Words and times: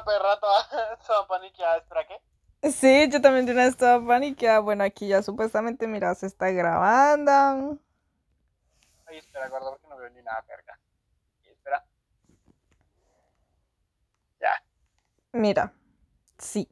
la 0.00 0.04
perra 0.04 0.40
toda, 0.40 0.96
toda 1.06 1.26
paniqueada, 1.26 1.76
¿espera 1.78 2.06
qué? 2.06 2.70
Sí, 2.70 3.08
yo 3.10 3.20
también 3.20 3.46
de 3.46 3.52
una 3.52 3.62
vez 3.62 3.70
estaba 3.72 4.06
paniqueada. 4.06 4.60
Bueno, 4.60 4.84
aquí 4.84 5.08
ya 5.08 5.22
supuestamente, 5.22 5.86
mira, 5.86 6.14
se 6.14 6.26
está 6.26 6.50
grabando. 6.50 7.78
Ay, 9.06 9.18
espera, 9.18 9.48
guarda 9.48 9.70
porque 9.70 9.86
no 9.88 9.96
veo 9.96 10.10
ni 10.10 10.22
nada, 10.22 10.42
verga. 10.46 10.78
Espera. 11.44 11.84
Ya. 14.40 14.62
Mira, 15.32 15.72
sí. 16.38 16.68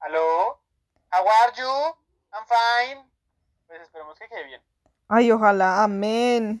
¿Aló? 0.00 0.60
How 1.12 1.24
are 1.28 1.52
you? 1.56 1.96
I'm 2.32 2.44
fine. 2.46 3.10
Pues 3.66 3.80
esperemos 3.82 4.18
que 4.18 4.28
quede 4.28 4.44
bien. 4.44 4.62
Ay, 5.08 5.30
ojalá, 5.30 5.84
amén. 5.84 6.60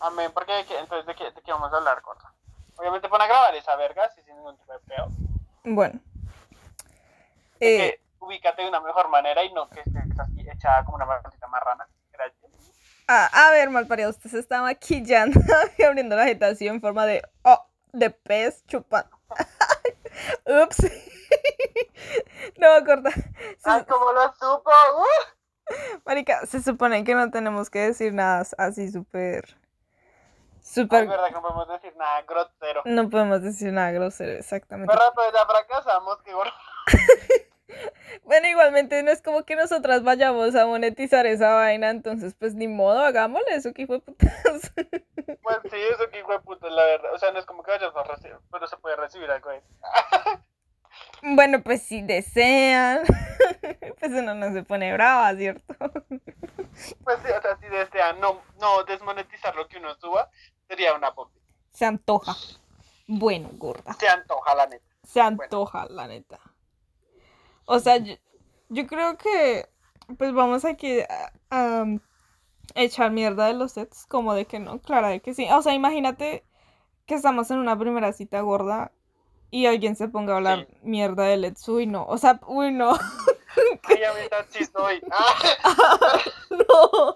Amén, 0.00 0.30
porque 0.32 0.52
¿de 0.52 0.64
qué- 0.64 0.78
entonces 0.78 1.06
¿de 1.06 1.14
qué, 1.14 1.30
de 1.30 1.42
qué 1.42 1.52
vamos 1.52 1.72
a 1.72 1.76
hablar, 1.76 2.00
corta? 2.02 2.32
Obviamente 2.78 3.08
pon 3.08 3.20
a 3.20 3.26
grabar 3.26 3.54
esa 3.56 3.74
verga, 3.76 4.08
si 4.10 4.22
sin 4.22 4.36
ningún 4.36 4.56
tipo 4.56 4.72
de 4.72 4.78
peo. 4.80 5.08
Bueno. 5.64 6.00
Eh, 7.60 8.00
ubícate 8.20 8.62
de 8.62 8.68
una 8.68 8.80
mejor 8.80 9.08
manera 9.08 9.42
y 9.42 9.52
no 9.52 9.68
que 9.68 9.80
estés 9.80 10.18
así 10.18 10.48
echada 10.48 10.84
como 10.84 10.96
una 10.96 11.06
maldita 11.06 11.48
marrana. 11.48 11.88
Gracias. 12.12 12.72
a, 13.08 13.48
a 13.48 13.50
ver, 13.50 13.70
malparido, 13.70 14.10
usted 14.10 14.30
se 14.30 14.38
está 14.38 14.62
maquillando 14.62 15.40
y 15.78 15.82
abriendo 15.82 16.16
la 16.16 16.24
jeta 16.24 16.46
así 16.46 16.68
en 16.68 16.80
forma 16.80 17.04
de, 17.04 17.22
oh, 17.42 17.66
de 17.92 18.10
pez 18.10 18.64
chupando. 18.66 19.10
Ups. 20.46 20.78
no, 22.58 22.84
corta. 22.84 23.10
¡Ay, 23.64 23.84
cómo 23.88 24.12
lo 24.12 24.32
supo! 24.34 24.70
¡Uh! 24.96 25.38
marica, 26.04 26.46
se 26.46 26.62
supone 26.62 27.04
que 27.04 27.14
no 27.14 27.30
tenemos 27.30 27.70
que 27.70 27.80
decir 27.80 28.14
nada 28.14 28.44
así 28.56 28.90
súper... 28.90 29.57
Ay, 30.68 30.74
Súper... 30.74 31.08
verdad 31.08 31.26
que 31.28 31.32
no 31.32 31.42
podemos 31.42 31.68
decir 31.68 31.96
nada 31.96 32.22
grosero. 32.22 32.82
No 32.84 33.08
podemos 33.08 33.42
decir 33.42 33.72
nada 33.72 33.90
grosero, 33.90 34.32
exactamente. 34.32 34.92
Pero 34.92 35.12
pues 35.14 35.32
ya 35.32 35.46
fracasamos, 35.46 36.22
que 36.22 36.32
gordo. 36.32 36.52
Bueno, 38.24 38.48
igualmente 38.48 39.02
no 39.02 39.10
es 39.10 39.22
como 39.22 39.44
que 39.44 39.54
nosotras 39.54 40.02
vayamos 40.02 40.54
a 40.54 40.66
monetizar 40.66 41.26
esa 41.26 41.54
vaina, 41.54 41.90
entonces 41.90 42.34
pues 42.34 42.54
ni 42.54 42.66
modo, 42.66 43.00
hagámosle 43.00 43.54
eso 43.54 43.72
que 43.72 43.86
fue 43.86 44.00
putas. 44.00 44.72
Pues 45.42 45.58
sí, 45.70 45.76
eso 45.92 46.10
que 46.10 46.18
hijo 46.18 46.32
de 46.32 46.40
puta 46.40 46.66
es 46.66 46.72
la 46.74 46.84
verdad. 46.84 47.14
O 47.14 47.18
sea, 47.18 47.30
no 47.32 47.38
es 47.38 47.46
como 47.46 47.62
que 47.62 47.70
vayas 47.70 47.94
a 47.96 48.02
recibir, 48.02 48.36
pero 48.50 48.66
se 48.66 48.76
puede 48.76 48.96
recibir 48.96 49.30
algo 49.30 49.50
ahí. 49.50 49.60
Bueno, 51.22 51.62
pues 51.62 51.82
si 51.82 52.02
desean, 52.02 53.02
pues 53.98 54.12
uno 54.12 54.34
no 54.34 54.52
se 54.52 54.62
pone 54.62 54.92
brava, 54.92 55.34
¿cierto? 55.36 55.74
Pues 57.04 57.18
sí, 57.24 57.30
o 57.30 57.42
sea, 57.42 57.56
si 57.60 57.66
desean 57.68 58.20
no, 58.20 58.40
no 58.60 58.84
desmonetizar 58.84 59.54
lo 59.54 59.68
que 59.68 59.78
uno 59.78 59.94
suba, 59.96 60.30
sería 60.68 60.94
una 60.94 61.12
pompa. 61.14 61.32
Se 61.72 61.84
antoja. 61.84 62.36
Bueno, 63.06 63.50
gorda. 63.54 63.94
Se 63.98 64.08
antoja, 64.08 64.54
la 64.54 64.66
neta. 64.66 64.84
Se 65.04 65.20
antoja, 65.20 65.86
la 65.88 66.06
neta. 66.06 66.38
O 67.64 67.78
sea, 67.78 67.96
yo, 67.96 68.14
yo 68.68 68.86
creo 68.86 69.16
que 69.16 69.68
pues 70.18 70.32
vamos 70.32 70.64
aquí 70.64 71.00
a, 71.00 71.32
a 71.50 71.84
echar 72.74 73.10
mierda 73.10 73.46
de 73.46 73.54
los 73.54 73.72
sets, 73.72 74.06
como 74.06 74.34
de 74.34 74.46
que 74.46 74.58
no, 74.58 74.80
claro 74.80 75.08
de 75.08 75.20
que 75.20 75.34
sí. 75.34 75.46
O 75.50 75.62
sea, 75.62 75.74
imagínate 75.74 76.44
que 77.06 77.14
estamos 77.14 77.50
en 77.50 77.58
una 77.58 77.78
primera 77.78 78.12
cita 78.12 78.40
gorda 78.40 78.92
y 79.50 79.66
alguien 79.66 79.96
se 79.96 80.08
ponga 80.08 80.34
a 80.34 80.36
hablar 80.36 80.66
Sí. 80.70 80.76
mierda 80.82 81.24
de 81.24 81.38
Let's, 81.38 81.66
uy 81.68 81.86
no, 81.86 82.04
o 82.06 82.18
sea, 82.18 82.40
uy 82.46 82.70
no, 82.72 82.92
Ay, 83.88 84.04
a 84.04 84.12
mí 84.12 84.20
sí 84.50 84.64
soy. 84.66 85.00
Ah, 85.10 86.20
no, 86.50 87.14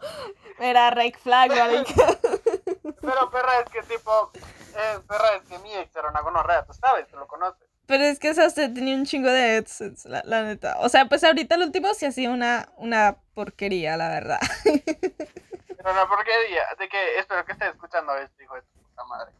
era 0.58 0.90
red 0.90 1.12
flag, 1.14 1.50
marica. 1.50 2.18
pero 3.02 3.30
perra, 3.30 3.60
es 3.60 3.70
que 3.70 3.82
tipo, 3.82 4.32
eh, 4.74 4.98
perra, 5.06 5.36
es 5.36 5.42
que 5.48 5.58
mi 5.58 5.74
ex 5.74 5.94
era 5.94 6.08
una 6.08 6.20
gonorrea, 6.22 6.64
tú 6.64 6.72
sabes, 6.72 7.06
tú 7.08 7.16
lo 7.16 7.26
conoces. 7.26 7.68
Pero 7.86 8.04
es 8.04 8.18
que, 8.18 8.30
o 8.30 8.34
sea, 8.34 8.46
usted 8.46 8.72
tenía 8.72 8.94
un 8.94 9.04
chingo 9.04 9.28
de 9.28 9.56
headsets, 9.56 10.04
la, 10.06 10.22
la 10.24 10.42
neta. 10.44 10.76
O 10.80 10.88
sea, 10.88 11.06
pues 11.06 11.22
ahorita 11.24 11.56
el 11.56 11.62
último 11.62 11.92
sí 11.94 12.06
ha 12.06 12.12
sido 12.12 12.32
una, 12.32 12.68
una 12.76 13.16
porquería, 13.34 13.96
la 13.96 14.08
verdad. 14.08 14.38
Pero 14.64 15.90
una 15.92 16.06
porquería, 16.08 16.62
de 16.78 16.88
que 16.88 17.18
espero 17.18 17.44
que 17.44 17.52
estés 17.52 17.68
escuchando 17.72 18.16
esto, 18.16 18.40
hijo 18.42 18.54
de 18.54 18.62
tu 18.62 18.78
puta 18.82 19.04
madre. 19.04 19.32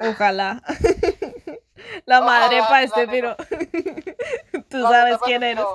Ojalá. 0.00 0.62
La 2.06 2.20
madre 2.20 2.60
Ojalá, 2.60 2.68
para 2.68 2.82
este 2.84 3.08
piro. 3.08 3.36
Tú 4.70 4.78
No, 4.78 4.88
sabes 4.90 5.18
quién 5.24 5.42
eres. 5.42 5.64
no. 5.64 5.74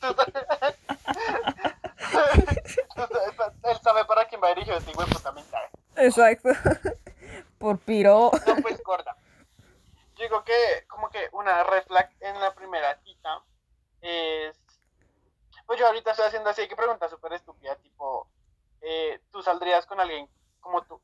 Tú 0.00 0.14
sabes- 0.14 0.76
Él 3.64 3.76
sabe 3.82 4.04
para 4.04 4.24
quién 4.26 4.40
va 4.42 4.48
dirigido 4.50 4.78
hijo 4.88 5.04
de 5.04 5.12
puta 5.12 5.32
mensaje. 5.32 5.68
Exacto. 5.96 6.50
Por 7.58 7.78
piro. 7.78 8.30
No, 8.46 8.56
pues 8.62 8.82
gorda. 8.82 9.16
Yo 10.16 10.24
digo 10.24 10.44
que 10.44 10.86
como 10.88 11.10
que 11.10 11.28
una 11.32 11.64
red 11.64 11.84
flag 11.84 12.10
en 12.20 12.40
la 12.40 12.54
primera 12.54 12.98
cita 13.02 13.42
es... 14.00 14.56
Pues 15.66 15.80
yo 15.80 15.86
ahorita 15.86 16.12
estoy 16.12 16.26
haciendo 16.26 16.50
así, 16.50 16.62
hay 16.62 16.68
que 16.68 16.76
preguntar 16.76 17.10
súper 17.10 17.32
estúpida, 17.32 17.74
tipo, 17.76 18.28
eh, 18.82 19.20
¿tú 19.32 19.42
saldrías 19.42 19.84
con 19.84 19.98
alguien 19.98 20.28
como 20.60 20.82
tú? 20.82 21.00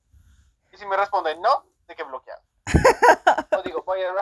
Y 0.72 0.76
si 0.76 0.86
me 0.86 0.96
responden 0.96 1.42
no, 1.42 1.66
¿de 1.88 1.96
qué 1.96 2.04
bloqueado? 2.04 2.42
o 3.58 3.62
digo, 3.62 3.82
voy 3.82 4.02
a... 4.02 4.14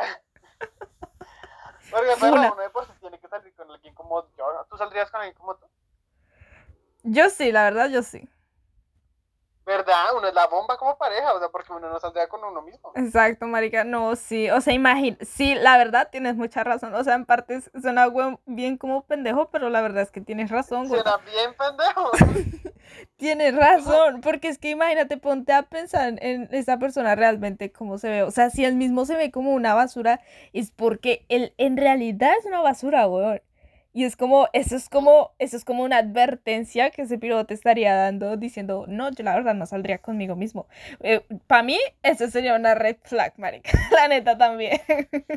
Porque 1.91 2.14
pero 2.20 2.34
uno 2.34 2.56
de 2.56 2.70
por 2.70 2.87
sí 2.87 2.92
tiene 3.00 3.19
que 3.19 3.28
salir 3.28 3.54
con 3.54 3.70
alguien 3.70 3.94
como 3.94 4.26
yo. 4.37 4.66
¿Tú 4.70 4.76
saldrías 4.76 5.10
con 5.10 5.20
alguien 5.20 5.37
como 5.37 5.56
tú? 5.56 5.66
Yo 7.02 7.28
sí, 7.31 7.50
la 7.52 7.64
verdad, 7.64 7.88
yo 7.91 8.02
sí. 8.02 8.28
¿Verdad? 9.66 10.16
Uno 10.16 10.26
es 10.26 10.34
la 10.34 10.47
bomba 10.48 10.76
como 10.78 10.97
pareja, 10.98 11.32
o 11.34 11.38
sea, 11.38 11.48
porque 11.48 11.72
uno 11.72 11.88
no 11.88 12.00
saldría 12.00 12.28
con 12.28 12.43
uno 12.43 12.60
mismo. 12.62 12.91
Exacto, 12.97 13.47
marica. 13.47 13.84
No, 13.84 14.16
sí. 14.16 14.50
O 14.50 14.60
sea, 14.60 14.72
imagina. 14.75 15.16
Sí, 15.21 15.54
la 15.54 15.78
verdad, 15.78 16.09
tienes 16.10 16.34
mucha 16.37 16.65
razón. 16.65 16.94
O 16.94 17.04
sea, 17.04 17.15
en 17.15 17.25
parte 17.25 17.56
s- 17.56 17.70
suena 17.81 18.09
bien 18.47 18.78
como 18.78 19.04
pendejo, 19.06 19.49
pero 19.50 19.69
la 19.70 19.81
verdad 19.81 20.03
es 20.03 20.10
que 20.10 20.20
tienes 20.20 20.50
razón, 20.50 20.88
gorda. 20.88 21.03
Será 21.03 21.16
bien 21.19 21.54
pendejo. 21.54 22.10
Tienes 23.16 23.54
razón, 23.54 24.20
porque 24.22 24.49
es 24.49 24.59
que 24.59 24.70
imagínate, 24.70 25.16
ponte 25.16 25.53
a 25.53 25.62
pensar 25.65 26.15
en 26.22 26.49
esa 26.53 26.78
persona 26.78 27.15
realmente 27.15 27.70
cómo 27.70 27.99
se 27.99 28.09
ve. 28.09 28.22
O 28.22 28.31
sea, 28.31 28.50
si 28.50 28.65
él 28.65 28.75
mismo 28.75 29.04
se 29.04 29.16
ve 29.16 29.31
como 29.31 29.53
una 29.53 29.75
basura, 29.75 30.20
es 30.53 30.70
porque 30.72 31.25
él 31.28 31.54
en 31.59 31.76
realidad 31.76 32.32
es 32.38 32.47
una 32.47 32.60
basura, 32.60 33.06
weón. 33.06 33.41
Y 33.93 34.05
es 34.05 34.17
como, 34.17 34.49
eso 34.53 34.77
es 34.77 34.89
como, 34.89 35.33
eso 35.39 35.56
es 35.56 35.65
como 35.65 35.83
una 35.83 35.99
advertencia 35.99 36.91
que 36.91 37.03
ese 37.03 37.19
piloto 37.19 37.47
te 37.47 37.55
estaría 37.55 37.95
dando 37.95 38.37
diciendo, 38.37 38.84
no, 38.87 39.11
yo 39.11 39.25
la 39.25 39.34
verdad 39.34 39.55
no 39.55 39.67
saldría 39.67 39.99
conmigo 39.99 40.37
mismo. 40.37 40.69
Para 41.49 41.62
mí, 41.65 41.78
eso 42.03 42.29
sería 42.29 42.55
una 42.55 42.75
red 42.77 42.97
flag, 43.03 43.34
marica. 43.37 43.71
La 43.91 44.06
neta 44.06 44.39
también. 44.39 44.81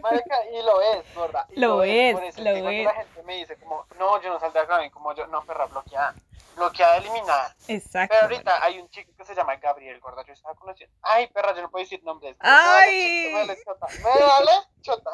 Marica, 0.01 0.35
y 0.51 0.63
lo 0.63 0.81
es, 0.81 1.15
gorda. 1.15 1.47
y 1.55 1.59
Lo 1.59 1.83
es, 1.83 2.15
eso 2.21 2.43
lo 2.43 2.49
es 2.51 2.61
cuando 2.61 2.69
es. 2.69 2.83
la 2.85 2.93
gente 2.93 3.23
me 3.23 3.37
dice 3.37 3.55
como, 3.57 3.85
no, 3.97 4.21
yo 4.21 4.29
no 4.29 4.39
saldría 4.39 4.67
con 4.67 4.89
como 4.91 5.15
yo, 5.15 5.25
no, 5.27 5.43
perra, 5.45 5.65
bloqueada. 5.65 6.13
Bloqueada, 6.55 6.97
eliminada. 6.97 7.55
Exacto. 7.67 8.15
Pero 8.15 8.31
ahorita 8.31 8.63
hay 8.63 8.79
un 8.79 8.87
chico 8.89 9.11
que 9.17 9.25
se 9.25 9.33
llama 9.33 9.55
Gabriel, 9.55 9.99
gorda, 9.99 10.23
yo 10.23 10.33
estaba 10.33 10.53
conociendo. 10.53 10.95
Ay, 11.01 11.25
perra, 11.27 11.55
yo 11.55 11.63
no 11.63 11.71
puedo 11.71 11.83
decir 11.83 12.03
nombres. 12.03 12.35
Ay. 12.39 13.31
Me 13.31 13.39
vale 13.39 13.57
chota. 13.65 13.87
Me 13.97 14.25
vale 14.25 14.51
chota. 14.81 15.11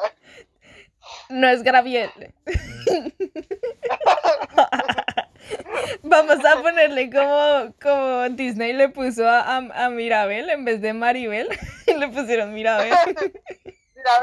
No 1.28 1.48
es 1.48 1.62
Graviel. 1.62 2.10
Vamos 6.02 6.44
a 6.44 6.62
ponerle 6.62 7.10
como, 7.10 7.72
como 7.80 8.28
Disney 8.30 8.72
le 8.72 8.88
puso 8.88 9.28
a, 9.28 9.40
a, 9.40 9.56
a 9.56 9.90
Mirabel 9.90 10.50
en 10.50 10.64
vez 10.64 10.80
de 10.80 10.92
Maribel. 10.92 11.48
le 11.86 12.08
pusieron 12.08 12.54
Mirabel. 12.54 12.92
Mira, 13.94 14.20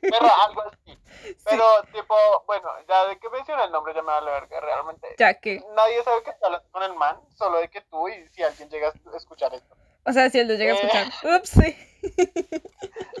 perra, 0.00 0.32
algo 0.46 0.62
así. 0.62 0.98
Pero, 1.44 1.64
tipo, 1.92 2.14
bueno, 2.46 2.68
ya 2.88 3.06
de 3.06 3.18
que 3.18 3.30
menciona 3.30 3.64
el 3.64 3.72
nombre 3.72 3.94
ya 3.94 4.02
me 4.02 4.08
vale 4.08 4.30
verga, 4.30 4.60
realmente. 4.60 5.14
Ya 5.18 5.34
que, 5.34 5.62
Nadie 5.74 6.02
sabe 6.02 6.22
que 6.22 6.30
está 6.30 6.46
hablando 6.46 6.68
con 6.70 6.82
el 6.82 6.94
man, 6.94 7.20
solo 7.36 7.58
de 7.58 7.68
que 7.68 7.80
tú 7.82 8.08
y 8.08 8.26
si 8.28 8.42
alguien 8.42 8.68
llega 8.68 8.88
a 8.88 9.16
escuchar 9.16 9.54
esto. 9.54 9.76
O 10.06 10.12
sea, 10.12 10.30
si 10.30 10.38
él 10.38 10.48
lo 10.48 10.54
llega 10.54 10.72
a 10.74 10.76
Eh. 10.76 10.80
escuchar. 10.80 11.36
Ups, 11.36 11.48
sí. 11.50 11.76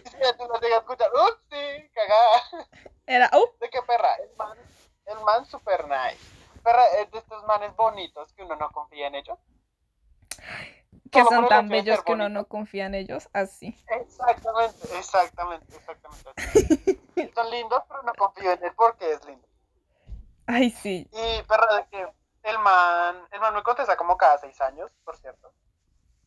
Si 0.04 0.38
tú 0.38 0.44
lo 0.46 0.60
llegas 0.60 0.78
a 0.78 0.80
escuchar, 0.80 1.08
ups, 1.12 1.40
sí, 1.50 1.90
cagada. 1.92 2.66
Era, 3.06 3.30
uh, 3.34 3.58
¿De 3.60 3.68
qué 3.70 3.80
perra? 3.82 4.14
El 4.16 4.34
man, 4.36 4.56
el 5.06 5.20
man 5.20 5.44
super 5.46 5.86
nice. 5.88 6.18
Perra 6.62 6.86
es 7.00 7.10
de 7.10 7.18
estos 7.18 7.44
manes 7.44 7.74
bonitos 7.76 8.32
que 8.32 8.42
uno 8.42 8.56
no 8.56 8.70
confía 8.70 9.08
en 9.08 9.16
ellos. 9.16 9.38
que 11.10 11.22
Solo 11.24 11.30
son 11.30 11.48
tan 11.48 11.68
bellos 11.68 12.02
que 12.02 12.12
uno 12.12 12.28
no 12.28 12.46
confía 12.46 12.86
en 12.86 12.94
ellos. 12.94 13.28
Así. 13.32 13.76
Exactamente, 13.88 14.96
exactamente, 14.98 15.76
exactamente. 15.76 16.30
así. 16.36 17.00
son 17.34 17.50
lindos, 17.50 17.82
pero 17.88 18.02
no 18.02 18.14
confío 18.14 18.52
en 18.52 18.64
él 18.64 18.72
porque 18.76 19.12
es 19.12 19.24
lindo. 19.26 19.46
Ay, 20.46 20.70
sí. 20.70 21.08
Y 21.12 21.42
perra, 21.42 21.74
de 21.76 21.86
que 21.88 22.08
el 22.44 22.58
man, 22.60 23.26
el 23.30 23.40
man 23.40 23.54
me 23.54 23.62
contesta 23.62 23.96
como 23.96 24.16
cada 24.16 24.38
seis 24.38 24.58
años, 24.60 24.90
por 25.04 25.16
cierto. 25.16 25.52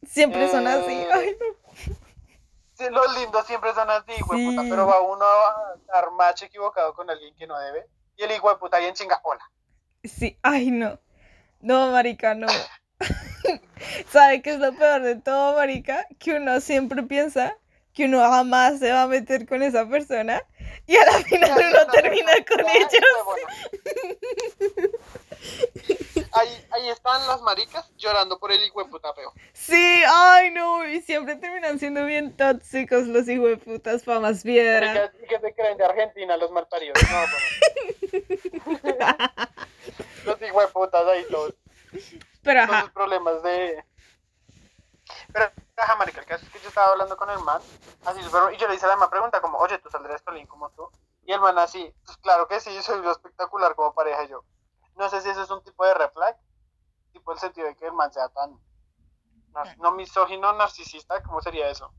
Siempre 0.08 0.50
son 0.50 0.66
así. 0.68 0.92
Eh, 0.92 1.10
Ay, 1.14 1.38
no. 1.40 2.90
Los 2.90 3.18
lindos 3.18 3.46
siempre 3.48 3.74
son 3.74 3.90
así, 3.90 4.14
puta, 4.24 4.62
pero 4.70 4.86
va 4.86 5.02
uno 5.02 5.26
a 5.26 5.76
dar 5.88 6.12
match 6.12 6.44
equivocado 6.44 6.94
con 6.94 7.10
alguien 7.10 7.36
que 7.36 7.48
no 7.48 7.58
debe. 7.60 7.88
Y 8.16 8.24
el 8.24 8.32
hijo 8.32 8.50
de 8.50 8.58
puta 8.58 8.78
bien 8.78 8.94
chinga, 8.94 9.20
hola. 9.24 9.42
Sí, 10.04 10.38
ay, 10.44 10.70
no. 10.70 11.00
No, 11.60 11.92
marica, 11.92 12.36
no. 12.36 12.48
¿Sabe 14.12 14.42
qué 14.42 14.52
es 14.52 14.60
lo 14.60 14.74
peor 14.76 15.02
de 15.02 15.16
todo, 15.16 15.56
marica? 15.56 16.06
Que 16.20 16.36
uno 16.36 16.60
siempre 16.62 17.02
piensa 17.04 17.58
que 17.94 18.06
uno 18.06 18.20
jamás 18.20 18.78
se 18.78 18.92
va 18.92 19.04
a 19.04 19.08
meter 19.08 19.48
con 19.48 19.64
esa 19.64 19.88
persona 19.88 20.44
y 20.86 20.96
a 20.96 21.06
la 21.06 21.14
final 21.24 21.52
uno 21.52 21.88
termina 21.92 22.32
con 22.48 22.62
ellos. 22.62 22.92
Ahí, 26.32 26.66
ahí 26.72 26.90
están 26.90 27.26
las 27.28 27.42
maricas 27.42 27.90
llorando 27.98 28.40
por 28.40 28.52
el 28.52 28.64
hijo 28.64 28.84
de 28.84 28.90
puta 28.90 29.14
feo. 29.14 29.34
Sí, 29.54 30.02
ay 30.08 30.52
no, 30.52 30.86
y 30.86 31.02
siempre 31.02 31.36
terminan 31.36 31.80
siendo 31.80 32.06
bien 32.06 32.36
tóxicos 32.36 33.08
los 33.08 33.28
hijos 33.28 33.50
de 33.50 33.58
putas 33.58 34.04
para 34.04 34.20
más 34.20 34.44
piedra. 34.44 34.94
Maricas, 34.94 35.12
¿Y 35.24 35.28
que 35.28 35.40
se 35.40 35.54
creen 35.54 35.78
de 35.78 35.86
Argentina 35.86 36.38
los 36.38 36.52
malparidos? 36.52 36.98
No, 37.12 37.24
pues. 37.32 38.14
los 40.26 40.42
hijos 40.42 40.64
de 40.64 40.68
putas 40.72 41.06
ahí 41.08 41.26
todos. 41.30 41.54
Pero 42.44 42.66
Todos 42.66 42.76
ajá, 42.76 42.82
los 42.82 42.92
problemas 42.92 43.44
de. 43.44 43.84
Pero, 45.34 45.52
ajá, 45.78 45.96
marica, 45.96 46.20
el 46.22 46.26
caso 46.28 46.46
es 46.46 46.52
que 46.52 46.60
yo 46.60 46.70
estaba 46.70 46.92
hablando 46.92 47.18
con 47.18 47.30
el 47.30 47.40
man, 47.40 47.62
así 48.06 48.22
súper- 48.24 48.54
y 48.54 48.58
yo 48.58 48.68
le 48.68 48.76
hice 48.76 48.88
la 48.88 48.96
misma 48.96 49.10
pregunta, 49.10 49.42
como, 49.42 49.58
oye, 49.60 49.78
¿tú 49.80 49.90
saldrías 49.90 50.22
con 50.22 50.34
alguien 50.34 50.48
como 50.48 50.70
tú? 50.72 50.90
Y 51.26 51.34
el 51.34 51.40
man 51.42 51.58
así, 51.60 51.94
pues 52.06 52.18
claro 52.18 52.48
que 52.48 52.60
sí, 52.60 52.72
soy 52.82 53.04
yo 53.04 53.12
espectacular 53.12 53.76
como 53.76 53.94
pareja 53.94 54.24
y 54.24 54.30
yo. 54.30 54.44
No 54.96 55.10
sé 55.10 55.22
si 55.22 55.30
ese 55.30 55.42
es 55.44 55.50
un 55.52 55.64
tipo 55.64 55.86
de 55.86 55.94
red 55.94 56.10
flag, 56.12 56.38
tipo 57.14 57.32
el 57.34 57.40
sentido 57.40 57.68
de 57.68 57.76
que 57.76 57.86
el 57.86 57.94
man 57.94 58.12
sea 58.14 58.30
tan, 58.30 58.52
no, 59.54 59.64
no 59.78 59.92
misógino, 59.94 60.54
narcisista, 60.54 61.22
¿cómo 61.24 61.42
sería 61.42 61.70
eso? 61.70 61.92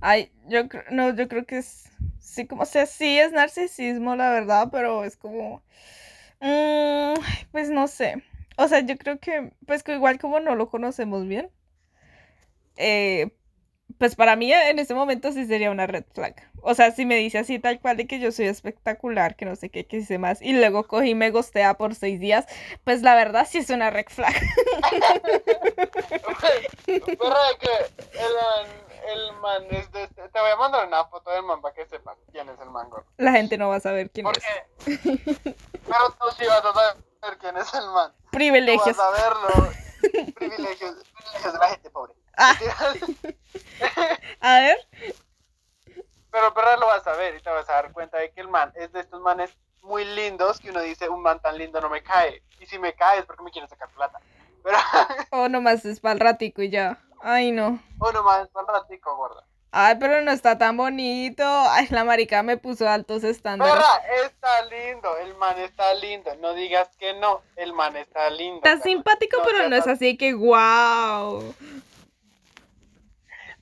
ay, 0.00 0.32
yo 0.46 0.68
creo, 0.68 0.84
no, 0.90 1.10
yo 1.14 1.28
creo 1.28 1.46
que 1.46 1.58
es, 1.58 1.90
sí, 2.20 2.46
como, 2.46 2.62
o 2.62 2.66
sea, 2.66 2.86
sí 2.86 3.18
es 3.18 3.32
narcisismo, 3.32 4.16
la 4.16 4.30
verdad, 4.30 4.68
pero 4.72 5.04
es 5.04 5.16
como, 5.16 5.62
mm, 6.40 7.14
pues 7.52 7.70
no 7.70 7.88
sé, 7.88 8.24
o 8.56 8.68
sea, 8.68 8.80
yo 8.80 8.96
creo 8.98 9.18
que, 9.20 9.52
pues 9.66 9.82
que 9.82 9.94
igual 9.94 10.18
como 10.18 10.40
no 10.40 10.54
lo 10.56 10.68
conocemos 10.70 11.26
bien, 11.26 11.50
eh, 12.76 13.30
pues 13.98 14.16
para 14.16 14.36
mí 14.36 14.52
en 14.52 14.78
ese 14.78 14.94
momento 14.94 15.30
sí 15.32 15.46
sería 15.46 15.70
una 15.70 15.86
red 15.86 16.04
flag. 16.14 16.34
O 16.62 16.74
sea, 16.74 16.92
si 16.92 17.04
me 17.06 17.16
dice 17.16 17.38
así 17.38 17.58
tal 17.58 17.80
cual 17.80 17.96
de 17.96 18.06
que 18.06 18.18
yo 18.20 18.30
soy 18.32 18.46
espectacular, 18.46 19.34
que 19.36 19.44
no 19.44 19.56
sé 19.56 19.68
qué, 19.68 19.86
que 19.86 19.98
hice 19.98 20.18
más, 20.18 20.40
y 20.42 20.52
luego 20.52 20.86
cogí 20.86 21.10
y 21.10 21.14
me 21.14 21.30
gostea 21.30 21.74
por 21.74 21.94
seis 21.94 22.20
días, 22.20 22.46
pues 22.84 23.02
la 23.02 23.14
verdad 23.14 23.46
sí 23.48 23.58
es 23.58 23.70
una 23.70 23.90
red 23.90 24.06
flag. 24.08 24.32
Pero 26.86 27.36
que 27.60 27.70
el, 28.18 29.10
el 29.10 29.32
man 29.40 29.64
es 29.70 29.90
de 29.92 30.04
este- 30.04 30.28
Te 30.28 30.40
voy 30.40 30.50
a 30.50 30.56
mandar 30.56 30.86
una 30.86 31.04
foto 31.06 31.30
del 31.30 31.42
man 31.42 31.60
para 31.60 31.74
que 31.74 31.86
sepas 31.86 32.16
quién 32.30 32.48
es 32.48 32.58
el 32.60 32.70
man 32.70 32.88
gordo. 32.90 33.06
La 33.18 33.32
gente 33.32 33.58
no 33.58 33.68
va 33.68 33.76
a 33.76 33.80
saber 33.80 34.10
quién 34.10 34.26
es. 34.26 34.32
Porque. 34.32 34.46
Pero 35.44 36.16
tú 36.20 36.26
sí 36.38 36.46
vas 36.46 36.64
a 36.64 36.72
saber 36.72 37.38
quién 37.38 37.56
es 37.56 37.74
el 37.74 37.86
man. 37.90 38.12
Tú 38.12 38.28
Privilegios. 38.30 38.96
vas 38.96 39.00
a 39.00 39.10
verlo. 39.10 39.72
Privilegios, 40.34 40.94
privilegios 41.14 41.52
de 41.52 41.58
la 41.58 41.68
gente 41.68 41.90
pobre. 41.90 42.12
Ah. 42.36 42.56
A 44.40 44.60
ver. 44.60 44.78
Pero, 46.30 46.54
pero 46.54 46.76
lo 46.78 46.86
vas 46.86 47.06
a 47.06 47.12
ver 47.12 47.36
y 47.36 47.42
te 47.42 47.50
vas 47.50 47.68
a 47.68 47.74
dar 47.74 47.92
cuenta 47.92 48.16
de 48.18 48.30
que 48.32 48.40
el 48.40 48.48
man 48.48 48.72
es 48.74 48.90
de 48.92 49.00
estos 49.00 49.20
manes 49.20 49.54
muy 49.82 50.04
lindos 50.04 50.58
que 50.60 50.70
uno 50.70 50.80
dice, 50.80 51.08
un 51.08 51.22
man 51.22 51.40
tan 51.40 51.58
lindo 51.58 51.80
no 51.80 51.90
me 51.90 52.02
cae. 52.02 52.42
Y 52.58 52.66
si 52.66 52.78
me 52.78 52.94
cae 52.94 53.18
es 53.18 53.26
porque 53.26 53.42
me 53.42 53.50
quiere 53.50 53.68
sacar 53.68 53.90
plata. 53.90 54.18
Pero, 54.62 54.78
O 55.30 55.48
nomás 55.48 55.84
es 55.84 56.00
para 56.00 56.14
el 56.14 56.20
ratico 56.20 56.62
y 56.62 56.70
ya. 56.70 56.98
Ay, 57.20 57.52
no. 57.52 57.78
uno 58.00 58.22
más, 58.22 58.48
un 58.54 58.66
ratico, 58.66 59.14
gorda. 59.16 59.44
Ay, 59.74 59.96
pero 59.98 60.20
no 60.22 60.32
está 60.32 60.58
tan 60.58 60.76
bonito. 60.76 61.44
Ay, 61.46 61.86
la 61.90 62.04
marica 62.04 62.42
me 62.42 62.56
puso 62.56 62.88
altos 62.88 63.24
estándares. 63.24 63.74
Perra, 63.74 64.24
está 64.26 64.64
lindo, 64.66 65.16
el 65.18 65.34
man 65.36 65.58
está 65.58 65.94
lindo. 65.94 66.34
No 66.40 66.52
digas 66.54 66.88
que 66.98 67.14
no, 67.14 67.42
el 67.56 67.72
man 67.72 67.96
está 67.96 68.28
lindo. 68.30 68.56
Está 68.56 68.70
perra. 68.70 68.82
simpático, 68.82 69.38
No 69.38 69.44
pero 69.44 69.68
no 69.68 69.76
es 69.76 69.86
así 69.86 70.16
que 70.16 70.34
wow. 70.34 71.54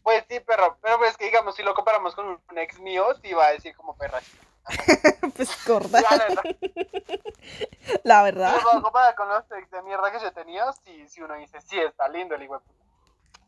Pues 0.02 0.24
sí, 0.28 0.40
perro, 0.40 0.78
pero 0.80 0.98
pues 0.98 1.16
que 1.16 1.26
digamos, 1.26 1.54
si 1.54 1.62
lo 1.62 1.74
comparamos 1.74 2.14
con 2.14 2.26
un 2.26 2.58
ex 2.58 2.78
mío, 2.80 3.06
sí 3.22 3.32
va 3.32 3.46
a 3.46 3.52
decir 3.52 3.74
como 3.76 3.96
perra. 3.96 4.20
Pues 5.36 5.64
gorda, 5.66 6.00
la 6.02 6.16
verdad. 6.18 6.42
la 8.04 8.22
verdad. 8.22 8.56
lo 8.56 8.62
puedo 8.62 8.82
comparar 8.82 9.14
con 9.14 9.28
los 9.28 9.44
ex 9.52 9.70
de 9.70 9.82
mierda 9.82 10.10
que 10.12 10.20
yo 10.20 10.32
tenía, 10.32 10.70
sí, 10.84 11.08
sí 11.08 11.22
uno 11.22 11.34
dice, 11.34 11.60
sí, 11.62 11.78
está 11.78 12.08
lindo 12.08 12.34
el 12.34 12.46
puta. 12.46 12.62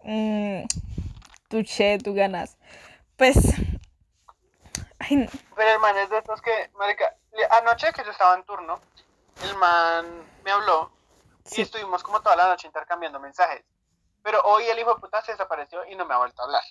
Mm, 0.05 0.65
tu 1.49 1.63
che, 1.63 1.99
tú 1.99 2.15
ganas. 2.15 2.57
Pues. 3.17 3.37
Ay, 4.99 5.17
no. 5.17 5.27
Pero 5.55 5.71
el 5.71 5.81
man 5.81 5.97
es 5.99 6.11
de 6.11 6.19
estos 6.19 6.41
que, 6.41 6.71
marica, 6.79 7.15
anoche 7.61 7.93
que 7.93 8.05
yo 8.05 8.11
estaba 8.11 8.35
en 8.35 8.45
turno, 8.45 8.81
el 9.43 9.57
man 9.57 10.07
me 10.45 10.51
habló 10.51 10.91
y 11.51 11.61
estuvimos 11.61 12.03
como 12.03 12.21
toda 12.21 12.37
la 12.37 12.49
noche 12.49 12.67
intercambiando 12.67 13.21
mensajes. 13.21 13.65
Pero 14.23 14.41
hoy 14.45 14.65
el 14.65 14.79
hijo 14.79 14.95
de 14.95 15.01
puta 15.01 15.21
se 15.23 15.33
desapareció 15.33 15.85
y 15.87 15.95
no 15.97 16.05
me 16.05 16.15
ha 16.15 16.19
vuelto 16.19 16.43
a 16.43 16.45
hablar. 16.45 16.63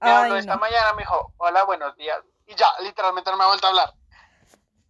Me 0.00 0.10
habló 0.10 0.34
Ay, 0.34 0.40
esta 0.40 0.54
no. 0.54 0.60
mañana, 0.60 0.92
me 0.92 1.02
dijo, 1.02 1.32
hola, 1.38 1.64
buenos 1.64 1.96
días. 1.96 2.20
Y 2.46 2.54
ya, 2.54 2.66
literalmente 2.80 3.30
no 3.30 3.36
me 3.36 3.44
ha 3.44 3.48
vuelto 3.48 3.66
a 3.66 3.70
hablar. 3.70 3.94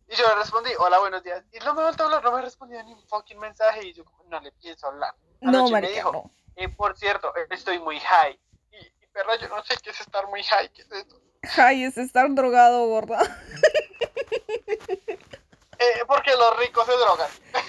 Y 0.08 0.14
yo 0.16 0.26
le 0.28 0.34
respondí, 0.36 0.70
hola, 0.78 0.98
buenos 0.98 1.22
días. 1.22 1.44
Y 1.52 1.58
no 1.60 1.74
me 1.74 1.80
ha 1.80 1.84
vuelto 1.84 2.02
a 2.02 2.06
hablar, 2.06 2.24
no 2.24 2.32
me 2.32 2.42
respondió 2.42 2.82
ni 2.84 2.92
un 2.92 3.02
fucking 3.08 3.38
mensaje. 3.38 3.86
Y 3.86 3.92
yo, 3.92 4.04
no 4.26 4.40
le 4.40 4.52
pienso 4.52 4.86
hablar. 4.88 5.14
No, 5.40 5.48
Anoche 5.50 5.64
me 5.74 5.80
marica, 5.80 5.94
dijo, 5.94 6.12
no. 6.12 6.30
eh, 6.56 6.68
por 6.68 6.96
cierto, 6.96 7.32
estoy 7.50 7.78
muy 7.78 8.00
high. 8.00 8.38
Y, 8.72 8.76
y 8.76 9.06
perra, 9.12 9.36
yo 9.36 9.48
no 9.48 9.62
sé 9.64 9.76
qué 9.82 9.90
es 9.90 10.00
estar 10.00 10.26
muy 10.28 10.42
high, 10.42 10.68
¿qué 10.72 10.82
es 10.82 10.90
eso? 10.90 11.20
Ay, 11.56 11.84
es 11.84 11.96
estar 11.98 12.26
drogado, 12.34 12.86
gorda. 12.88 13.18
Eh, 15.78 16.04
porque 16.06 16.34
los 16.34 16.56
ricos 16.56 16.86
se 16.86 16.92
drogan. 16.92 17.28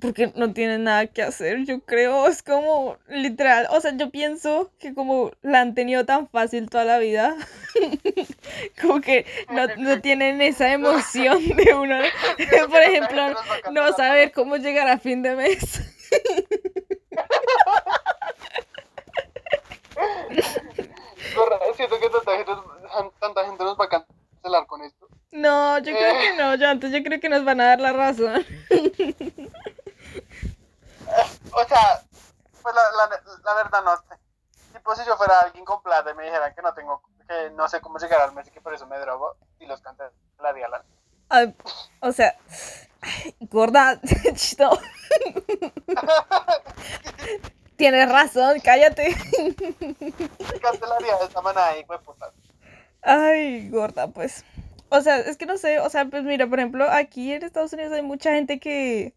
Porque 0.00 0.32
no 0.34 0.52
tienen 0.52 0.84
nada 0.84 1.06
que 1.06 1.22
hacer, 1.22 1.64
yo 1.64 1.80
creo. 1.80 2.26
Es 2.26 2.42
como 2.42 2.96
literal. 3.08 3.68
O 3.70 3.80
sea, 3.80 3.96
yo 3.96 4.10
pienso 4.10 4.70
que 4.78 4.94
como 4.94 5.30
la 5.42 5.60
han 5.60 5.74
tenido 5.74 6.04
tan 6.04 6.28
fácil 6.28 6.68
toda 6.68 6.84
la 6.84 6.98
vida, 6.98 7.36
como 8.80 9.00
que 9.00 9.24
no, 9.50 9.66
no 9.76 10.00
tienen 10.00 10.42
esa 10.42 10.72
emoción 10.72 11.42
de 11.56 11.74
uno, 11.74 11.98
por 12.68 12.82
ejemplo, 12.82 13.34
no 13.70 13.92
saber 13.92 14.32
cómo 14.32 14.56
llegar 14.56 14.88
a 14.88 14.98
fin 14.98 15.22
de 15.22 15.36
mes. 15.36 15.80
Siento 21.76 21.98
que 21.98 22.08
tanta 22.08 22.36
gente, 22.36 22.52
tanta 23.20 23.44
gente 23.46 23.64
nos 23.64 23.78
va 23.78 23.84
a 23.86 23.88
cancelar 23.88 24.66
con 24.66 24.82
esto. 24.82 25.08
No, 25.32 25.78
yo 25.78 25.92
creo 25.92 26.20
que 26.20 26.36
no, 26.36 26.54
yo 26.54 26.68
antes 26.68 26.92
yo 26.92 27.02
creo 27.02 27.20
que 27.20 27.28
nos 27.28 27.44
van 27.44 27.60
a 27.60 27.64
dar 27.66 27.80
la 27.80 27.92
razón. 27.92 28.44
O 31.52 31.64
sea, 31.64 32.02
pues 32.62 32.74
la, 32.74 32.82
la, 32.96 33.22
la 33.44 33.54
verdad 33.54 33.82
no 33.84 33.96
sé. 33.96 34.18
Tipo, 34.72 34.94
si 34.96 35.04
yo 35.04 35.16
fuera 35.16 35.40
alguien 35.40 35.64
con 35.64 35.82
plata 35.82 36.10
y 36.10 36.14
me 36.14 36.24
dijeran 36.24 36.54
que 36.54 36.62
no 36.62 36.74
tengo, 36.74 37.02
que 37.28 37.50
no 37.50 37.68
sé 37.68 37.80
cómo 37.80 37.98
llegar 37.98 38.20
al 38.22 38.32
mes 38.34 38.48
y 38.48 38.50
que 38.50 38.60
por 38.60 38.74
eso 38.74 38.86
me 38.86 38.98
drogo, 38.98 39.36
y 39.60 39.66
los 39.66 39.80
cancelaría 39.80 40.68
la 40.68 40.84
Ay, 41.28 41.54
o 42.00 42.12
sea, 42.12 42.36
ay, 43.00 43.34
gorda, 43.40 44.00
no. 44.58 44.70
Tienes 47.76 48.08
razón, 48.10 48.60
cállate. 48.60 49.14
cancelaría 50.60 51.16
esta 51.22 51.40
manera 51.40 51.78
y 51.78 51.84
pues 51.84 52.00
puta. 52.00 52.32
Ay, 53.02 53.68
gorda, 53.68 54.08
pues. 54.08 54.44
O 54.88 55.00
sea, 55.00 55.18
es 55.18 55.36
que 55.36 55.46
no 55.46 55.56
sé, 55.56 55.80
o 55.80 55.90
sea, 55.90 56.04
pues 56.06 56.24
mira, 56.24 56.46
por 56.46 56.58
ejemplo, 56.58 56.88
aquí 56.90 57.32
en 57.32 57.42
Estados 57.42 57.72
Unidos 57.72 57.92
hay 57.92 58.02
mucha 58.02 58.32
gente 58.32 58.60
que, 58.60 59.14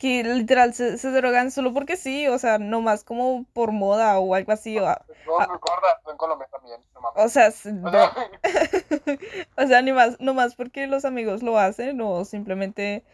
que 0.00 0.24
literal 0.24 0.74
se, 0.74 0.98
se 0.98 1.10
drogan 1.12 1.50
solo 1.52 1.72
porque 1.74 1.96
sí, 1.96 2.26
o 2.26 2.38
sea, 2.38 2.58
no 2.58 2.80
más 2.80 3.04
como 3.04 3.44
por 3.52 3.70
moda 3.72 4.18
o 4.18 4.34
algo 4.34 4.52
así, 4.52 4.78
o, 4.78 4.86
a- 4.88 5.04
No, 5.26 5.38
no, 5.38 5.58
gorda, 5.60 6.00
en 6.10 6.16
Colombia 6.16 6.48
también, 6.50 6.80
no 6.94 7.00
mames. 7.02 7.24
o 7.24 7.28
sea, 7.28 7.48
O 7.48 7.70
no, 7.72 7.90
sea, 7.90 8.12
o 9.56 9.66
sea, 9.66 9.82
ni 9.82 9.92
más, 9.92 10.18
no 10.20 10.34
más 10.34 10.54
porque 10.56 10.86
los 10.86 11.04
amigos 11.04 11.42
lo 11.42 11.58
hacen 11.58 12.00
o 12.00 12.24
simplemente 12.24 13.04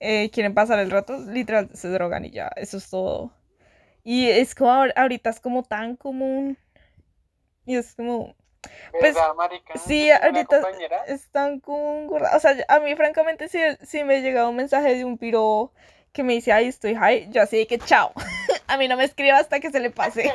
eh, 0.00 0.30
quieren 0.30 0.54
pasar 0.54 0.78
el 0.78 0.90
rato, 0.90 1.18
literal 1.18 1.68
se 1.74 1.88
drogan 1.88 2.24
y 2.24 2.30
ya, 2.30 2.50
eso 2.56 2.78
es 2.78 2.88
todo. 2.90 3.32
Y 4.02 4.30
es 4.30 4.54
como 4.54 4.70
ahor- 4.72 4.94
ahorita 4.96 5.30
es 5.30 5.40
como 5.40 5.62
tan 5.62 5.96
común 5.96 6.56
y 7.66 7.76
es 7.76 7.94
como, 7.94 8.34
Pues, 8.92 9.14
¿verdad, 9.14 9.34
marica? 9.34 9.78
sí, 9.78 10.10
ahorita 10.10 10.62
compañera- 10.62 11.04
es 11.06 11.28
tan 11.30 11.60
común, 11.60 12.06
gorda. 12.06 12.36
O 12.36 12.40
sea, 12.40 12.54
a 12.68 12.80
mí 12.80 12.96
francamente 12.96 13.48
sí, 13.48 13.58
sí 13.82 14.04
me 14.04 14.16
ha 14.16 14.20
llegado 14.20 14.50
un 14.50 14.56
mensaje 14.56 14.94
de 14.94 15.04
un 15.04 15.18
piro 15.18 15.72
que 16.12 16.22
me 16.22 16.32
dice, 16.34 16.52
ay, 16.52 16.68
estoy 16.68 16.94
high, 16.94 17.30
yo 17.30 17.42
así 17.42 17.58
de 17.58 17.66
que 17.66 17.78
chao. 17.78 18.12
A 18.66 18.76
mí 18.76 18.86
no 18.86 18.96
me 18.96 19.04
escriba 19.04 19.38
hasta 19.38 19.58
que 19.58 19.70
se 19.70 19.80
le 19.80 19.90
pase. 19.90 20.32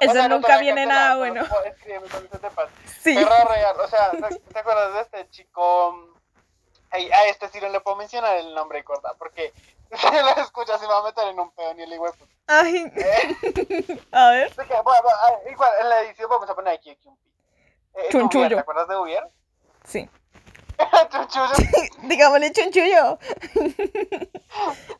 Eso 0.00 0.12
sea, 0.12 0.28
no 0.28 0.36
nunca 0.36 0.58
viene 0.58 0.86
nada 0.86 1.20
pero 1.20 1.34
bueno. 1.34 1.46
no, 1.46 1.62
Escríbeme 1.64 2.08
cuando 2.08 2.30
se 2.30 2.38
te 2.38 2.50
pase. 2.50 2.72
Sí. 3.00 3.14
Perra 3.14 3.44
real, 3.44 3.76
o 3.78 3.88
sea, 3.88 4.10
¿te, 4.10 4.38
te 4.38 4.58
acuerdas 4.58 4.94
de 4.94 5.00
este 5.00 5.28
chico? 5.30 6.14
Ay, 6.90 7.10
a 7.10 7.28
este 7.28 7.48
sí 7.48 7.60
no 7.60 7.68
le 7.68 7.80
puedo 7.80 7.96
mencionar 7.96 8.36
el 8.38 8.54
nombre, 8.54 8.80
gorda, 8.82 9.14
porque 9.18 9.52
si 9.92 10.06
lo 10.06 10.42
escuchas 10.42 10.80
se 10.80 10.86
me 10.86 10.92
va 10.92 11.00
a 11.00 11.04
meter 11.04 11.28
en 11.28 11.38
un 11.40 11.50
pedo 11.50 11.74
ni 11.74 11.82
el 11.82 11.98
puta. 11.98 12.32
Ay, 12.46 12.90
Eh, 12.96 13.98
a 14.12 14.30
ver. 14.30 14.50
que, 14.54 14.80
bueno, 14.82 15.08
ah, 15.08 15.32
igual, 15.50 15.70
en 15.80 15.88
la 15.88 16.02
edición 16.02 16.30
vamos 16.30 16.48
a 16.48 16.54
poner 16.54 16.74
aquí, 16.74 16.90
aquí 16.90 17.08
un 17.08 17.16
pi. 17.16 17.30
Eh, 17.94 18.48
¿Te 18.48 18.58
acuerdas 18.58 18.88
de 18.88 18.96
Ubier? 18.96 19.28
Sí. 19.84 20.08
Chunchullo. 21.10 21.54
Digámosle 22.08 22.52
chunchullo. 22.52 23.18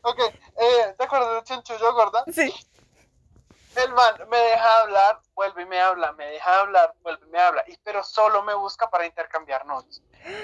Ok, 0.01 0.19
eh, 0.19 0.95
¿te 0.97 1.03
acuerdas 1.03 1.35
de 1.35 1.43
Chunchullo, 1.43 1.93
gorda? 1.93 2.23
Sí. 2.31 2.53
El 3.75 3.91
man 3.93 4.15
me 4.29 4.37
deja 4.37 4.81
hablar 4.81 5.19
vuelve 5.35 5.63
y 5.63 5.65
me 5.65 5.79
habla, 5.79 6.13
me 6.13 6.25
deja 6.25 6.49
de 6.49 6.57
hablar, 6.57 6.93
vuelve 7.03 7.27
y 7.27 7.29
me 7.29 7.39
habla, 7.39 7.63
y, 7.67 7.77
pero 7.83 8.03
solo 8.03 8.41
me 8.41 8.53
busca 8.55 8.89
para 8.89 9.05
intercambiar 9.05 9.65
notes. 9.65 10.01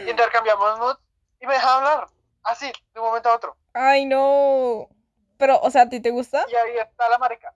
Intercambiamos 0.08 0.78
notes 0.78 1.04
y 1.40 1.48
me 1.48 1.54
deja 1.54 1.78
hablar, 1.78 2.08
así, 2.44 2.72
de 2.94 3.00
un 3.00 3.08
momento 3.08 3.30
a 3.30 3.36
otro. 3.36 3.56
Ay, 3.74 4.06
no. 4.06 4.90
Pero, 5.38 5.60
o 5.62 5.72
sea, 5.72 5.84
¿a 5.84 5.90
ti 5.90 6.00
te 6.00 6.12
gusta? 6.12 6.46
Y 6.50 6.56
ahí 6.56 6.78
está 6.78 7.10
la 7.10 7.18
marica. 7.18 7.54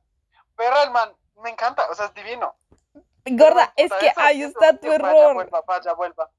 Pero 0.55 0.81
el 0.83 0.91
man, 0.91 1.13
me 1.43 1.51
encanta, 1.51 1.85
o 1.91 1.93
sea, 1.93 2.05
es 2.05 2.13
divino. 2.15 2.55
Gorda, 3.25 3.73
es 3.75 3.91
que 3.93 4.11
ahí 4.15 4.43
está 4.43 4.77
tu 4.77 4.91
error. 4.91 5.33
Vuelva, 5.33 5.61
vaya, 5.67 5.93
vuelva. 5.93 6.29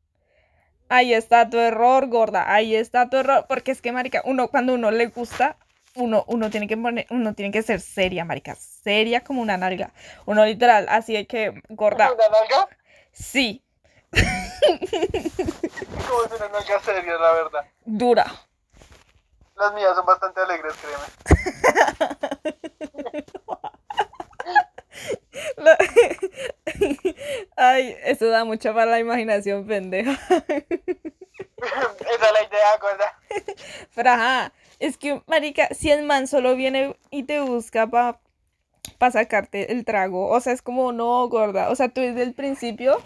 Ahí 0.88 1.12
está 1.14 1.50
tu 1.50 1.58
error, 1.58 2.06
gorda. 2.08 2.52
Ahí 2.52 2.76
está 2.76 3.10
tu 3.10 3.16
error. 3.16 3.46
Porque 3.48 3.72
es 3.72 3.82
que, 3.82 3.90
marica, 3.92 4.22
uno 4.24 4.48
cuando 4.48 4.74
uno 4.74 4.90
le 4.90 5.06
gusta, 5.06 5.56
uno, 5.94 6.24
uno 6.28 6.50
tiene 6.50 6.68
que 6.68 6.76
poner, 6.76 7.06
uno 7.10 7.34
tiene 7.34 7.50
que 7.50 7.62
ser 7.62 7.80
seria, 7.80 8.24
marica. 8.24 8.54
Seria 8.54 9.24
como 9.24 9.42
una 9.42 9.56
nalga. 9.56 9.90
Uno 10.26 10.44
literal, 10.44 10.86
así 10.88 11.16
hay 11.16 11.26
que, 11.26 11.60
gorda. 11.68 12.12
¿Una 12.12 12.28
nalga? 12.28 12.68
Sí. 13.12 13.64
¿Cómo 14.12 14.22
es 16.24 16.32
una 16.38 16.48
nalga 16.48 16.80
seria, 16.80 17.18
la 17.18 17.32
verdad? 17.32 17.66
Dura. 17.84 18.26
Las 19.56 19.74
mías 19.74 19.96
son 19.96 20.06
bastante 20.06 20.40
alegres, 20.40 20.74
créeme. 20.74 21.06
Ay, 27.56 27.96
eso 28.04 28.26
da 28.26 28.44
mucho 28.44 28.74
para 28.74 28.90
la 28.90 28.98
imaginación, 28.98 29.66
pendeja. 29.66 30.12
Esa 30.12 30.44
es 31.58 32.32
la 32.32 32.42
idea, 32.42 32.78
gorda. 32.80 33.18
Pero 33.94 34.10
ajá, 34.10 34.52
es 34.78 34.98
que, 34.98 35.22
marica, 35.26 35.68
si 35.72 35.90
el 35.90 36.04
man 36.04 36.26
solo 36.26 36.56
viene 36.56 36.96
y 37.10 37.24
te 37.24 37.40
busca 37.40 37.86
para 37.86 38.18
pa 38.98 39.10
sacarte 39.10 39.72
el 39.72 39.84
trago, 39.84 40.28
o 40.28 40.40
sea, 40.40 40.52
es 40.52 40.62
como, 40.62 40.92
no, 40.92 41.28
gorda, 41.28 41.70
o 41.70 41.74
sea, 41.74 41.88
tú 41.88 42.00
desde 42.00 42.22
el 42.22 42.34
principio, 42.34 43.00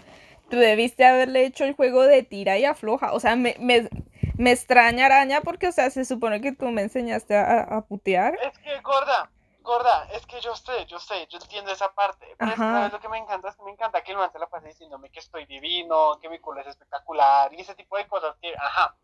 tú 0.49 0.57
debiste 0.57 1.05
haberle 1.05 1.45
hecho 1.45 1.63
el 1.63 1.73
juego 1.73 2.03
de 2.03 2.23
tira 2.23 2.57
y 2.57 2.65
afloja, 2.65 3.13
o 3.13 3.19
sea, 3.19 3.35
me, 3.35 3.55
me, 3.59 3.89
me 4.37 4.51
extraña 4.51 5.07
araña 5.07 5.41
porque, 5.41 5.67
o 5.67 5.71
sea, 5.71 5.89
se 5.89 6.05
supone 6.05 6.41
que 6.41 6.51
tú 6.51 6.69
me 6.69 6.83
enseñaste 6.83 7.35
a, 7.35 7.61
a 7.61 7.81
putear. 7.81 8.37
Es 8.43 8.57
que, 8.59 8.79
gorda, 8.81 9.31
gorda, 9.61 10.07
es 10.11 10.25
que 10.25 10.41
yo 10.41 10.55
sé, 10.55 10.85
yo 10.87 10.99
sé, 10.99 11.27
yo 11.27 11.37
entiendo 11.39 11.71
esa 11.71 11.93
parte. 11.93 12.27
Pero 12.37 12.51
es 12.51 12.57
que, 12.57 12.63
Ajá. 12.63 12.73
¿sabes 12.73 12.93
lo 12.93 12.99
que 12.99 13.09
me 13.09 13.17
encanta? 13.17 13.49
Es 13.49 13.55
que 13.55 13.63
me 13.63 13.71
encanta 13.71 14.03
que 14.03 14.11
el 14.11 14.17
man 14.17 14.31
se 14.31 14.39
la 14.39 14.47
pase 14.47 14.67
diciéndome 14.67 15.09
que 15.09 15.19
estoy 15.19 15.45
divino, 15.45 16.19
que 16.21 16.29
mi 16.29 16.39
culo 16.39 16.61
es 16.61 16.67
espectacular 16.67 17.53
y 17.53 17.61
ese 17.61 17.75
tipo 17.75 17.97
de 17.97 18.07
cosas 18.07 18.35
que, 18.41 18.53
ajá, 18.55 18.95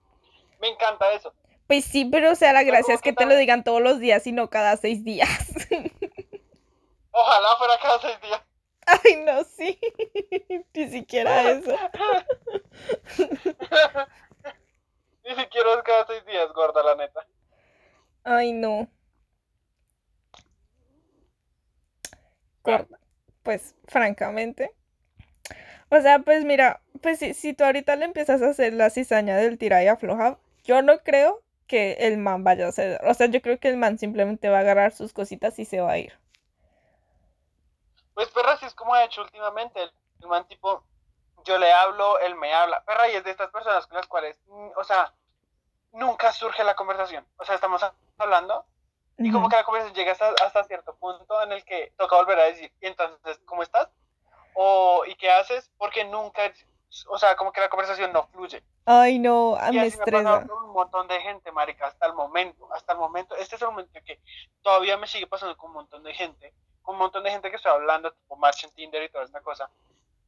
me 0.60 0.70
encanta 0.70 1.12
eso. 1.12 1.34
Pues 1.68 1.86
sí, 1.86 2.06
pero 2.06 2.32
o 2.32 2.36
sea, 2.36 2.54
la 2.54 2.64
gracia 2.64 2.94
es 2.94 3.02
que 3.02 3.10
que 3.10 3.16
te 3.16 3.26
lo 3.26 3.36
digan 3.36 3.64
todos 3.64 3.82
los 3.82 4.00
días 4.00 4.26
y 4.26 4.32
no 4.32 4.50
cada 4.50 4.78
seis 4.78 5.04
días. 5.04 5.30
Ojalá 7.12 7.56
fuera 7.58 7.80
cada 7.82 8.00
seis 8.00 8.22
días. 8.22 8.42
Ay, 8.86 9.18
no, 9.18 9.44
sí. 9.44 9.80
Ni 10.74 10.90
siquiera 10.90 11.52
eso. 11.52 11.72
Ni 15.26 15.36
siquiera 15.36 15.74
es 15.74 15.84
cada 15.84 16.08
seis 16.08 16.26
días, 16.26 16.54
gorda, 16.54 16.82
la 16.84 16.96
neta. 16.96 17.28
Ay, 18.24 18.54
no. 18.54 18.88
Gorda. 22.68 23.00
Pues, 23.44 23.76
francamente. 23.88 24.72
O 25.90 26.02
sea, 26.02 26.20
pues 26.20 26.44
mira, 26.44 26.82
pues 27.02 27.20
si, 27.20 27.34
si 27.34 27.54
tú 27.54 27.64
ahorita 27.64 27.96
le 27.96 28.06
empiezas 28.06 28.42
a 28.42 28.50
hacer 28.50 28.74
la 28.74 28.90
cizaña 28.90 29.38
del 29.38 29.58
tira 29.58 29.82
y 29.84 29.88
afloja, 29.88 30.38
yo 30.64 30.82
no 30.82 31.00
creo 31.00 31.42
que 31.66 31.94
el 32.00 32.18
man 32.18 32.44
vaya 32.44 32.68
a 32.68 32.72
ceder. 32.74 33.00
O 33.06 33.14
sea, 33.14 33.28
yo 33.28 33.42
creo 33.42 33.58
que 33.58 33.70
el 33.70 33.78
man 33.78 33.98
simplemente 33.98 34.50
va 34.50 34.58
a 34.58 34.62
agarrar 34.62 34.92
sus 34.92 35.14
cositas 35.14 35.58
y 35.60 35.66
se 35.66 35.80
va 35.80 35.92
a 35.92 35.98
ir. 35.98 36.20
Pues 38.14 38.28
perra, 38.30 38.58
si 38.58 38.66
es 38.66 38.74
como 38.74 38.94
ha 38.94 39.06
hecho 39.06 39.22
últimamente, 39.22 39.82
el, 39.82 39.92
el 40.22 40.28
man 40.28 40.46
tipo, 40.48 40.84
yo 41.46 41.58
le 41.58 41.72
hablo, 41.72 42.20
él 42.20 42.36
me 42.36 42.54
habla. 42.54 42.84
Perra, 42.84 43.08
y 43.10 43.16
es 43.16 43.24
de 43.24 43.32
estas 43.32 43.50
personas 43.50 43.88
con 43.88 43.96
las 43.96 44.08
cuales, 44.08 44.38
mm, 44.48 44.70
o 44.76 44.84
sea, 44.84 45.14
nunca 45.94 46.34
surge 46.34 46.66
la 46.66 46.76
conversación. 46.76 47.26
O 47.38 47.46
sea, 47.46 47.56
estamos 47.56 47.82
hablando 48.18 48.66
y 49.18 49.32
como 49.32 49.50
que 49.50 49.56
la 49.56 49.64
conversación 49.64 49.96
llega 49.96 50.12
hasta, 50.12 50.30
hasta 50.46 50.64
cierto 50.66 50.96
punto 50.96 51.42
en 51.44 51.52
el 51.52 51.64
que 51.66 51.92
toca 51.98 52.16
volver 52.18 52.40
a 52.40 52.44
decir, 52.44 52.72
y 52.82 52.86
entonces, 52.88 53.40
¿cómo 53.46 53.64
estás? 53.64 53.90
O, 54.54 55.04
¿y 55.06 55.16
qué 55.16 55.32
haces? 55.32 55.72
Porque 55.78 56.04
nunca, 56.06 56.52
o 57.08 57.18
sea, 57.18 57.36
como 57.36 57.52
que 57.52 57.62
la 57.62 57.70
conversación 57.70 58.12
no 58.14 58.28
fluye. 58.28 58.64
Ay, 58.86 59.20
no, 59.20 59.58
Y 59.70 59.74
me 59.74 59.82
me 59.82 59.88
estresa. 59.88 60.46
con 60.48 60.64
un 60.64 60.72
montón 60.72 61.08
de 61.08 61.20
gente, 61.20 61.52
marica, 61.52 61.88
hasta 61.88 62.06
el 62.06 62.14
momento, 62.14 62.68
hasta 62.74 62.94
el 62.94 63.00
momento. 63.00 63.36
Este 63.36 63.56
es 63.56 63.62
el 63.62 63.68
momento 63.70 64.00
que 64.06 64.20
todavía 64.62 64.98
me 64.98 65.08
sigue 65.08 65.28
pasando 65.28 65.58
con 65.58 65.70
un 65.70 65.76
montón 65.76 66.04
de 66.04 66.14
gente, 66.14 66.54
con 66.82 66.96
un 66.96 67.00
montón 67.00 67.24
de 67.24 67.32
gente 67.32 67.50
que 67.50 67.58
estoy 67.58 67.72
hablando, 67.72 68.12
tipo 68.14 68.36
March 68.36 68.64
en 68.64 68.72
Tinder 68.72 69.04
y 69.04 69.10
toda 69.10 69.26
esta 69.26 69.42
cosa, 69.42 69.70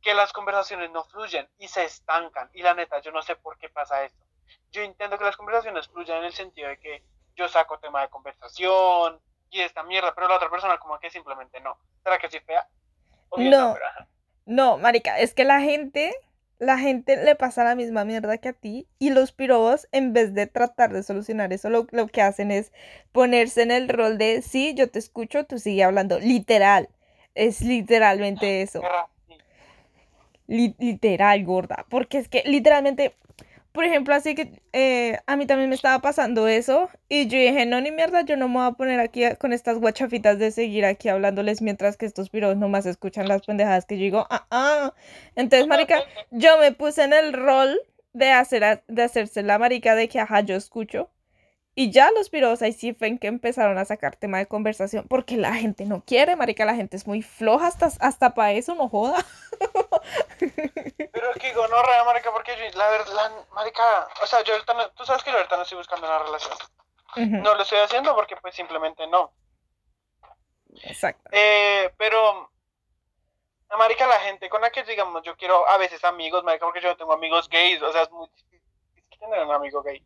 que 0.02 0.14
las 0.14 0.34
conversaciones 0.34 0.92
no 0.92 1.04
fluyen 1.06 1.48
y 1.58 1.68
se 1.68 1.86
estancan. 1.86 2.50
Y 2.54 2.62
la 2.62 2.74
neta, 2.74 3.00
yo 3.00 3.12
no 3.12 3.22
sé 3.22 3.36
por 3.36 3.58
qué 3.58 3.70
pasa 3.70 4.04
esto. 4.04 4.24
Yo 4.72 4.84
intento 4.84 5.18
que 5.18 5.24
las 5.26 5.38
conversaciones 5.38 5.88
fluyan 5.88 6.18
en 6.20 6.26
el 6.26 6.34
sentido 6.34 6.68
de 6.70 6.80
que 6.80 7.04
yo 7.40 7.48
saco 7.50 7.80
tema 7.80 8.02
de 8.02 8.10
conversación 8.10 9.20
y 9.52 9.62
esta 9.62 9.84
mierda, 9.84 10.14
pero 10.16 10.28
la 10.28 10.36
otra 10.38 10.50
persona 10.52 10.78
como 10.78 11.00
que 11.00 11.10
simplemente 11.10 11.60
no. 11.62 11.78
¿Será 12.04 12.20
que 12.20 12.30
soy 12.30 12.42
fea? 12.42 12.68
Obvio 13.30 13.52
No. 13.52 13.74
pero 13.74 13.86
ajá. 13.88 14.08
No, 14.46 14.78
marica, 14.78 15.20
es 15.20 15.34
que 15.34 15.46
la 15.46 15.62
gente, 15.62 16.14
la 16.60 16.78
gente 16.80 17.18
le 17.24 17.36
pasa 17.36 17.64
la 17.64 17.76
misma 17.76 18.06
mierda 18.06 18.38
que 18.40 18.50
a 18.50 18.54
ti 18.54 18.88
y 19.00 19.12
los 19.12 19.32
pirobos, 19.32 19.88
en 19.92 20.14
vez 20.14 20.34
de 20.34 20.48
tratar 20.48 20.92
de 20.94 21.04
solucionar 21.04 21.54
eso, 21.54 21.70
lo, 21.70 21.88
lo 21.92 22.08
que 22.08 22.22
hacen 22.24 22.52
es 22.52 22.72
ponerse 23.12 23.62
en 23.62 23.72
el 23.72 23.90
rol 23.90 24.18
de, 24.18 24.42
sí, 24.42 24.74
yo 24.76 24.90
te 24.90 25.00
escucho, 25.00 25.46
tú 25.46 25.60
sigue 25.60 25.84
hablando, 25.84 26.20
literal, 26.20 26.90
es 27.36 27.62
literalmente 27.62 28.64
eso, 28.64 28.82
sí. 29.28 29.36
li- 30.48 30.76
literal, 30.80 31.44
gorda, 31.46 31.86
porque 31.90 32.18
es 32.18 32.28
que 32.28 32.44
literalmente, 32.46 33.16
por 33.72 33.84
ejemplo, 33.86 34.14
así 34.16 34.36
que 34.36 34.62
eh, 34.74 35.20
a 35.28 35.36
mí 35.38 35.46
también 35.46 35.70
me 35.70 35.76
estaba 35.76 36.00
pasando 36.02 36.48
eso 36.48 36.90
y 37.08 37.28
yo 37.28 37.38
dije, 37.38 37.66
no, 37.66 37.80
ni 37.82 37.92
mierda, 37.92 38.22
yo 38.22 38.36
no 38.38 38.48
me 38.48 38.56
voy 38.56 38.66
a 38.68 38.72
poner 38.72 39.00
aquí 39.00 39.24
a- 39.24 39.36
con 39.36 39.54
estas 39.54 39.78
guachafitas 39.80 40.40
de 40.40 40.52
seguir 40.52 40.86
aquí 40.86 41.10
hablándoles 41.10 41.62
mientras 41.62 41.96
que 41.98 42.06
estos 42.06 42.30
pirobos 42.30 42.58
nomás 42.58 42.86
escuchan 42.86 43.28
las 43.28 43.44
pendejadas 43.46 43.86
que 43.86 43.98
yo 43.98 44.04
digo, 44.04 44.28
ah, 44.30 44.46
ah. 44.52 44.94
Entonces, 45.36 45.68
marica, 45.68 46.02
yo 46.32 46.58
me 46.60 46.72
puse 46.74 47.04
en 47.04 47.14
el 47.14 47.34
rol 47.34 47.80
de, 48.14 48.32
hacer 48.32 48.64
a- 48.64 48.84
de 48.88 49.04
hacerse 49.04 49.44
la 49.44 49.60
marica 49.60 49.96
de 49.96 50.08
que, 50.10 50.20
ajá, 50.20 50.42
yo 50.42 50.56
escucho. 50.56 51.10
Y 51.76 51.92
ya 51.92 52.12
los 52.12 52.30
pirobos 52.30 52.62
ahí 52.62 52.74
sí 52.74 52.94
fue 52.94 53.08
en 53.08 53.18
que 53.18 53.28
empezaron 53.28 53.78
a 53.78 53.86
sacar 53.86 54.16
tema 54.18 54.38
de 54.40 54.48
conversación, 54.48 55.06
porque 55.08 55.38
la 55.38 55.54
gente 55.56 55.86
no 55.86 56.04
quiere, 56.06 56.36
marica, 56.36 56.66
la 56.66 56.76
gente 56.76 56.98
es 56.98 57.08
muy 57.08 57.22
floja 57.22 57.68
hasta, 57.68 57.90
hasta 58.00 58.34
para 58.34 58.52
eso, 58.54 58.76
no 58.76 58.90
joda. 58.90 59.26
Pero 61.12 61.34
que 61.40 61.54
gonorrea, 61.54 62.04
marica, 62.04 62.32
porque 62.32 62.56
yo, 62.58 62.78
la 62.78 62.90
verdad, 62.90 63.32
marica, 63.54 64.08
o 64.22 64.28
sea, 64.28 64.42
yo 64.44 64.54
ahorita 64.54 64.74
no- 64.74 64.90
tú 64.92 65.06
sabes 65.06 65.24
que 65.24 65.32
yo 65.32 65.38
ahorita 65.38 65.58
no 65.58 65.64
estoy 65.64 65.78
buscando 65.78 66.08
una 66.08 66.20
relación. 66.20 66.58
No 67.16 67.56
lo 67.56 67.62
estoy 67.64 67.80
haciendo 67.80 68.14
porque 68.16 68.36
pues 68.38 68.56
simplemente 68.56 69.06
no. 69.08 69.34
Exacto. 70.84 71.30
Eh, 71.34 71.92
pero, 71.98 72.52
marica, 73.78 74.06
la 74.08 74.20
gente 74.22 74.48
con 74.50 74.62
la 74.62 74.70
que, 74.70 74.84
digamos, 74.84 75.24
yo 75.24 75.36
quiero 75.36 75.68
a 75.68 75.78
veces 75.78 76.04
amigos, 76.06 76.44
marica, 76.44 76.66
porque 76.66 76.82
yo 76.82 76.90
no 76.90 76.98
tengo 76.98 77.14
amigos 77.14 77.50
gays, 77.50 77.82
o 77.82 77.92
sea, 77.92 78.04
es 78.04 78.12
muy 78.12 78.30
difícil 78.30 78.62
tener 79.20 79.44
un 79.44 79.52
amigo 79.52 79.82
gay. 79.82 80.04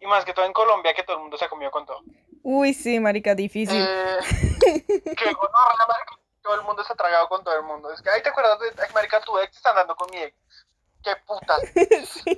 Y 0.00 0.06
más 0.06 0.24
que 0.24 0.32
todo 0.34 0.44
en 0.44 0.52
Colombia, 0.52 0.94
que 0.94 1.02
todo 1.02 1.16
el 1.16 1.22
mundo 1.22 1.36
se 1.36 1.46
ha 1.46 1.48
comido 1.48 1.70
con 1.72 1.84
todo. 1.86 2.02
Uy, 2.42 2.72
sí, 2.72 3.00
marica, 3.00 3.34
difícil. 3.34 3.80
Eh, 3.80 4.18
que 5.16 5.32
gonorrea, 5.32 5.86
marica, 5.88 6.17
todo 6.48 6.60
el 6.60 6.66
mundo 6.66 6.82
se 6.82 6.90
ha 6.94 6.96
tragado 6.96 7.28
con 7.28 7.44
todo 7.44 7.54
el 7.56 7.62
mundo. 7.62 7.92
Es 7.92 8.00
que, 8.00 8.08
ay, 8.08 8.22
¿te 8.22 8.30
acuerdas 8.30 8.58
de, 8.58 8.68
ay, 8.82 8.88
marica, 8.94 9.20
tu 9.20 9.38
ex 9.38 9.54
está 9.54 9.68
andando 9.68 9.94
con 9.94 10.08
mi 10.10 10.16
ex? 10.16 10.34
Qué 11.04 11.14
putas. 11.26 11.60
Sí. 12.08 12.36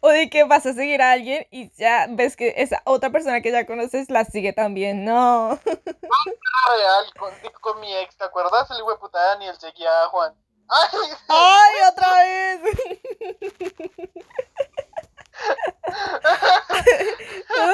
O 0.00 0.08
de 0.08 0.30
que 0.30 0.44
vas 0.44 0.64
a 0.64 0.72
seguir 0.72 1.02
a 1.02 1.12
alguien 1.12 1.46
y 1.50 1.70
ya 1.76 2.06
ves 2.08 2.36
que 2.36 2.54
esa 2.56 2.80
otra 2.86 3.10
persona 3.10 3.42
que 3.42 3.52
ya 3.52 3.66
conoces 3.66 4.08
la 4.08 4.24
sigue 4.24 4.54
también. 4.54 5.04
No. 5.04 5.60
real 5.66 7.12
con, 7.18 7.34
con 7.60 7.80
mi 7.80 7.94
ex, 7.96 8.16
¿te 8.16 8.24
acuerdas? 8.24 8.70
El 8.70 8.78
hijo 8.78 8.92
de 8.92 8.96
puta 8.96 9.22
Daniel 9.22 9.54
seguía 9.58 10.04
a 10.04 10.08
Juan. 10.08 10.34
¡Ay! 10.68 11.10
¡Ay, 11.28 11.74
otra 11.90 12.14
vez! 12.16 12.60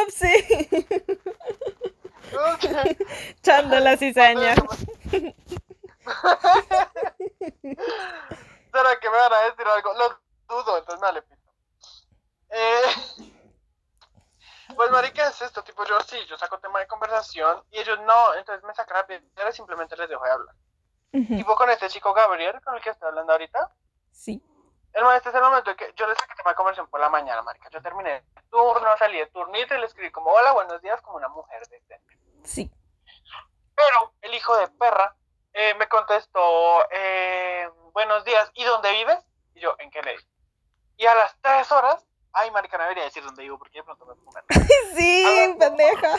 Upsi. 0.02 0.68
Chando 3.42 3.78
la 3.78 3.96
cizaña. 3.96 4.56
¿Será 8.72 9.00
que 9.00 9.10
me 9.10 9.16
van 9.16 9.32
a 9.32 9.40
decir 9.42 9.66
algo? 9.66 9.94
Lo 9.94 10.20
dudo, 10.48 10.78
entonces 10.78 11.00
me 11.00 11.06
vale 11.06 11.22
pito. 11.22 11.50
Eh, 12.50 12.82
pues 14.76 14.90
marica 14.90 15.28
es 15.28 15.42
esto, 15.42 15.62
tipo 15.64 15.84
yo 15.84 16.00
sí, 16.00 16.16
yo 16.26 16.36
saco 16.36 16.58
tema 16.58 16.80
de 16.80 16.86
conversación 16.86 17.64
y 17.70 17.78
ellos 17.80 17.98
no, 18.00 18.34
entonces 18.34 18.62
me 18.64 18.74
sacan 18.74 18.98
la 18.98 19.06
piedra 19.06 19.50
y 19.50 19.52
simplemente 19.52 19.96
les 19.96 20.08
dejo 20.08 20.24
de 20.24 20.30
hablar. 20.30 20.54
Ujú, 21.12 21.36
Tipo 21.36 21.56
con 21.56 21.70
este 21.70 21.88
chico 21.88 22.12
Gabriel, 22.12 22.60
con 22.62 22.74
el 22.74 22.82
que 22.82 22.90
estoy 22.90 23.08
hablando 23.08 23.32
ahorita, 23.32 23.72
Sí. 24.16 24.42
Hermano, 24.92 25.14
este 25.16 25.28
es 25.28 25.34
el 25.34 25.42
momento 25.42 25.70
en 25.70 25.76
que 25.76 25.92
yo 25.94 26.06
le 26.06 26.14
saqué 26.14 26.34
tema 26.34 26.50
de 26.50 26.56
conversación 26.56 26.88
por 26.88 26.98
la 27.00 27.10
mañana, 27.10 27.42
marica. 27.42 27.68
Yo 27.68 27.82
terminé 27.82 28.16
el 28.34 28.44
turno, 28.48 28.96
salí 28.98 29.18
de 29.18 29.26
turnito 29.26 29.74
y 29.74 29.78
le 29.78 29.84
escribí 29.84 30.10
como, 30.10 30.30
hola, 30.30 30.52
buenos 30.52 30.80
días, 30.80 31.02
como 31.02 31.18
una 31.18 31.28
mujer 31.28 31.60
decente. 31.68 32.18
Sí. 32.44 32.72
Pero 33.74 34.14
el 34.22 34.32
hijo 34.34 34.56
de 34.56 34.68
perra 34.68 35.14
eh, 35.58 35.74
me 35.76 35.88
contestó, 35.88 36.38
eh, 36.90 37.66
buenos 37.94 38.22
días, 38.26 38.50
¿y 38.52 38.64
dónde 38.64 38.92
vives? 38.92 39.24
Y 39.54 39.60
yo, 39.60 39.74
en 39.78 39.90
Kennedy. 39.90 40.22
Y 40.98 41.06
a 41.06 41.14
las 41.14 41.34
tres 41.40 41.72
horas, 41.72 42.06
ay, 42.34 42.50
marica, 42.50 42.76
no 42.76 42.82
debería 42.82 43.04
decir 43.04 43.24
dónde 43.24 43.42
vivo 43.42 43.58
porque 43.58 43.78
de 43.78 43.84
pronto 43.84 44.04
me 44.04 44.14
pongo 44.16 44.32
Sí, 44.94 45.56
pendeja. 45.58 46.18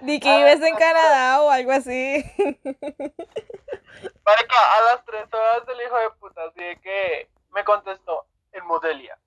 Di 0.00 0.20
que 0.20 0.36
vives 0.36 0.62
en 0.62 0.76
Canadá 0.76 1.42
o 1.42 1.50
algo 1.50 1.72
así. 1.72 2.24
Marica, 4.24 4.76
a 4.76 4.80
las 4.92 5.04
tres 5.04 5.26
horas 5.34 5.66
del 5.66 5.80
hijo 5.82 5.98
de 5.98 6.10
puta, 6.20 6.44
así 6.44 6.62
de 6.62 6.80
que 6.80 7.28
me 7.50 7.64
contestó 7.64 8.26
en 8.52 8.64
Modelia. 8.66 9.18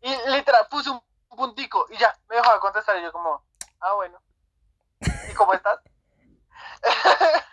Y 0.00 0.16
literal, 0.30 0.66
puse 0.68 0.90
un 0.90 1.00
puntico 1.28 1.86
y 1.90 1.96
ya, 1.96 2.12
me 2.28 2.34
dejó 2.34 2.52
de 2.54 2.58
contestar 2.58 2.96
y 2.98 3.02
yo 3.02 3.12
como, 3.12 3.40
ah, 3.78 3.94
bueno. 3.94 4.20
¿Y 5.00 5.34
cómo 5.34 5.54
estás? 5.54 5.78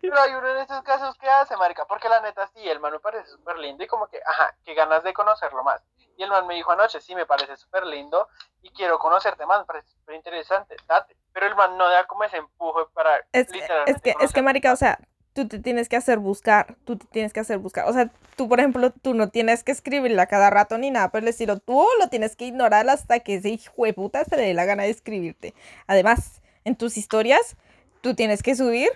Pero 0.00 0.20
hay 0.20 0.34
uno 0.34 0.54
de 0.54 0.62
esos 0.62 0.82
casos 0.82 1.16
que 1.18 1.28
hace, 1.28 1.56
marica, 1.56 1.84
porque 1.86 2.08
la 2.08 2.20
neta 2.20 2.46
sí, 2.48 2.68
el 2.68 2.80
man 2.80 2.92
me 2.92 3.00
parece 3.00 3.26
súper 3.28 3.58
lindo 3.58 3.84
y 3.84 3.86
como 3.86 4.08
que, 4.08 4.20
ajá, 4.26 4.56
que 4.64 4.74
ganas 4.74 5.04
de 5.04 5.12
conocerlo 5.12 5.62
más. 5.62 5.82
Y 6.16 6.22
el 6.22 6.30
man 6.30 6.46
me 6.46 6.54
dijo 6.54 6.72
anoche, 6.72 7.00
sí, 7.00 7.14
me 7.14 7.26
parece 7.26 7.56
súper 7.56 7.86
lindo 7.86 8.28
y 8.62 8.70
quiero 8.70 8.98
conocerte 8.98 9.46
más, 9.46 9.60
me 9.60 9.66
parece 9.66 9.88
súper 9.90 10.16
interesante, 10.16 10.76
date. 10.86 11.16
Pero 11.32 11.46
el 11.46 11.54
man 11.54 11.76
no 11.78 11.88
da 11.88 12.06
como 12.06 12.24
ese 12.24 12.38
empuje 12.38 12.86
para 12.92 13.24
es, 13.32 13.50
literalmente 13.50 13.92
Es 13.92 14.02
que, 14.02 14.24
es 14.24 14.32
que, 14.32 14.42
marica, 14.42 14.72
o 14.72 14.76
sea, 14.76 14.98
tú 15.32 15.48
te 15.48 15.58
tienes 15.58 15.88
que 15.88 15.96
hacer 15.96 16.18
buscar, 16.18 16.76
tú 16.84 16.96
te 16.96 17.06
tienes 17.06 17.32
que 17.32 17.40
hacer 17.40 17.58
buscar. 17.58 17.88
O 17.88 17.92
sea, 17.92 18.10
tú, 18.36 18.48
por 18.48 18.60
ejemplo, 18.60 18.90
tú 18.90 19.14
no 19.14 19.28
tienes 19.28 19.62
que 19.64 19.72
escribirle 19.72 20.20
a 20.20 20.26
cada 20.26 20.50
rato 20.50 20.78
ni 20.78 20.90
nada 20.90 21.10
pero 21.10 21.24
el 21.24 21.28
estilo. 21.28 21.58
Tú 21.58 21.84
lo 22.00 22.08
tienes 22.08 22.36
que 22.36 22.46
ignorar 22.46 22.88
hasta 22.88 23.20
que 23.20 23.36
ese 23.36 23.50
hijo 23.50 23.84
de 23.84 23.92
puta 23.92 24.24
se 24.24 24.36
le 24.36 24.42
dé 24.42 24.54
la 24.54 24.64
gana 24.64 24.84
de 24.84 24.90
escribirte. 24.90 25.54
Además, 25.86 26.40
en 26.64 26.76
tus 26.76 26.96
historias, 26.96 27.56
tú 28.00 28.14
tienes 28.14 28.42
que 28.42 28.54
subir. 28.54 28.88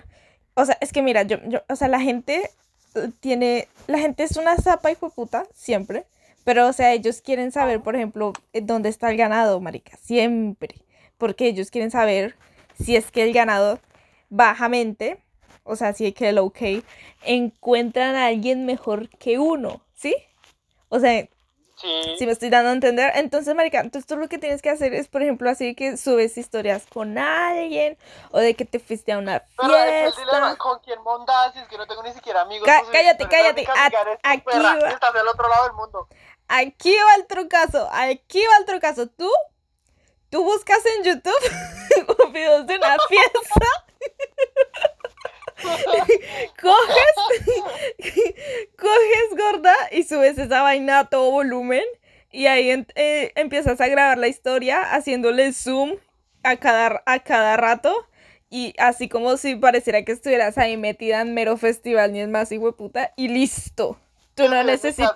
O 0.54 0.64
sea, 0.64 0.76
es 0.80 0.92
que 0.92 1.02
mira, 1.02 1.22
yo, 1.22 1.38
yo 1.46 1.62
o 1.68 1.76
sea, 1.76 1.88
la 1.88 2.00
gente 2.00 2.50
eh, 2.94 3.10
tiene, 3.20 3.68
la 3.86 3.98
gente 3.98 4.22
es 4.22 4.36
una 4.36 4.56
zapa 4.56 4.90
hijo 4.90 5.08
de 5.08 5.14
puta, 5.14 5.46
siempre. 5.54 6.06
Pero, 6.44 6.68
o 6.68 6.72
sea, 6.72 6.92
ellos 6.92 7.22
quieren 7.22 7.52
saber, 7.52 7.80
por 7.80 7.96
ejemplo, 7.96 8.32
eh, 8.52 8.60
dónde 8.60 8.88
está 8.90 9.10
el 9.10 9.16
ganado, 9.16 9.60
marica, 9.60 9.96
siempre. 10.02 10.76
Porque 11.18 11.46
ellos 11.46 11.70
quieren 11.70 11.90
saber 11.90 12.36
si 12.82 12.96
es 12.96 13.10
que 13.10 13.22
el 13.22 13.32
ganado 13.32 13.80
bajamente 14.30 15.23
o 15.64 15.76
sea, 15.76 15.92
si 15.94 16.04
hay 16.04 16.12
que 16.12 16.28
el 16.28 16.38
ok, 16.38 16.84
encuentran 17.22 18.14
a 18.14 18.26
alguien 18.26 18.66
mejor 18.66 19.08
que 19.08 19.38
uno, 19.38 19.80
¿sí? 19.94 20.14
O 20.88 21.00
sea, 21.00 21.26
si 22.16 22.24
me 22.24 22.32
estoy 22.32 22.50
dando 22.50 22.70
a 22.70 22.72
entender, 22.72 23.12
entonces, 23.16 23.54
marica, 23.54 23.80
entonces 23.80 24.06
tú 24.06 24.16
lo 24.16 24.28
que 24.28 24.38
tienes 24.38 24.62
que 24.62 24.70
hacer 24.70 24.94
es, 24.94 25.08
por 25.08 25.22
ejemplo, 25.22 25.50
así 25.50 25.74
que 25.74 25.96
subes 25.96 26.38
historias 26.38 26.86
con 26.86 27.18
alguien 27.18 27.98
o 28.30 28.38
de 28.38 28.54
que 28.54 28.64
te 28.64 28.78
fuiste 28.78 29.12
a 29.12 29.18
una 29.18 29.40
fiesta. 29.40 29.62
Pero 29.62 29.76
es 29.76 30.16
el 30.16 30.24
dilema, 30.24 30.56
¿con 30.56 30.78
quién 30.80 31.02
mondas? 31.02 31.56
Es 31.56 31.66
que 31.68 31.76
no 31.76 31.86
tengo 31.86 32.02
ni 32.02 32.12
siquiera 32.12 32.42
amigos. 32.42 32.68
cállate, 32.92 33.26
cállate. 33.26 33.66
aquí 34.22 34.58
va. 34.58 34.88
Estás 34.88 35.14
del 35.14 35.26
otro 35.26 35.48
lado 35.48 35.64
del 35.64 35.72
mundo. 35.72 36.08
Aquí 36.46 36.94
va 36.94 37.14
el 37.16 37.26
trucazo, 37.26 37.88
aquí 37.90 38.42
va 38.46 38.58
el 38.58 38.66
trucazo. 38.66 39.08
Tú, 39.08 39.30
tú 40.30 40.44
buscas 40.44 40.80
en 40.96 41.04
YouTube 41.04 42.32
videos 42.32 42.66
de 42.66 42.76
una 42.76 42.96
fiesta 43.08 43.83
coges, 46.60 47.14
coges 48.76 49.36
gorda 49.36 49.74
y 49.90 50.04
subes 50.04 50.38
esa 50.38 50.62
vaina 50.62 51.00
a 51.00 51.08
todo 51.08 51.30
volumen 51.30 51.84
y 52.30 52.46
ahí 52.46 52.84
eh, 52.94 53.32
empiezas 53.36 53.80
a 53.80 53.88
grabar 53.88 54.18
la 54.18 54.28
historia 54.28 54.82
haciéndole 54.82 55.52
zoom 55.52 55.96
a 56.42 56.56
cada, 56.56 57.02
a 57.06 57.20
cada 57.20 57.56
rato 57.56 57.94
y 58.50 58.74
así 58.78 59.08
como 59.08 59.36
si 59.36 59.56
pareciera 59.56 60.04
que 60.04 60.12
estuvieras 60.12 60.58
ahí 60.58 60.76
metida 60.76 61.20
en 61.20 61.34
mero 61.34 61.56
festival 61.56 62.12
ni 62.12 62.20
es 62.20 62.28
más 62.28 62.52
hijo 62.52 62.72
puta 62.76 63.12
y 63.16 63.28
listo. 63.28 63.98
Tú 64.34 64.48
no 64.48 64.62
necesitas... 64.64 65.12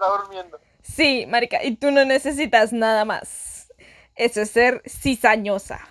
Sí, 0.82 1.26
marica, 1.26 1.62
y 1.62 1.76
tú 1.76 1.90
no 1.90 2.04
necesitas 2.04 2.72
nada 2.72 3.04
más. 3.04 3.68
Eso 4.14 4.40
es 4.40 4.50
ser 4.50 4.82
cizañosa 4.86 5.86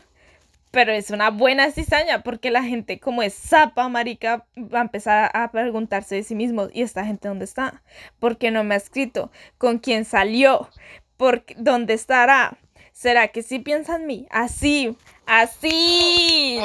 pero 0.77 0.91
es 0.91 1.09
una 1.09 1.31
buena 1.31 1.71
cizaña 1.71 2.21
porque 2.21 2.51
la 2.51 2.61
gente 2.61 2.99
como 2.99 3.23
es 3.23 3.33
zapa, 3.33 3.89
marica, 3.89 4.45
va 4.55 4.77
a 4.77 4.83
empezar 4.83 5.31
a 5.33 5.49
preguntarse 5.49 6.13
de 6.13 6.21
sí 6.21 6.35
mismo, 6.35 6.67
¿y 6.71 6.83
esta 6.83 7.03
gente 7.03 7.27
dónde 7.27 7.45
está? 7.45 7.81
¿Por 8.19 8.37
qué 8.37 8.51
no 8.51 8.63
me 8.63 8.75
ha 8.75 8.77
escrito? 8.77 9.31
¿Con 9.57 9.79
quién 9.79 10.05
salió? 10.05 10.69
¿Por 11.17 11.43
dónde 11.55 11.95
estará? 11.95 12.59
¿Será 12.91 13.29
que 13.29 13.41
sí 13.41 13.57
piensa 13.57 13.95
en 13.95 14.05
mí? 14.05 14.27
Así, 14.29 14.95
así. 15.25 16.61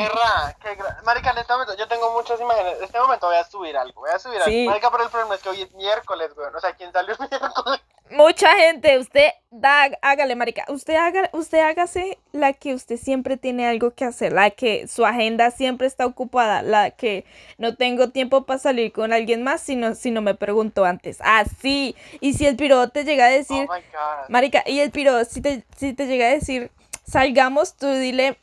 marica, 1.05 1.31
en 1.31 1.39
este 1.39 1.53
momento 1.55 1.75
yo 1.79 1.89
tengo 1.89 2.13
muchas 2.13 2.39
imágenes. 2.39 2.77
En 2.81 2.85
este 2.85 3.01
momento 3.01 3.29
voy 3.29 3.37
a 3.37 3.45
subir 3.45 3.79
algo, 3.79 4.03
voy 4.03 4.11
a 4.11 4.19
subir 4.19 4.43
algo. 4.43 4.71
Marica, 4.71 4.91
pero 4.91 5.05
el 5.05 5.11
problema 5.11 5.37
es 5.37 5.41
que 5.41 5.49
hoy 5.49 5.63
es 5.63 5.73
miércoles, 5.73 6.35
güey. 6.35 6.49
O 6.55 6.61
sea, 6.61 6.75
¿quién 6.77 6.93
salió 6.93 7.15
el 7.15 7.19
miércoles? 7.31 7.81
Mucha 8.13 8.55
gente, 8.57 8.99
usted 8.99 9.29
da, 9.51 9.91
hágale, 10.03 10.37
marica, 10.37 10.67
usted 10.69 10.95
haga, 10.95 11.31
usted 11.33 11.61
hágase 11.61 12.19
la 12.33 12.53
que 12.53 12.75
usted 12.75 12.99
siempre 12.99 13.39
tiene 13.39 13.67
algo 13.67 13.93
que 13.93 14.05
hacer, 14.05 14.33
la 14.33 14.51
que 14.51 14.87
su 14.87 15.07
agenda 15.07 15.51
siempre 15.51 15.87
está 15.87 16.05
ocupada, 16.05 16.61
la 16.63 16.91
que 16.91 17.25
no 17.57 17.75
tengo 17.75 18.11
tiempo 18.11 18.45
para 18.45 18.59
salir 18.59 18.93
con 18.93 19.15
alguien 19.15 19.43
más 19.43 19.63
si 19.63 19.77
no, 19.77 19.95
si 19.95 20.11
no 20.11 20.21
me 20.21 20.35
pregunto 20.35 20.85
antes. 20.85 21.19
Así. 21.23 21.97
y 22.21 22.35
si 22.35 22.45
el 22.47 22.57
piro 22.57 22.89
te 22.91 23.05
llega 23.05 23.27
a 23.27 23.31
decir, 23.31 23.67
oh 23.69 24.27
marica, 24.29 24.63
y 24.67 24.81
el 24.81 24.91
piro, 24.91 25.25
si 25.25 25.41
te, 25.41 25.65
si 25.77 25.95
te 25.95 26.07
llega 26.07 26.27
a 26.27 26.31
decir, 26.31 26.71
salgamos, 27.07 27.77
tú 27.77 27.89
dile, 27.89 28.37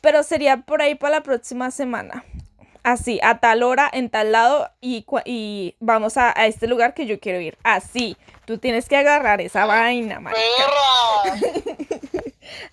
pero 0.00 0.22
sería 0.22 0.58
por 0.58 0.82
ahí 0.82 0.94
para 0.94 1.16
la 1.16 1.22
próxima 1.22 1.72
semana 1.72 2.24
así, 2.86 3.18
a 3.20 3.40
tal 3.40 3.64
hora, 3.64 3.90
en 3.92 4.08
tal 4.08 4.30
lado, 4.30 4.70
y, 4.80 5.04
y 5.24 5.76
vamos 5.80 6.16
a, 6.16 6.32
a, 6.38 6.46
este 6.46 6.68
lugar 6.68 6.94
que 6.94 7.04
yo 7.04 7.18
quiero 7.18 7.40
ir. 7.40 7.58
Así, 7.64 8.16
tú 8.44 8.58
tienes 8.58 8.88
que 8.88 8.96
agarrar 8.96 9.40
esa 9.40 9.66
vaina, 9.66 10.20
marica. 10.20 10.40
¡Perra! 11.24 12.22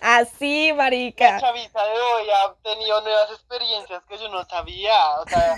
así, 0.00 0.72
marica. 0.72 1.32
La 1.32 1.40
chavita 1.40 1.84
de 1.84 1.92
hoy 1.92 2.28
ha 2.30 2.54
tenido 2.62 3.00
nuevas 3.00 3.30
experiencias 3.32 4.04
que 4.08 4.16
yo 4.16 4.28
no 4.28 4.44
sabía, 4.44 4.94
o 5.18 5.28
sea... 5.28 5.56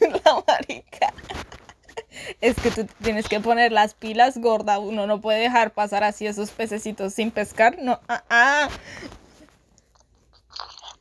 La 0.00 0.42
marica. 0.46 1.12
Es 2.40 2.56
que 2.56 2.70
tú 2.70 2.86
tienes 3.02 3.28
que 3.28 3.38
poner 3.40 3.70
las 3.70 3.92
pilas 3.92 4.38
gorda, 4.38 4.78
uno 4.78 5.06
no 5.06 5.20
puede 5.20 5.40
dejar 5.40 5.72
pasar 5.72 6.04
así 6.04 6.26
esos 6.26 6.50
pececitos 6.50 7.12
sin 7.12 7.30
pescar, 7.30 7.78
no, 7.78 8.00
ah, 8.08 8.24
ah. 8.30 8.68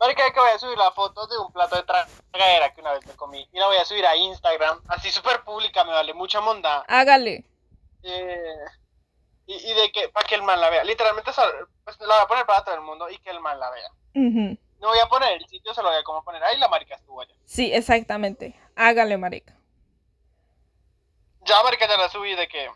Marica, 0.02 0.34
que 0.34 0.40
voy 0.40 0.50
a 0.50 0.58
subir 0.58 0.78
la 0.80 0.92
foto 0.92 1.28
de 1.28 1.38
un 1.38 1.54
plato 1.54 1.76
de 1.76 1.84
tragadera 1.84 2.74
que 2.74 2.82
una 2.82 2.94
vez 2.94 3.06
me 3.06 3.14
comí. 3.14 3.48
Y 3.54 3.60
la 3.60 3.68
voy 3.68 3.78
a 3.78 3.86
subir 3.86 4.04
a 4.04 4.16
Instagram, 4.16 4.82
así 4.88 5.12
súper 5.12 5.44
pública, 5.44 5.84
me 5.84 5.92
vale 5.92 6.16
mucha 6.16 6.42
monda. 6.42 6.84
Hágale. 6.88 7.46
Eh, 8.02 8.56
y, 9.46 9.74
de 9.76 9.92
que, 9.92 10.10
para 10.10 10.28
que 10.28 10.34
el 10.34 10.42
man 10.42 10.60
la 10.60 10.72
vea. 10.72 10.84
Literalmente, 10.84 11.32
pues, 11.84 12.00
la 12.00 12.08
voy 12.08 12.24
a 12.24 12.28
poner 12.28 12.46
para 12.48 12.64
todo 12.64 12.74
el 12.74 12.82
mundo 12.82 13.12
y 13.12 13.20
que 13.20 13.30
el 13.30 13.42
man 13.42 13.60
la 13.60 13.70
vea. 13.70 13.90
No 14.16 14.88
voy 14.88 14.98
a 14.98 15.08
poner 15.08 15.34
el 15.34 15.46
sitio, 15.46 15.72
se 15.72 15.84
lo 15.84 15.90
voy 15.90 16.00
a 16.00 16.04
como 16.04 16.24
poner. 16.24 16.44
Ahí 16.44 16.58
la 16.58 16.68
marica 16.68 16.96
estuvo 16.96 17.22
allá. 17.22 17.36
Sí, 17.46 17.72
exactamente. 17.72 18.60
Hágale, 18.76 19.20
marica. 19.20 19.56
Ya, 21.42 21.62
marica, 21.62 21.88
ya 21.88 21.98
la 21.98 22.10
subí 22.10 22.34
de 22.34 22.48
que. 22.48 22.72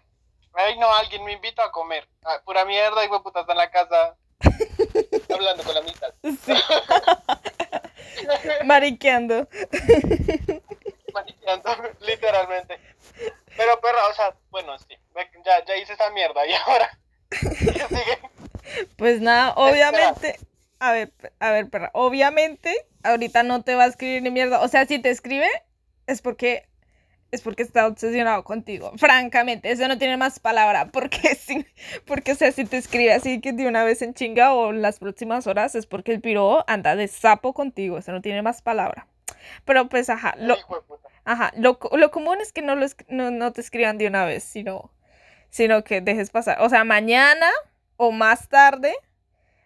Ay, 0.53 0.77
no, 0.77 0.93
alguien 0.93 1.23
me 1.23 1.33
invita 1.33 1.65
a 1.65 1.71
comer. 1.71 2.07
Ah, 2.23 2.39
pura 2.45 2.65
mierda, 2.65 3.03
y 3.03 3.07
puta, 3.07 3.39
está 3.39 3.53
en 3.53 3.57
la 3.57 3.71
casa. 3.71 4.15
Hablando 5.33 5.63
con 5.63 5.75
la 5.75 5.81
mitad. 5.81 6.13
Sí. 6.23 6.53
Mariqueando. 8.65 9.47
Mariqueando, 11.13 11.75
literalmente. 12.01 12.79
Pero 13.57 13.79
perra, 13.79 14.07
o 14.09 14.13
sea, 14.13 14.35
bueno, 14.49 14.77
sí. 14.79 14.95
Ya, 15.45 15.63
ya 15.65 15.77
hice 15.77 15.93
esa 15.93 16.09
mierda 16.11 16.45
y 16.45 16.53
ahora. 16.53 16.99
Pues 18.97 19.21
nada, 19.21 19.53
obviamente. 19.55 20.39
A 20.79 20.91
ver, 20.91 21.13
a 21.39 21.51
ver, 21.51 21.69
perra. 21.69 21.91
Obviamente, 21.93 22.73
ahorita 23.03 23.43
no 23.43 23.63
te 23.63 23.75
va 23.75 23.83
a 23.83 23.87
escribir 23.87 24.23
ni 24.23 24.31
mierda. 24.31 24.61
O 24.61 24.67
sea, 24.67 24.85
si 24.85 24.99
te 24.99 25.09
escribe, 25.09 25.49
es 26.07 26.21
porque 26.21 26.67
es 27.31 27.41
porque 27.41 27.63
está 27.63 27.87
obsesionado 27.87 28.43
contigo. 28.43 28.91
Francamente, 28.97 29.71
eso 29.71 29.87
no 29.87 29.97
tiene 29.97 30.17
más 30.17 30.39
palabra. 30.39 30.87
Porque, 30.91 31.35
si, 31.35 31.65
porque 32.05 32.31
o 32.31 32.35
sea, 32.35 32.51
si 32.51 32.65
te 32.65 32.77
escribe 32.77 33.13
así 33.13 33.41
que 33.41 33.53
de 33.53 33.67
una 33.67 33.83
vez 33.83 34.01
en 34.01 34.13
chinga 34.13 34.53
o 34.53 34.71
las 34.71 34.99
próximas 34.99 35.47
horas, 35.47 35.75
es 35.75 35.85
porque 35.85 36.13
el 36.13 36.21
piro 36.21 36.63
anda 36.67 36.95
de 36.95 37.07
sapo 37.07 37.53
contigo. 37.53 37.97
Eso 37.97 38.11
no 38.11 38.21
tiene 38.21 38.41
más 38.41 38.61
palabra. 38.61 39.07
Pero 39.65 39.89
pues, 39.89 40.09
ajá. 40.09 40.35
Lo, 40.37 40.55
ajá, 41.25 41.51
lo, 41.55 41.79
común 42.11 42.39
es 42.41 42.51
que 42.51 42.61
no, 42.61 42.75
lo, 42.75 42.87
no, 43.09 43.51
te 43.51 43.61
escriban 43.61 43.97
de 43.97 44.07
una 44.07 44.25
vez, 44.25 44.43
sino, 44.43 44.91
sino 45.49 45.83
que 45.83 46.01
dejes 46.01 46.29
pasar. 46.29 46.61
O 46.61 46.69
sea, 46.69 46.83
mañana 46.83 47.49
o 47.97 48.11
más 48.11 48.47
tarde, 48.49 48.93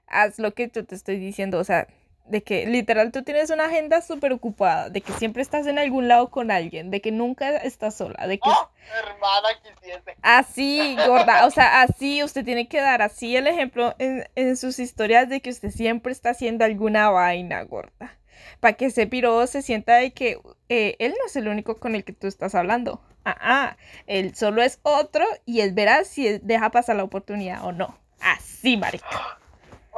haz 0.07 0.39
lo 0.39 0.53
que 0.53 0.69
yo 0.73 0.85
te 0.85 0.95
estoy 0.95 1.19
diciendo. 1.19 1.59
O 1.59 1.63
sea, 1.63 1.87
de 2.29 2.43
que 2.43 2.65
literal 2.65 3.11
tú 3.11 3.23
tienes 3.23 3.49
una 3.49 3.65
agenda 3.65 4.01
súper 4.01 4.31
ocupada, 4.33 4.89
de 4.89 5.01
que 5.01 5.11
siempre 5.13 5.41
estás 5.41 5.67
en 5.67 5.79
algún 5.79 6.07
lado 6.07 6.29
con 6.29 6.51
alguien, 6.51 6.91
de 6.91 7.01
que 7.01 7.11
nunca 7.11 7.57
estás 7.57 7.95
sola, 7.95 8.27
de 8.27 8.37
que... 8.37 8.49
¡Oh, 8.49 8.69
hermana, 9.03 9.49
quisiese! 9.63 10.15
Así, 10.21 10.95
gorda, 11.07 11.45
o 11.45 11.51
sea, 11.51 11.81
así 11.81 12.23
usted 12.23 12.45
tiene 12.45 12.67
que 12.67 12.81
dar 12.81 13.01
así 13.01 13.35
el 13.35 13.47
ejemplo 13.47 13.95
en, 13.97 14.29
en 14.35 14.57
sus 14.57 14.79
historias 14.79 15.27
de 15.27 15.41
que 15.41 15.49
usted 15.49 15.71
siempre 15.71 16.11
está 16.11 16.29
haciendo 16.31 16.65
alguna 16.65 17.09
vaina, 17.09 17.63
gorda. 17.63 18.17
Para 18.59 18.73
que 18.73 18.85
ese 18.85 19.07
piro 19.07 19.45
se 19.47 19.61
sienta 19.61 19.95
de 19.95 20.11
que 20.11 20.39
eh, 20.69 20.95
él 20.99 21.13
no 21.17 21.25
es 21.25 21.35
el 21.35 21.47
único 21.47 21.79
con 21.79 21.95
el 21.95 22.03
que 22.03 22.13
tú 22.13 22.27
estás 22.27 22.55
hablando. 22.55 23.01
Ah, 23.25 23.37
ah, 23.41 23.77
él 24.07 24.35
solo 24.35 24.61
es 24.61 24.79
otro 24.83 25.25
y 25.45 25.61
él 25.61 25.73
verá 25.73 26.03
si 26.03 26.39
deja 26.39 26.71
pasar 26.71 26.95
la 26.95 27.03
oportunidad 27.03 27.63
o 27.65 27.71
no. 27.71 27.97
Así, 28.19 28.77
marica. 28.77 29.38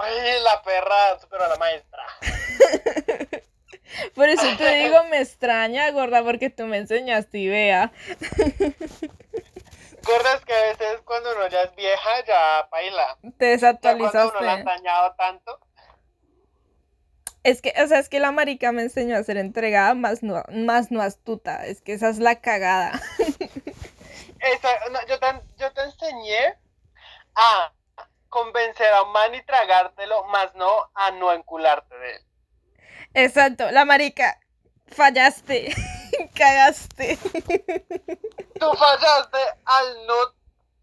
Oye, 0.02 0.40
la 0.42 0.62
perra 0.64 1.20
superó 1.20 1.44
a 1.46 1.50
la 1.50 1.56
maestra. 1.58 2.04
Por 4.16 4.30
eso 4.30 4.46
te 4.58 4.74
digo, 4.76 5.04
me 5.10 5.20
extraña, 5.20 5.92
gorda, 5.92 6.24
porque 6.24 6.50
tú 6.50 6.66
me 6.66 6.78
enseñaste 6.78 7.38
y 7.40 7.48
vea. 7.50 7.92
Gorda, 10.04 10.34
es 10.34 10.46
que 10.46 10.54
a 10.54 10.62
veces 10.64 11.02
cuando 11.06 11.32
uno 11.36 11.48
ya 11.48 11.62
es 11.64 11.76
vieja, 11.76 12.10
ya 12.26 12.68
baila. 12.72 13.18
Te 13.38 13.58
Ya 13.58 13.78
cuando 13.78 13.98
uno 13.98 14.12
la 14.12 14.18
desactualizaste. 14.18 14.48
han 14.48 14.64
dañado 14.66 15.14
tanto. 15.16 15.60
Es 17.44 17.62
que, 17.62 17.74
o 17.84 17.88
sea, 17.88 18.00
es 18.00 18.10
que 18.10 18.20
la 18.20 18.32
marica 18.32 18.72
me 18.72 18.82
enseñó 18.84 19.16
a 19.18 19.24
ser 19.24 19.38
entregada, 19.38 19.94
más 19.94 20.24
no, 20.24 20.44
más 20.52 20.90
no 20.92 21.02
astuta. 21.02 21.66
Es 21.66 21.82
que 21.82 21.94
esa 21.94 22.10
es 22.10 22.18
la 22.20 22.40
cagada. 22.42 23.00
Esa- 24.40 24.90
no, 24.92 25.00
yo, 25.08 25.20
te, 25.20 25.28
yo 25.58 25.72
te 25.72 25.82
enseñé 25.84 26.58
a 27.36 27.72
convencer 28.32 28.92
a 28.94 29.04
un 29.04 29.12
man 29.12 29.36
y 29.36 29.44
tragártelo, 29.44 30.24
más 30.26 30.56
no 30.56 30.90
a 30.96 31.12
no 31.12 31.32
encularte 31.32 31.96
de 31.96 32.16
él. 32.16 32.22
Exacto, 33.14 33.70
la 33.70 33.86
marica, 33.86 34.40
fallaste, 34.88 35.76
cagaste. 36.36 37.18
Tú 38.60 38.74
fallaste 38.74 39.38
al 39.66 40.08
no 40.08 40.16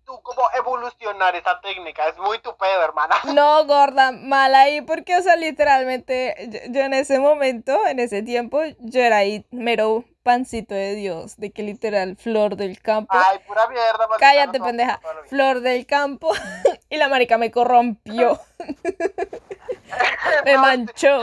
tú 0.04 0.20
como 0.22 0.42
evolucionar 0.56 1.36
esa 1.36 1.60
técnica. 1.60 2.08
Es 2.08 2.18
muy 2.18 2.38
tu 2.40 2.56
pedo, 2.56 2.82
hermana. 2.82 3.16
No, 3.34 3.66
gorda, 3.66 4.12
mal 4.12 4.54
ahí, 4.54 4.80
porque, 4.82 5.16
o 5.16 5.22
sea, 5.22 5.36
literalmente, 5.36 6.34
yo, 6.48 6.58
yo 6.72 6.80
en 6.82 6.94
ese 6.94 7.18
momento, 7.18 7.78
en 7.86 7.98
ese 7.98 8.22
tiempo, 8.22 8.60
yo 8.78 9.00
era 9.00 9.18
ahí 9.18 9.46
mero 9.50 10.04
pancito 10.28 10.74
de 10.74 10.94
Dios, 10.94 11.38
de 11.38 11.50
que 11.52 11.62
literal, 11.62 12.16
flor 12.18 12.56
del 12.56 12.82
campo. 12.82 13.08
Ay, 13.16 13.38
pura 13.46 13.66
mierda. 13.68 13.96
maldita, 14.06 14.18
Cállate, 14.18 14.58
no, 14.58 14.64
pendeja. 14.66 15.00
no, 15.02 15.14
no, 15.14 15.22
no. 15.22 15.28
Flor 15.28 15.60
del 15.60 15.86
campo. 15.86 16.32
y 16.90 16.98
la 16.98 17.08
marica 17.08 17.38
me 17.38 17.50
corrompió, 17.50 18.38
me 20.44 20.58
manchó, 20.58 21.20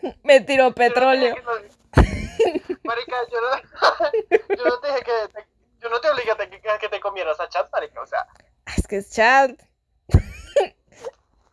que- 0.00 0.16
me 0.22 0.40
tiró 0.40 0.72
petróleo. 0.74 1.34
que 1.34 1.42
Marica, 2.84 3.16
yo 3.30 3.38
no, 3.42 3.50
yo 4.56 4.64
no 4.64 4.80
te 4.80 4.88
dije 4.88 5.02
que 5.02 5.28
te, 5.34 5.46
yo 5.82 5.88
no 5.90 6.00
te 6.00 6.08
obligué 6.08 6.30
a 6.30 6.78
que 6.78 6.88
te 6.88 7.00
comieras 7.00 7.38
a 7.40 7.48
chat, 7.50 7.70
marica, 7.70 8.00
o 8.00 8.06
sea, 8.06 8.26
Es 8.76 8.86
que 8.86 8.96
es 8.96 9.10
chat. 9.10 9.50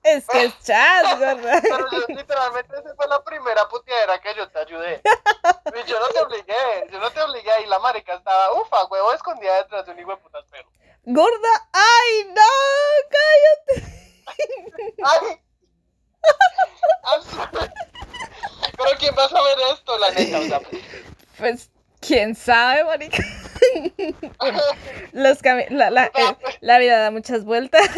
Es 0.06 0.28
que 0.28 0.46
es 0.46 0.60
chat, 0.64 1.04
gorda. 1.20 1.60
pero 1.62 1.92
yo 1.92 2.00
literalmente 2.10 2.76
esa 2.80 2.96
fue 2.96 3.08
la 3.08 3.24
primera 3.24 3.68
puteadera 3.68 4.20
que 4.22 4.36
yo 4.36 4.48
te 4.50 4.60
ayudé. 4.60 5.02
Y 5.04 5.90
yo 5.90 6.00
no 6.00 6.08
te 6.08 6.20
obligué, 6.22 6.88
yo 6.92 7.00
no 7.00 7.10
te 7.12 7.22
obligué 7.22 7.52
y 7.64 7.66
la 7.66 7.80
marica 7.80 8.14
estaba, 8.16 8.54
ufa, 8.54 8.86
huevo, 8.86 9.12
escondida 9.14 9.58
detrás 9.58 9.86
de 9.86 9.92
un 9.94 10.00
hijo 10.00 10.12
de 10.12 10.18
putas 10.18 10.46
pelo. 10.46 10.70
Gorda, 11.06 11.70
ay, 11.74 12.28
no, 12.34 12.42
cállate. 13.10 13.94
¡Ay! 15.04 15.42
Pero 18.78 18.90
¿quién 19.00 19.16
va 19.18 19.26
a 19.26 19.30
saber 19.30 19.58
esto, 19.74 19.98
la 19.98 20.12
neta? 20.12 20.40
O 20.40 20.44
sea, 20.44 20.62
Pues, 21.38 21.70
quién 22.02 22.36
sabe, 22.36 22.84
marica. 22.84 23.24
Los 25.14 25.42
cami- 25.42 25.70
la, 25.70 25.90
la, 25.90 26.06
eh, 26.06 26.38
la 26.62 26.78
vida 26.80 27.00
da 27.00 27.12
muchas 27.12 27.44
vueltas. 27.46 27.90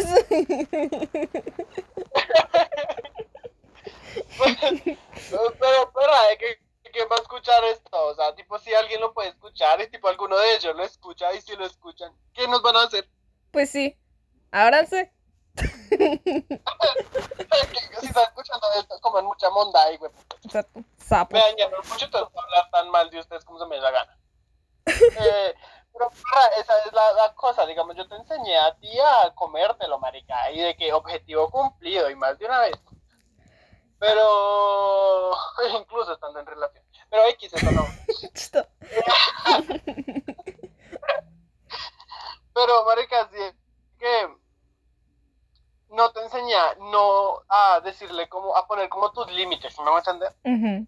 pero, 4.38 5.92
pero, 5.94 6.12
¿eh? 6.32 6.38
¿qué- 6.38 6.90
¿quién 6.92 7.06
va 7.10 7.16
a 7.16 7.20
escuchar 7.22 7.62
esto? 7.64 8.06
O 8.06 8.14
sea, 8.14 8.34
tipo, 8.34 8.58
si 8.58 8.74
alguien 8.74 9.00
lo 9.00 9.12
puede 9.12 9.28
escuchar 9.30 9.80
y 9.80 9.90
tipo 9.90 10.08
alguno 10.08 10.38
de 10.38 10.54
ellos 10.56 10.74
lo 10.76 10.84
escucha 10.84 11.32
y 11.34 11.40
si 11.40 11.54
lo 11.56 11.66
escuchan, 11.66 12.12
¿qué 12.34 12.46
nos 12.48 12.62
van 12.62 12.76
a 12.76 12.82
hacer? 12.84 13.08
Pues 13.50 13.70
sí, 13.70 13.96
ábranse. 14.50 15.12
Si 18.00 18.06
están 18.06 18.24
escuchando 18.24 18.66
esto, 18.78 19.00
coman 19.00 19.24
mucha 19.24 19.50
monda 19.50 19.82
ahí, 19.82 19.96
güey. 19.96 20.10
Exacto, 20.44 20.80
Sapo. 20.96 21.34
Me 21.34 21.40
dañaron 21.40 21.80
mucho, 21.88 22.04
entonces 22.04 22.36
hablar 22.36 22.70
tan 22.70 22.90
mal 22.90 23.10
de 23.10 23.20
ustedes 23.20 23.44
como 23.44 23.58
se 23.58 23.66
me 23.66 23.76
dé 23.76 23.82
la 23.82 23.90
gana. 23.90 24.18
Eh, 24.86 25.54
pero 25.92 26.10
esa 26.58 26.84
es 26.84 26.92
la, 26.92 27.12
la 27.12 27.34
cosa, 27.34 27.66
digamos, 27.66 27.96
yo 27.96 28.06
te 28.08 28.14
enseñé 28.16 28.56
a 28.56 28.74
ti 28.76 28.88
a 29.00 29.34
comértelo, 29.34 29.98
marica, 29.98 30.50
y 30.52 30.60
de 30.60 30.76
que 30.76 30.92
objetivo 30.92 31.50
cumplido, 31.50 32.08
y 32.10 32.14
más 32.14 32.38
de 32.38 32.46
una 32.46 32.60
vez. 32.60 32.78
Pero, 33.98 35.32
incluso 35.80 36.12
estando 36.12 36.38
en 36.40 36.46
relación. 36.46 36.84
Pero 37.10 37.24
X, 37.26 37.52
eso 37.52 37.70
no. 37.72 37.86
Pero, 42.54 42.84
marica, 42.84 43.28
sí, 43.32 43.38
que 43.98 44.36
no 45.90 46.12
te 46.12 46.22
enseñé 46.22 46.54
a 46.54 46.74
no 46.78 47.42
a 47.48 47.80
decirle 47.80 48.28
como, 48.28 48.56
a 48.56 48.66
poner 48.66 48.88
como 48.88 49.10
tus 49.12 49.30
límites, 49.32 49.78
¿no 49.78 49.92
me 49.92 49.98
entiendes? 49.98 50.34
Ujú. 50.44 50.86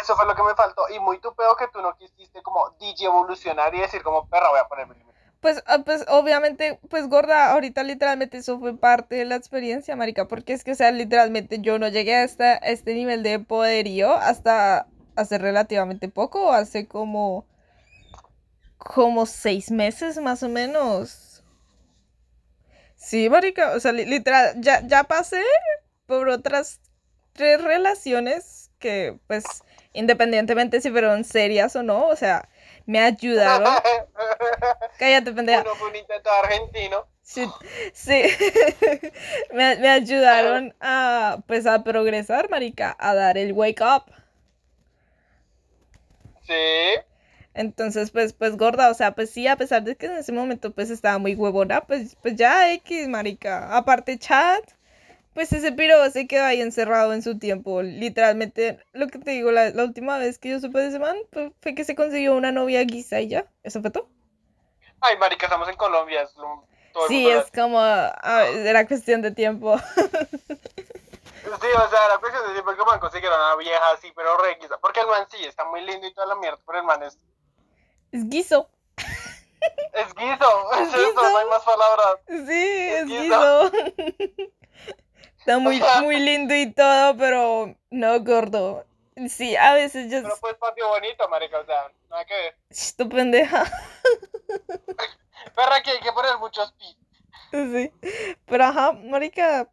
Eso 0.00 0.16
fue 0.16 0.26
lo 0.26 0.34
que 0.34 0.42
me 0.42 0.54
faltó. 0.54 0.82
Y 0.94 0.98
muy 0.98 1.18
tu 1.20 1.34
pedo 1.34 1.54
que 1.56 1.68
tú 1.68 1.80
no 1.82 1.96
quisiste 1.96 2.42
como 2.42 2.70
DJ 2.80 3.06
evolucionar 3.06 3.74
y 3.74 3.80
decir 3.80 4.02
como 4.02 4.26
perra 4.26 4.50
voy 4.50 4.60
a 4.60 4.68
poner 4.68 4.86
mi 4.86 4.94
límite. 4.94 5.12
Pues, 5.40 5.62
ah, 5.66 5.78
pues 5.84 6.04
obviamente, 6.08 6.78
pues 6.88 7.08
gorda, 7.08 7.50
ahorita 7.50 7.82
literalmente 7.82 8.38
eso 8.38 8.60
fue 8.60 8.76
parte 8.76 9.16
de 9.16 9.24
la 9.24 9.34
experiencia, 9.34 9.96
marica, 9.96 10.28
porque 10.28 10.52
es 10.52 10.62
que, 10.62 10.70
o 10.70 10.74
sea, 10.76 10.92
literalmente 10.92 11.60
yo 11.60 11.80
no 11.80 11.88
llegué 11.88 12.14
a 12.14 12.22
esta, 12.22 12.52
a 12.52 12.68
este 12.68 12.94
nivel 12.94 13.24
de 13.24 13.40
poderío 13.40 14.14
hasta 14.14 14.86
hace 15.16 15.38
relativamente 15.38 16.08
poco, 16.08 16.52
hace 16.52 16.86
como, 16.86 17.44
como 18.78 19.26
seis 19.26 19.72
meses 19.72 20.20
más 20.20 20.44
o 20.44 20.48
menos. 20.48 21.31
Sí, 23.02 23.28
marica, 23.28 23.72
o 23.72 23.80
sea, 23.80 23.90
li- 23.92 24.04
literal, 24.06 24.54
ya, 24.60 24.80
ya 24.86 25.02
pasé 25.04 25.42
por 26.06 26.28
otras 26.28 26.80
tres 27.32 27.60
relaciones 27.62 28.70
que, 28.78 29.18
pues, 29.26 29.44
independientemente 29.92 30.80
si 30.80 30.90
fueron 30.90 31.24
serias 31.24 31.74
o 31.74 31.82
no, 31.82 32.06
o 32.06 32.14
sea, 32.16 32.48
me 32.86 33.00
ayudaron. 33.00 33.74
Cállate, 34.98 35.32
pendeja. 35.32 35.62
Uno 35.62 35.74
fue 35.74 35.88
un 35.88 35.96
intento 35.96 36.30
argentino. 36.30 37.06
Sí, 37.22 37.44
sí. 37.92 38.22
me, 39.52 39.76
me 39.76 39.88
ayudaron 39.88 40.72
a, 40.80 41.38
pues, 41.48 41.66
a 41.66 41.82
progresar, 41.82 42.50
marica, 42.50 42.96
a 43.00 43.14
dar 43.14 43.36
el 43.36 43.52
wake 43.52 43.80
up. 43.80 44.04
Sí. 46.46 46.54
Entonces, 47.54 48.10
pues, 48.10 48.32
pues, 48.32 48.56
gorda, 48.56 48.90
o 48.90 48.94
sea, 48.94 49.14
pues 49.14 49.30
sí, 49.30 49.46
a 49.46 49.56
pesar 49.56 49.82
de 49.82 49.96
que 49.96 50.06
en 50.06 50.12
ese 50.12 50.32
momento, 50.32 50.72
pues, 50.72 50.90
estaba 50.90 51.18
muy 51.18 51.34
huevona, 51.34 51.82
pues, 51.82 52.16
pues 52.22 52.36
ya 52.36 52.72
X, 52.72 53.08
marica. 53.08 53.76
Aparte, 53.76 54.18
chat, 54.18 54.62
pues 55.34 55.52
ese 55.52 55.72
piro 55.72 56.08
se 56.10 56.26
quedó 56.26 56.44
ahí 56.44 56.60
encerrado 56.60 57.12
en 57.14 57.22
su 57.22 57.38
tiempo. 57.38 57.82
Literalmente, 57.82 58.78
lo 58.92 59.08
que 59.08 59.18
te 59.18 59.32
digo, 59.32 59.50
la, 59.50 59.70
la 59.70 59.84
última 59.84 60.18
vez 60.18 60.38
que 60.38 60.50
yo 60.50 60.60
supe 60.60 60.80
de 60.80 60.88
ese 60.88 60.98
man, 60.98 61.16
pues, 61.30 61.52
fue 61.60 61.74
que 61.74 61.84
se 61.84 61.94
consiguió 61.94 62.34
una 62.36 62.52
novia 62.52 62.82
guisa 62.84 63.20
y 63.20 63.28
ya. 63.28 63.46
Eso 63.62 63.80
fue 63.82 63.90
todo. 63.90 64.08
Ay, 65.00 65.16
marica, 65.18 65.46
estamos 65.46 65.68
en 65.68 65.76
Colombia. 65.76 66.22
Es 66.22 66.34
lo- 66.36 66.64
todo 66.92 67.04
el 67.04 67.08
Sí, 67.08 67.28
es 67.28 67.50
como, 67.50 67.78
ah, 67.80 68.44
era 68.54 68.86
cuestión 68.86 69.22
de 69.22 69.30
tiempo. 69.30 69.78
Sí, 71.42 71.66
o 71.76 71.88
sea, 71.90 72.08
la 72.08 72.18
cuestión 72.18 72.46
de 72.46 72.52
siempre 72.52 72.76
que 72.76 72.84
man 72.84 73.00
consiguieron 73.00 73.40
a 73.40 73.46
una 73.54 73.56
vieja 73.56 73.90
así, 73.92 74.12
pero 74.14 74.36
re 74.38 74.52
X. 74.52 74.68
Porque 74.80 75.00
el 75.00 75.06
man 75.08 75.26
sí 75.30 75.44
está 75.44 75.64
muy 75.64 75.80
lindo 75.82 76.06
y 76.06 76.14
toda 76.14 76.26
la 76.28 76.36
mierda, 76.36 76.58
pero 76.66 76.78
el 76.78 76.84
man 76.84 77.02
es, 77.02 77.18
Es 78.12 78.28
guiso. 78.28 78.68
es 78.96 80.14
guiso. 80.14 80.72
Es 80.74 80.88
Es 80.88 80.94
eso, 80.94 81.30
no 81.30 81.38
hay 81.38 81.46
más 81.46 81.62
palabras. 81.62 82.14
Sí, 82.28 82.88
es 82.90 83.06
guiso. 83.06 83.70
guiso. 83.70 84.52
Está 85.38 85.58
muy, 85.58 85.82
muy 86.02 86.20
lindo 86.20 86.54
y 86.54 86.72
todo, 86.72 87.16
pero 87.16 87.74
no 87.90 88.20
gordo. 88.20 88.84
Sí, 89.28 89.56
a 89.56 89.74
veces 89.74 90.10
yo... 90.10 90.22
Pero 90.22 90.36
pues 90.40 90.54
patio 90.54 90.86
bonito, 90.88 91.28
marica, 91.28 91.58
o 91.58 91.66
sea, 91.66 91.90
nada 92.08 92.24
que 92.24 92.34
ver. 92.34 92.56
Tu 92.96 93.08
pendeja. 93.08 93.64
Perra 95.56 95.82
que 95.82 95.90
hay 95.90 96.00
que 96.00 96.12
poner 96.12 96.38
muchos 96.38 96.72
pi. 96.72 96.96
Sí. 97.50 97.92
Pero 98.46 98.64
ajá, 98.64 98.92
marica. 98.92 99.68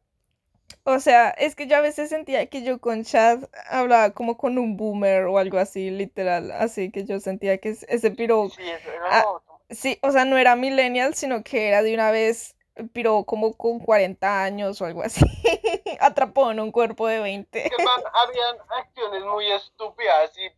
O 0.89 0.99
sea, 0.99 1.29
es 1.31 1.55
que 1.55 1.67
yo 1.67 1.77
a 1.77 1.81
veces 1.81 2.09
sentía 2.09 2.45
que 2.47 2.63
yo 2.63 2.79
con 2.79 3.03
chat 3.03 3.43
hablaba 3.69 4.11
como 4.11 4.37
con 4.37 4.57
un 4.57 4.75
boomer 4.77 5.25
o 5.25 5.37
algo 5.37 5.57
así, 5.57 5.89
literal. 5.91 6.51
Así 6.51 6.91
que 6.91 7.05
yo 7.05 7.19
sentía 7.19 7.57
que 7.59 7.69
es- 7.69 7.85
ese 7.89 8.11
piro 8.11 8.49
Sí, 8.49 8.63
eso 8.69 8.91
era 8.91 9.05
Ah. 9.09 9.25
Sí, 9.69 9.99
o 10.01 10.11
sea, 10.11 10.25
no 10.25 10.37
era 10.37 10.55
millennial, 10.55 11.13
sino 11.13 11.43
que 11.43 11.67
era 11.67 11.83
de 11.83 11.93
una 11.93 12.09
vez 12.11 12.55
pero 12.93 13.23
como 13.25 13.53
con 13.53 13.79
40 13.79 14.41
años 14.43 14.81
o 14.81 14.85
algo 14.85 15.03
así. 15.03 15.19
Atrapó 15.99 16.49
en 16.51 16.59
un 16.59 16.71
cuerpo 16.71 17.07
de 17.07 17.19
20. 17.19 17.65
El 17.67 17.85
man, 17.85 18.01
habían 18.13 18.55
acciones 18.79 19.23
muy 19.25 19.51
estúpidas 19.51 20.31
y 20.37 20.49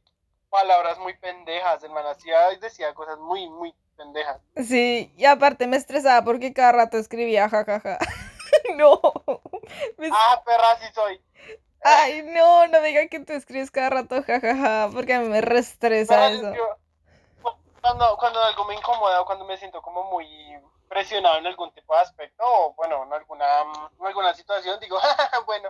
palabras 0.49 0.99
muy 0.99 1.17
pendejas. 1.17 1.83
El 1.83 1.91
man 1.91 2.05
hacía 2.05 2.53
y 2.53 2.59
decía 2.59 2.93
cosas 2.93 3.17
muy, 3.19 3.49
muy 3.49 3.73
pendejas. 3.97 4.39
Sí, 4.55 5.11
y 5.17 5.25
aparte 5.25 5.67
me 5.67 5.77
estresaba 5.77 6.23
porque 6.23 6.53
cada 6.53 6.71
rato 6.73 6.97
escribía 6.97 7.49
jajaja. 7.49 7.97
no. 8.77 8.99
Me- 9.97 10.09
Ah, 10.11 10.41
perra, 10.45 10.77
sí 10.79 10.87
soy. 10.93 11.21
Ay, 11.83 12.21
no, 12.23 12.67
no 12.67 12.81
diga 12.81 13.07
que 13.07 13.19
tú 13.19 13.33
escribes 13.33 13.71
cada 13.71 13.89
rato 13.89 14.21
jajaja, 14.23 14.89
porque 14.93 15.13
a 15.13 15.19
mí 15.19 15.27
me 15.29 15.41
reestresa 15.41 16.15
Perra, 16.15 16.29
eso. 16.29 16.53
yo- 16.55 16.77
cuando, 17.81 18.17
cuando 18.17 18.43
algo 18.43 18.65
me 18.65 18.75
incomoda 18.75 19.21
o 19.21 19.25
cuando 19.25 19.43
me 19.45 19.57
siento 19.57 19.81
como 19.81 20.03
muy 20.03 20.27
presionado 20.87 21.37
en 21.39 21.47
algún 21.47 21.71
tipo 21.73 21.95
de 21.95 22.01
aspecto 22.01 22.43
o 22.45 22.73
bueno, 22.75 23.03
en 23.03 23.13
alguna, 23.13 23.45
en 23.99 24.05
alguna 24.05 24.33
situación, 24.35 24.79
digo, 24.79 24.99
bueno, 25.47 25.69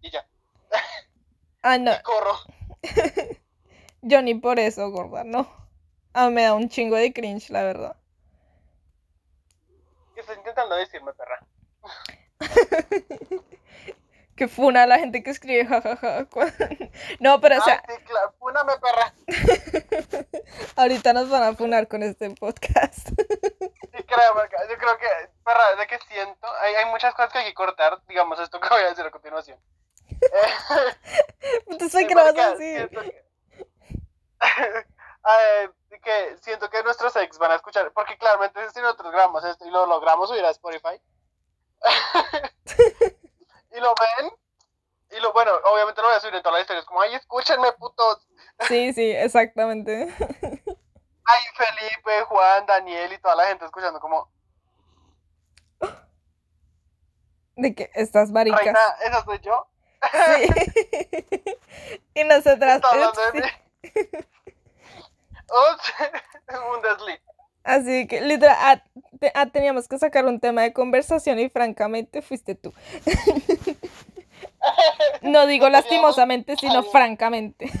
y 0.00 0.10
ya, 0.10 0.24
Ah, 1.62 1.78
no, 1.78 1.92
y 1.92 1.98
corro. 2.02 2.36
yo 4.02 4.22
ni 4.22 4.34
por 4.34 4.58
eso, 4.58 4.90
gorda, 4.90 5.24
no. 5.24 5.46
Ah, 6.14 6.30
me 6.30 6.42
da 6.42 6.54
un 6.54 6.68
chingo 6.68 6.96
de 6.96 7.12
cringe, 7.12 7.50
la 7.50 7.62
verdad. 7.62 7.96
¿Qué 10.14 10.20
estás 10.20 10.36
intentando 10.36 10.76
decirme, 10.76 11.12
perra? 11.14 11.40
Que 14.36 14.48
funa 14.48 14.84
a 14.84 14.86
la 14.86 14.98
gente 14.98 15.22
que 15.22 15.30
escribe 15.30 15.66
jajaja. 15.66 16.26
No, 17.20 17.42
pero 17.42 17.58
o 17.58 17.60
sea, 17.60 17.82
ah, 17.86 17.92
sí, 17.92 18.02
claro, 18.04 18.32
púname, 18.38 18.72
perra. 18.78 19.12
ahorita 20.76 21.12
nos 21.12 21.28
van 21.28 21.42
a 21.42 21.54
funar 21.54 21.88
con 21.88 22.02
este 22.02 22.30
podcast. 22.30 23.08
Sí, 23.08 24.02
creo, 24.06 24.34
marica. 24.34 24.56
yo 24.66 24.78
creo 24.78 24.96
que, 24.96 25.06
perra, 25.44 25.76
de 25.76 25.86
que 25.86 25.98
siento, 26.08 26.46
hay, 26.62 26.74
hay 26.74 26.86
muchas 26.86 27.14
cosas 27.14 27.30
que 27.32 27.40
hay 27.40 27.44
que 27.44 27.54
cortar, 27.54 28.00
digamos 28.08 28.40
esto 28.40 28.58
que 28.58 28.68
voy 28.70 28.80
a 28.80 28.88
decir 28.88 29.04
a 29.04 29.10
continuación. 29.10 29.58
Eh, 30.08 30.96
Entonces, 31.66 32.06
¿qué 32.08 32.14
vas 32.14 32.34
a 32.34 32.54
decir? 32.54 32.88
Que... 32.88 33.24
Eh, 34.40 35.70
que 36.02 36.36
siento 36.40 36.70
que 36.70 36.82
nuestros 36.82 37.14
ex 37.16 37.38
van 37.38 37.52
a 37.52 37.56
escuchar, 37.56 37.92
porque 37.92 38.16
claramente 38.16 38.70
si 38.70 38.80
nosotros 38.80 39.12
grabamos 39.12 39.44
esto 39.44 39.66
y 39.66 39.70
lo 39.70 39.84
logramos 39.84 40.30
subir 40.30 40.44
a 40.44 40.50
Spotify, 40.50 40.98
y 43.72 43.80
lo 43.80 43.94
ven, 43.94 44.32
y 45.10 45.20
lo, 45.20 45.32
bueno, 45.32 45.52
obviamente 46.30 46.30
lo 46.30 46.30
voy 46.30 46.30
a 46.30 46.30
subir 46.30 46.34
en 46.36 46.42
todas 46.42 46.54
las 46.54 46.60
historias, 46.62 46.84
como, 46.86 47.00
ay, 47.02 47.14
escúchenme, 47.14 47.72
putos, 47.72 48.26
Sí, 48.68 48.92
sí, 48.92 49.10
exactamente. 49.12 50.08
ay, 51.24 51.42
Felipe, 51.56 52.22
Juan, 52.26 52.66
Daniel 52.66 53.12
y 53.12 53.18
toda 53.18 53.34
la 53.36 53.46
gente 53.46 53.64
escuchando 53.64 53.98
como, 54.00 54.28
De 57.56 57.74
que 57.74 57.90
estas 57.94 58.30
maricas. 58.30 58.62
reina, 58.62 58.80
esa 59.04 59.24
soy 59.24 59.38
yo, 59.40 59.66
Sí. 60.02 60.48
y 62.14 62.24
nosotras. 62.24 62.80
de 62.80 63.42
sí. 63.42 63.82
un 66.74 66.82
desliz. 66.82 67.20
Así 67.62 68.06
que 68.06 68.22
literal, 68.22 68.56
ah, 68.58 68.82
te- 69.20 69.32
ah, 69.34 69.44
teníamos 69.46 69.86
que 69.88 69.98
sacar 69.98 70.24
un 70.24 70.40
tema 70.40 70.62
de 70.62 70.72
conversación 70.72 71.38
y 71.38 71.50
francamente 71.50 72.22
fuiste 72.22 72.54
tú. 72.54 72.72
No 75.22 75.46
digo 75.46 75.68
lastimosamente, 75.68 76.56
sino 76.56 76.82
francamente. 76.82 77.66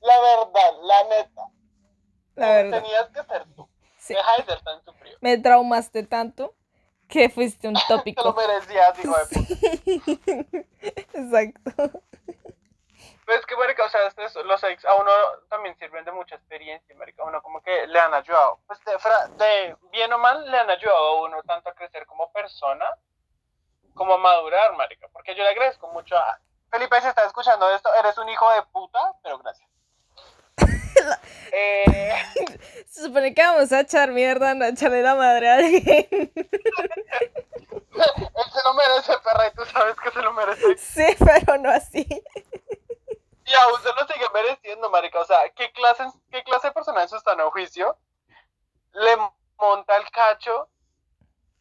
La 0.00 0.20
verdad, 0.20 0.72
la 0.82 1.04
neta, 1.04 1.42
La 2.34 2.48
verdad. 2.48 2.82
tenías 2.82 3.08
que 3.08 3.22
ser 3.22 3.44
tú, 3.56 3.68
Sí. 3.96 4.12
deja 4.14 4.36
de 4.36 4.42
ser 4.44 4.60
tan 4.62 4.84
sufrido. 4.84 5.16
Me 5.22 5.38
traumaste 5.38 6.02
tanto 6.02 6.54
que 7.08 7.30
fuiste 7.30 7.68
un 7.68 7.74
Te 7.74 7.80
lo 7.88 7.96
tópico. 7.98 8.34
merecías, 8.34 8.98
hijo 9.02 9.16
de 9.16 9.26
puta. 9.26 10.66
Exacto. 11.14 12.00
Pero 13.26 13.40
es 13.40 13.46
que, 13.46 13.56
marica, 13.56 13.86
o 13.86 13.88
sea, 13.88 14.06
estos- 14.06 14.44
los 14.44 14.62
ex 14.64 14.84
a 14.84 14.94
uno 14.96 15.10
también 15.48 15.74
sirven 15.78 16.04
de 16.04 16.12
mucha 16.12 16.34
experiencia, 16.34 16.94
marica. 16.96 17.22
A 17.22 17.26
uno 17.26 17.40
como 17.42 17.62
que 17.62 17.86
le 17.86 17.98
han 17.98 18.12
ayudado. 18.12 18.58
Pues 18.66 18.78
de, 18.84 18.92
de 19.42 19.76
bien 19.90 20.12
o 20.12 20.18
mal, 20.18 20.50
le 20.50 20.58
han 20.58 20.68
ayudado 20.68 20.98
a 21.06 21.22
uno 21.22 21.42
tanto 21.44 21.70
a 21.70 21.74
crecer 21.74 22.04
como 22.04 22.30
persona, 22.32 22.84
como 23.94 24.14
a 24.14 24.18
madurar, 24.18 24.76
marica. 24.76 25.08
Porque 25.12 25.34
yo 25.34 25.42
le 25.42 25.50
agradezco 25.50 25.88
mucho 25.88 26.16
a... 26.16 26.40
Felipe, 26.70 27.00
si 27.00 27.08
estás 27.08 27.26
escuchando 27.26 27.70
esto, 27.70 27.92
eres 27.94 28.18
un 28.18 28.28
hijo 28.28 28.50
de 28.52 28.62
puta, 28.64 28.98
pero 29.22 29.38
gracias. 29.38 29.68
eh, 31.52 32.14
Se 32.88 33.04
supone 33.04 33.34
que 33.34 33.42
vamos 33.42 33.72
a 33.72 33.80
echar 33.80 34.10
mierda, 34.10 34.54
no 34.54 34.64
a 34.64 34.68
echarle 34.68 35.02
la 35.02 35.14
madre 35.14 35.48
a 35.48 35.54
alguien. 35.54 36.32
él 37.94 38.50
se 38.52 38.62
lo 38.64 38.74
merece, 38.74 39.12
perra, 39.18 39.46
y 39.46 39.54
tú 39.54 39.64
sabes 39.66 39.96
que 40.00 40.10
se 40.10 40.22
lo 40.22 40.32
merece. 40.32 40.76
Sí, 40.76 41.16
pero 41.18 41.58
no 41.58 41.70
así. 41.70 42.06
Y 43.46 43.54
aún 43.54 43.80
se 43.82 43.88
lo 43.88 44.06
sigue 44.06 44.26
mereciendo, 44.32 44.90
marica. 44.90 45.20
O 45.20 45.24
sea, 45.24 45.48
¿qué 45.50 45.70
clase, 45.72 46.04
qué 46.30 46.42
clase 46.42 46.68
de 46.68 46.72
persona 46.72 47.02
en 47.02 47.08
su 47.08 47.18
sano 47.20 47.50
juicio 47.50 47.96
le 48.92 49.16
monta 49.58 49.96
el 49.96 50.10
cacho 50.10 50.68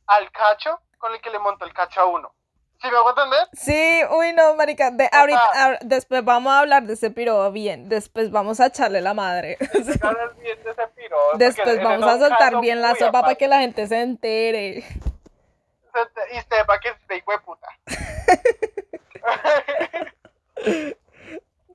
al 0.07 0.31
cacho 0.31 0.79
con 1.03 1.13
el 1.13 1.19
que 1.19 1.29
le 1.29 1.39
montó 1.39 1.65
el 1.65 1.73
cacho 1.73 1.99
a 1.99 2.05
uno? 2.05 2.33
¿Sí 2.81 2.89
me 2.89 2.95
hago 2.95 3.09
entender? 3.09 3.47
Sí, 3.51 4.01
uy, 4.09 4.31
no, 4.31 4.55
marica. 4.55 4.89
De, 4.89 5.09
ahorita, 5.11 5.49
ahor- 5.53 5.79
después 5.81 6.23
vamos 6.23 6.53
a 6.53 6.59
hablar 6.59 6.83
de 6.83 6.93
ese 6.93 7.11
piro 7.11 7.51
bien. 7.51 7.89
Después 7.89 8.31
vamos 8.31 8.61
a 8.61 8.67
echarle 8.67 9.01
la 9.01 9.13
madre. 9.13 9.57
Te 9.57 10.07
hablas 10.07 10.37
bien 10.37 10.63
de 10.63 10.71
ese 10.71 10.87
piro, 10.95 11.17
porque 11.31 11.43
Después 11.45 11.83
vamos 11.83 12.07
a 12.07 12.19
soltar 12.19 12.59
bien 12.61 12.81
la 12.81 12.95
sopa 12.95 13.21
para 13.21 13.35
que 13.35 13.47
la 13.49 13.59
gente 13.59 13.85
se 13.87 14.01
entere. 14.01 14.81
Se 14.81 16.37
Y 16.37 16.41
sepa 16.41 16.79
que 16.79 16.89
es 16.89 17.07
de 17.07 17.17
hijo 17.17 17.31
de 17.31 17.39
puta. 17.39 17.67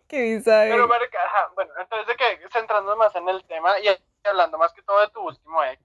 Que 0.08 0.22
dice, 0.22 0.50
Pero, 0.50 0.88
marica, 0.88 1.18
ajá, 1.22 1.50
bueno, 1.54 1.70
entonces 1.78 2.06
de 2.06 2.16
que 2.16 2.48
centrando 2.50 2.96
más 2.96 3.14
en 3.14 3.28
el 3.28 3.44
tema 3.44 3.78
y 3.78 3.88
hablando 4.26 4.56
más 4.56 4.72
que 4.72 4.80
todo 4.80 4.98
de 5.02 5.10
tu 5.10 5.20
último 5.20 5.62
ex, 5.64 5.82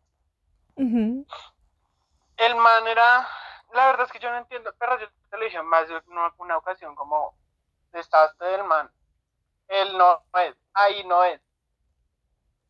Ujú. 0.75 1.25
El 2.45 2.55
man 2.55 2.87
era, 2.87 3.27
la 3.73 3.87
verdad 3.87 4.05
es 4.05 4.11
que 4.11 4.19
yo 4.19 4.29
no 4.29 4.37
entiendo, 4.37 4.73
pero 4.79 4.99
yo 4.99 5.07
te 5.29 5.37
lo 5.37 5.43
dije 5.43 5.61
más 5.61 5.87
de 5.87 6.01
una, 6.07 6.33
una 6.37 6.57
ocasión 6.57 6.95
como 6.95 7.35
destaste 7.91 8.43
del 8.45 8.63
man, 8.63 8.91
él 9.67 9.97
no 9.97 10.23
es, 10.45 10.55
ahí 10.73 11.03
no 11.05 11.23
es. 11.23 11.39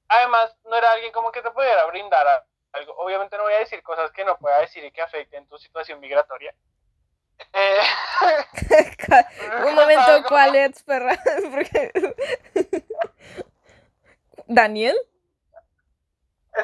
Además, 0.07 0.55
no 0.65 0.75
era 0.75 0.91
alguien 0.91 1.12
como 1.12 1.31
que 1.31 1.41
te 1.41 1.49
pudiera 1.51 1.86
brindar 1.86 2.27
a- 2.27 2.45
algo. 2.73 2.93
Obviamente 2.97 3.36
no 3.38 3.43
voy 3.43 3.53
a 3.53 3.59
decir 3.59 3.81
cosas 3.83 4.12
que 4.12 4.23
no 4.25 4.38
pueda 4.38 4.59
decir 4.59 4.83
y 4.83 4.91
que 4.91 5.01
afecten 5.01 5.47
tu 5.47 5.57
situación 5.57 5.99
migratoria. 5.99 6.53
Eh, 7.53 7.81
Un 9.67 9.75
momento, 9.75 10.23
¿cuál 10.27 10.55
es, 10.55 10.83
perra? 10.83 11.17
¿Daniel? 14.47 14.95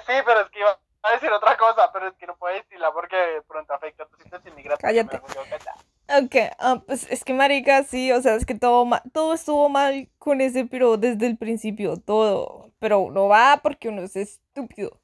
Sí, 0.06 0.14
pero 0.26 0.42
es 0.42 0.50
que 0.50 0.60
iba 0.60 0.78
a 1.04 1.14
decir 1.14 1.32
otra 1.32 1.58
cosa, 1.58 1.92
pero 1.94 2.08
es 2.08 2.16
que 2.16 2.28
no 2.28 2.36
puedo 2.38 2.56
decirla 2.56 2.92
porque 2.92 3.16
de 3.16 3.42
pronto 3.44 3.74
afecta 3.74 4.06
tu 4.06 4.18
situación 4.18 4.56
migratoria. 4.56 5.06
Cállate. 5.08 5.22
Ok, 6.12 6.36
ah, 6.58 6.82
pues 6.86 7.10
es 7.10 7.24
que 7.24 7.34
marica, 7.34 7.84
sí, 7.84 8.12
o 8.12 8.22
sea, 8.22 8.36
es 8.36 8.46
que 8.46 8.56
todo, 8.56 8.88
todo 9.14 9.34
estuvo 9.34 9.70
mal 9.70 10.10
con 10.18 10.42
ese 10.42 10.66
piro 10.66 10.98
desde 10.98 11.28
el 11.28 11.38
principio, 11.38 11.98
todo. 11.98 12.72
Pero 12.80 13.00
uno 13.00 13.28
va 13.28 13.60
porque 13.62 13.90
uno 13.90 14.02
es 14.02 14.16
estúpido. 14.16 15.00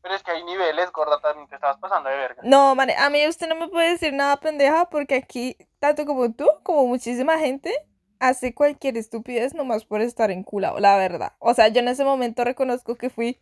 Pero 0.00 0.14
es 0.14 0.22
que 0.22 0.32
hay 0.32 0.42
niveles, 0.44 0.90
gorda, 0.90 1.20
también 1.20 1.46
te 1.48 1.54
estabas 1.54 1.78
pasando 1.78 2.08
de 2.08 2.16
verga. 2.16 2.42
No, 2.44 2.74
mane, 2.74 2.96
a 2.96 3.08
mí 3.08 3.26
usted 3.28 3.48
no 3.48 3.54
me 3.54 3.68
puede 3.68 3.90
decir 3.90 4.12
nada 4.12 4.36
pendeja 4.38 4.88
porque 4.90 5.14
aquí, 5.14 5.56
tanto 5.78 6.06
como 6.06 6.32
tú, 6.32 6.48
como 6.64 6.86
muchísima 6.86 7.38
gente, 7.38 7.72
hace 8.18 8.54
cualquier 8.54 8.96
estupidez 8.96 9.54
nomás 9.54 9.84
por 9.84 10.00
estar 10.00 10.30
enculado, 10.30 10.80
la 10.80 10.96
verdad. 10.96 11.34
O 11.38 11.54
sea, 11.54 11.68
yo 11.68 11.80
en 11.80 11.88
ese 11.88 12.04
momento 12.04 12.44
reconozco 12.44 12.96
que 12.96 13.10
fui 13.10 13.40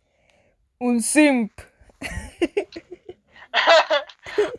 un 0.81 0.99
simp 0.99 1.53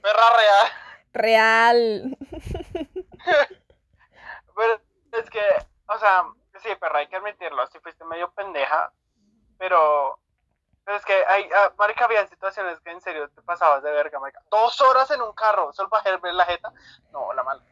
Perra 0.03 0.31
real. 0.37 0.73
real. 1.13 2.17
Pero 4.55 4.81
es 5.13 5.31
que, 5.31 5.43
o 5.89 5.99
sea, 5.99 6.25
sí, 6.63 6.69
perra, 6.79 7.01
hay 7.01 7.09
que 7.09 7.17
admitirlo, 7.17 7.67
sí 7.67 7.79
fuiste 7.81 8.05
medio 8.05 8.31
pendeja, 8.33 8.93
pero, 9.59 10.19
pero 10.85 10.97
es 10.99 11.05
que 11.05 11.25
hay, 11.27 11.49
ah, 11.55 11.73
marica, 11.79 12.05
había 12.05 12.27
situaciones 12.27 12.79
que 12.81 12.91
en 12.91 13.01
serio 13.01 13.29
te 13.31 13.43
pasabas 13.43 13.83
de 13.83 13.91
verga, 13.91 14.21
marica. 14.21 14.43
Dos 14.51 14.81
horas 14.81 15.11
en 15.11 15.23
un 15.23 15.33
carro, 15.33 15.73
solo 15.73 15.89
para 15.89 16.17
ver 16.19 16.35
la 16.35 16.45
jeta. 16.45 16.73
No, 17.13 17.33
la 17.33 17.43
mala. 17.43 17.63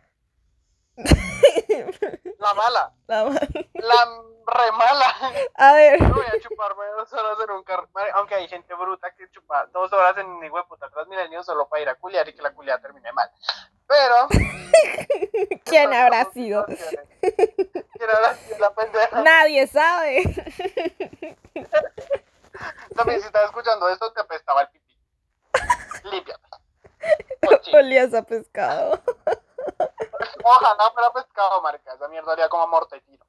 La 2.38 2.54
mala, 2.54 2.92
La 3.06 3.24
ma- 3.24 3.40
la 3.74 4.22
re 4.46 4.72
mala. 4.72 5.14
A 5.54 5.72
ver, 5.74 6.00
No 6.02 6.14
voy 6.14 6.24
a 6.26 6.40
chuparme 6.40 6.84
dos 6.96 7.12
horas 7.12 7.38
en 7.44 7.50
un 7.50 7.62
carro, 7.62 7.88
aunque 8.14 8.34
hay 8.34 8.48
gente 8.48 8.74
bruta 8.74 9.14
que 9.14 9.30
chupa 9.30 9.66
dos 9.66 9.92
horas 9.92 10.16
en 10.18 10.26
un 10.26 10.44
hijo 10.44 10.56
de 10.56 10.64
puta 10.64 10.88
Transmilenio 10.90 11.42
solo 11.42 11.68
para 11.68 11.82
ir 11.82 11.88
a 11.88 11.94
culiar 11.96 12.28
y 12.28 12.34
que 12.34 12.42
la 12.42 12.52
culiada 12.52 12.80
termine 12.80 13.12
mal. 13.12 13.30
Pero... 13.86 14.28
¿quién 15.64 15.92
habrá 15.92 16.24
sido? 16.32 16.64
¿Quién 17.20 18.10
habrá 18.10 18.34
sido 18.34 18.58
la 18.58 18.74
pendeja? 18.74 19.22
Nadie 19.22 19.66
sabe. 19.66 20.22
También 22.96 23.20
si 23.20 23.26
estás 23.26 23.44
escuchando 23.44 23.88
esto, 23.88 24.12
te 24.12 24.20
apestaba 24.20 24.62
el 24.62 24.68
pipí. 24.68 24.98
Límpiate. 26.04 26.40
Olías 27.76 28.12
a 28.14 28.22
pescado. 28.22 29.00
Ojalá 30.44 30.90
fuera 30.92 31.12
pescado, 31.12 31.62
marica. 31.62 31.94
Esa 31.94 32.08
mierda 32.08 32.32
haría 32.32 32.48
como 32.48 32.64
amorte 32.64 33.00
tiro. 33.02 33.24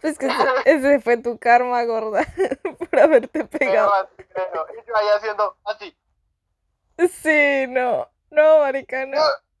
Pues 0.00 0.18
que 0.18 0.28
ese, 0.64 1.00
fue 1.00 1.16
tu 1.16 1.38
karma, 1.38 1.84
gorda, 1.84 2.26
por 2.78 2.98
haberte 2.98 3.44
pegado. 3.44 3.94
Así, 3.94 4.24
creo. 4.24 4.66
Y 4.72 4.84
yo 4.86 4.96
ahí 4.96 5.06
haciendo 5.16 5.56
así. 5.64 5.96
Sí, 7.08 7.66
no. 7.68 8.08
No, 8.30 8.58
marica, 8.58 9.06
no. 9.06 9.18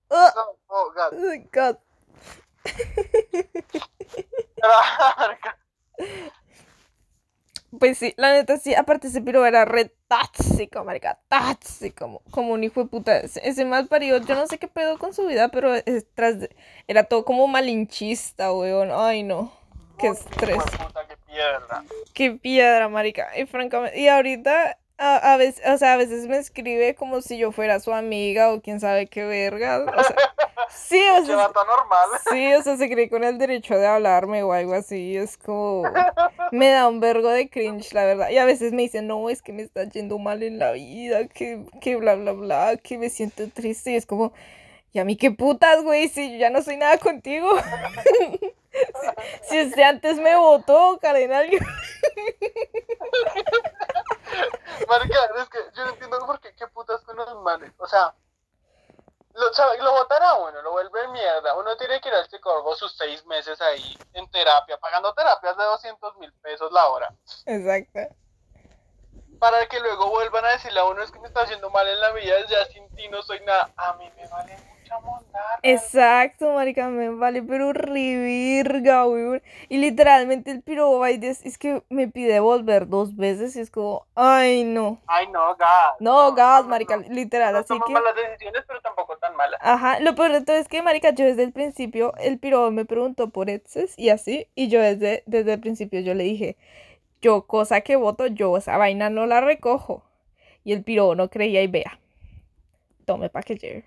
Oh, 0.08 0.30
no, 0.34 0.58
oh, 0.68 0.92
God. 0.92 1.14
God. 1.52 1.78
marica. 5.18 5.56
Pues 7.78 7.98
sí, 7.98 8.14
la 8.16 8.32
neta 8.32 8.56
sí, 8.56 8.74
aparte 8.74 9.06
ese 9.08 9.20
piro 9.20 9.46
era 9.46 9.64
re 9.64 9.92
tóxico, 10.08 10.82
marica, 10.84 11.18
tóxico, 11.28 11.96
como, 12.04 12.22
como 12.30 12.52
un 12.52 12.64
hijo 12.64 12.82
de 12.82 12.88
puta. 12.88 13.18
Ese, 13.18 13.40
ese 13.48 13.64
mal 13.64 13.86
parido, 13.86 14.18
yo 14.18 14.34
no 14.34 14.46
sé 14.48 14.58
qué 14.58 14.66
pedo 14.66 14.98
con 14.98 15.14
su 15.14 15.24
vida, 15.26 15.48
pero 15.50 15.74
es, 15.74 16.06
tras 16.14 16.40
de- 16.40 16.50
era 16.88 17.04
todo 17.04 17.24
como 17.24 17.46
malinchista, 17.46 18.52
weón. 18.52 18.90
Ay, 18.92 19.22
no. 19.22 19.52
Qué 19.98 20.08
estrés. 20.08 20.56
Hijo 20.56 20.64
de 20.64 20.84
puta, 20.84 21.06
qué 21.06 21.16
piedra. 21.28 21.84
Qué 22.12 22.30
piedra, 22.32 22.88
marica. 22.88 23.28
Y 23.38 23.46
francamente, 23.46 24.00
y 24.00 24.08
ahorita 24.08 24.76
a, 24.98 25.32
a 25.32 25.36
veces, 25.36 25.62
o 25.66 25.78
sea, 25.78 25.92
a 25.94 25.96
veces 25.96 26.26
me 26.26 26.38
escribe 26.38 26.94
como 26.96 27.20
si 27.22 27.38
yo 27.38 27.52
fuera 27.52 27.78
su 27.80 27.92
amiga 27.92 28.52
o 28.52 28.60
quién 28.60 28.80
sabe 28.80 29.06
qué 29.06 29.24
verga. 29.24 29.84
O 29.96 30.02
sea, 30.02 30.16
sí, 30.70 31.02
o 31.10 31.24
sea, 31.24 31.36
vato 31.36 31.64
normal. 31.64 32.08
sí, 32.30 32.54
o 32.54 32.62
sea, 32.62 32.76
se 32.76 32.90
cree 32.90 33.08
con 33.08 33.24
el 33.24 33.38
derecho 33.38 33.76
de 33.76 33.86
hablarme 33.86 34.42
o 34.42 34.52
algo 34.52 34.74
así. 34.74 35.16
Es 35.16 35.36
como, 35.36 35.84
me 36.52 36.70
da 36.70 36.88
un 36.88 37.00
vergo 37.00 37.28
de 37.28 37.48
cringe, 37.48 37.92
la 37.92 38.04
verdad. 38.04 38.30
Y 38.30 38.38
a 38.38 38.44
veces 38.44 38.72
me 38.72 38.82
dicen, 38.82 39.06
no, 39.06 39.30
es 39.30 39.42
que 39.42 39.52
me 39.52 39.62
está 39.62 39.84
yendo 39.84 40.18
mal 40.18 40.42
en 40.42 40.58
la 40.58 40.72
vida, 40.72 41.26
que, 41.28 41.64
que 41.80 41.96
bla, 41.96 42.14
bla, 42.14 42.32
bla, 42.32 42.76
que 42.76 42.98
me 42.98 43.10
siento 43.10 43.48
triste. 43.50 43.92
Y 43.92 43.96
es 43.96 44.06
como, 44.06 44.32
¿y 44.92 44.98
a 44.98 45.04
mí 45.04 45.16
qué 45.16 45.30
putas, 45.30 45.82
güey? 45.82 46.08
Si 46.08 46.32
yo 46.32 46.38
ya 46.38 46.50
no 46.50 46.62
soy 46.62 46.76
nada 46.76 46.98
contigo. 46.98 47.48
si, 48.04 48.40
si 49.48 49.62
usted 49.62 49.82
antes 49.82 50.18
me 50.18 50.36
votó, 50.36 50.98
cardenal. 51.00 51.48
Marica, 54.88 55.18
es 55.38 55.48
que 55.48 55.58
yo 55.76 55.84
no 55.84 55.90
entiendo 55.90 56.18
por 56.26 56.40
qué, 56.40 56.52
qué 56.56 56.66
putas 56.66 57.00
con 57.02 57.16
los 57.16 57.42
manes. 57.42 57.72
O 57.78 57.86
sea, 57.86 58.14
lo, 59.34 59.50
lo 59.82 59.92
votan 59.92 60.22
a 60.22 60.34
uno, 60.34 60.62
lo 60.62 60.72
vuelve 60.72 61.08
mierda. 61.08 61.54
Uno 61.54 61.76
tiene 61.76 62.00
que 62.00 62.08
ir 62.08 62.14
al 62.14 62.28
psicólogo 62.28 62.74
sus 62.74 62.96
seis 62.96 63.24
meses 63.26 63.60
ahí 63.60 63.96
en 64.12 64.28
terapia, 64.30 64.78
pagando 64.78 65.12
terapias 65.14 65.56
de 65.56 65.64
200 65.64 66.16
mil 66.16 66.32
pesos 66.34 66.70
la 66.72 66.88
hora. 66.88 67.12
Exacto. 67.46 68.14
Para 69.38 69.66
que 69.66 69.80
luego 69.80 70.10
vuelvan 70.10 70.44
a 70.44 70.50
decirle 70.50 70.80
a 70.80 70.84
uno 70.84 71.02
es 71.02 71.10
que 71.10 71.20
me 71.20 71.28
está 71.28 71.42
haciendo 71.42 71.70
mal 71.70 71.88
en 71.88 72.00
la 72.00 72.12
vida, 72.12 72.34
ya 72.48 72.64
sin 72.66 72.88
ti 72.94 73.08
no 73.08 73.22
soy 73.22 73.40
nada. 73.40 73.70
A 73.76 73.94
mí 73.94 74.10
me 74.16 74.26
vale. 74.28 74.79
Exacto, 75.62 76.54
marica, 76.54 76.88
me 76.88 77.10
vale, 77.10 77.42
pero 77.42 77.72
revirga, 77.72 79.06
weón. 79.06 79.42
Y 79.68 79.76
literalmente 79.78 80.50
el 80.50 80.62
piro 80.62 80.98
va 80.98 81.10
y 81.10 81.18
des- 81.18 81.44
es 81.44 81.58
que 81.58 81.82
me 81.90 82.08
pide 82.08 82.40
volver 82.40 82.88
dos 82.88 83.14
veces 83.14 83.56
y 83.56 83.60
es 83.60 83.70
como, 83.70 84.06
ay, 84.14 84.64
no. 84.64 84.98
Ay, 85.06 85.26
no, 85.28 85.54
gas. 85.56 85.96
No, 86.00 86.32
gas, 86.34 86.66
marica, 86.66 86.96
no. 86.96 87.02
literal, 87.10 87.54
No 87.54 87.60
así 87.60 87.78
que... 87.86 87.92
malas 87.92 88.14
decisiones, 88.14 88.64
pero 88.66 88.80
tampoco 88.80 89.18
tan 89.18 89.36
malas. 89.36 89.60
Ajá, 89.62 90.00
lo 90.00 90.14
peor 90.14 90.32
de 90.32 90.40
todo 90.42 90.56
es 90.56 90.66
que, 90.66 90.80
marica, 90.82 91.10
yo 91.10 91.26
desde 91.26 91.42
el 91.42 91.52
principio, 91.52 92.14
el 92.16 92.38
piro 92.38 92.70
me 92.70 92.86
preguntó 92.86 93.28
por 93.28 93.50
exes 93.50 93.98
y 93.98 94.08
así, 94.08 94.46
y 94.54 94.68
yo 94.68 94.80
desde, 94.80 95.22
desde 95.26 95.52
el 95.54 95.60
principio 95.60 96.00
yo 96.00 96.14
le 96.14 96.24
dije, 96.24 96.56
yo 97.22 97.46
cosa 97.46 97.82
que 97.82 97.96
voto, 97.96 98.26
yo 98.28 98.56
esa 98.56 98.78
vaina 98.78 99.10
no 99.10 99.26
la 99.26 99.40
recojo. 99.42 100.02
Y 100.64 100.72
el 100.72 100.84
piro 100.84 101.14
no 101.14 101.30
creía 101.30 101.62
y 101.62 101.68
vea. 101.68 101.98
Tome 103.06 103.28
pa' 103.28 103.42
que 103.42 103.56
lleve. 103.56 103.84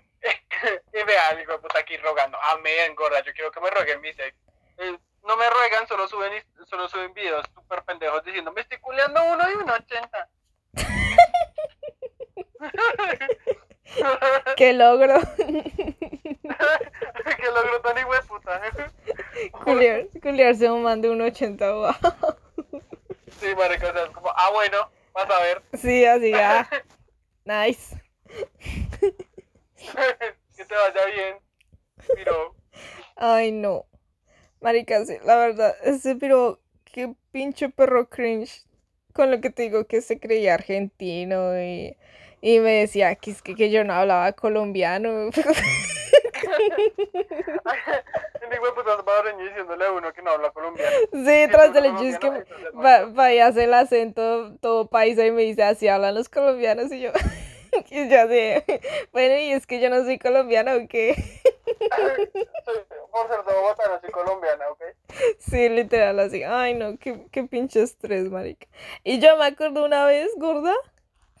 Y 0.92 1.02
vea, 1.02 1.40
hijo 1.40 1.52
de 1.52 1.58
puta 1.58 1.80
aquí 1.80 1.96
rogando. 1.98 2.38
Amén, 2.42 2.94
gorda. 2.94 3.22
Yo 3.22 3.34
quiero 3.34 3.50
que 3.50 3.60
me 3.60 3.70
rueguen 3.70 4.00
mis 4.00 4.18
ex. 4.18 4.34
Eh, 4.78 4.96
no 5.24 5.36
me 5.36 5.50
ruegan, 5.50 5.86
solo 5.86 6.08
suben, 6.08 6.42
solo 6.66 6.88
suben 6.88 7.12
videos 7.14 7.46
súper 7.54 7.82
pendejos 7.84 8.24
diciendo, 8.24 8.52
me 8.52 8.60
estoy 8.60 8.78
culeando 8.78 9.22
uno 9.24 9.50
y 9.50 9.54
un 9.54 9.70
80. 9.70 10.28
¡Qué 14.56 14.72
logro! 14.72 15.20
que 15.36 16.34
logro 17.54 17.80
tan 17.82 17.98
hijo 17.98 18.14
de 18.14 18.22
puta. 18.22 18.60
Culiar, 19.64 20.06
culiarse 20.22 20.70
un 20.70 20.82
man 20.82 21.00
de 21.00 21.10
un 21.10 21.20
80, 21.20 21.72
wow. 21.72 21.92
sí, 23.40 23.54
marica, 23.56 23.88
o 23.88 23.92
sea, 23.92 24.04
es 24.04 24.10
como, 24.10 24.30
ah, 24.30 24.50
bueno, 24.52 24.90
vas 25.12 25.30
a 25.30 25.40
ver. 25.40 25.62
Sí, 25.74 26.04
así, 26.04 26.32
ah. 26.34 26.68
Nice. 27.44 28.00
que 30.56 30.64
te 30.64 30.74
vaya 30.74 31.04
bien. 31.06 31.38
Pero, 32.14 32.54
Ay, 33.26 33.52
no. 33.52 33.86
Marica, 34.60 35.02
sí, 35.06 35.16
la 35.24 35.36
verdad, 35.36 35.74
ese 35.82 36.14
pero 36.14 36.60
qué 36.84 37.14
pinche 37.32 37.70
perro 37.70 38.10
cringe. 38.10 38.66
Con 39.14 39.30
lo 39.30 39.40
que 39.40 39.48
te 39.48 39.62
digo 39.62 39.86
que 39.86 40.02
se 40.02 40.20
creía 40.20 40.52
argentino 40.52 41.58
y, 41.58 41.96
y 42.42 42.58
me 42.58 42.72
decía 42.80 43.14
que 43.14 43.30
es 43.30 43.40
que, 43.40 43.54
que 43.54 43.70
yo 43.70 43.82
no 43.82 43.94
hablaba 43.94 44.32
colombiano. 44.32 45.08
el 45.08 45.32
hijo 48.52 48.66
de 48.66 48.72
puta 48.72 48.96
salvadoreño 48.96 49.44
diciéndole 49.44 49.86
a 49.86 49.92
uno 49.92 50.12
que 50.12 50.20
no 50.20 50.30
habla 50.32 50.50
colombiano. 50.50 50.96
Sí, 51.12 51.48
tras 51.50 51.72
del 51.72 51.86
hecho 51.86 52.02
es 52.02 52.18
que 52.18 52.28
va, 52.76 53.06
vaya 53.06 53.46
hace 53.46 53.64
el 53.64 53.72
acento 53.72 54.54
todo 54.56 54.88
paisa 54.88 55.24
y 55.24 55.30
me 55.30 55.42
dice 55.42 55.62
así 55.62 55.88
hablan 55.88 56.14
los 56.14 56.28
colombianos 56.28 56.92
y 56.92 57.00
yo. 57.00 57.12
Y 57.90 58.08
yo 58.08 58.20
así, 58.20 58.62
bueno, 59.12 59.36
y 59.36 59.50
es 59.50 59.66
que 59.66 59.80
yo 59.80 59.90
no 59.90 60.04
soy 60.04 60.16
colombiana 60.20 60.76
o 60.76 60.86
qué. 60.86 61.16
Por 63.10 63.28
ser 63.28 63.44
de 63.44 63.52
Bogotá, 63.54 63.82
no 63.88 64.00
soy 64.00 64.10
colombiana, 64.10 64.68
¿ok? 64.70 64.82
Sí, 65.38 65.68
literal, 65.68 66.18
así. 66.20 66.42
Ay, 66.42 66.74
no, 66.74 66.98
qué, 66.98 67.26
qué 67.30 67.44
pinche 67.44 67.82
estrés, 67.82 68.30
marica. 68.30 68.66
Y 69.04 69.20
yo 69.20 69.36
me 69.36 69.44
acuerdo 69.46 69.84
una 69.84 70.04
vez, 70.06 70.30
gorda, 70.36 70.74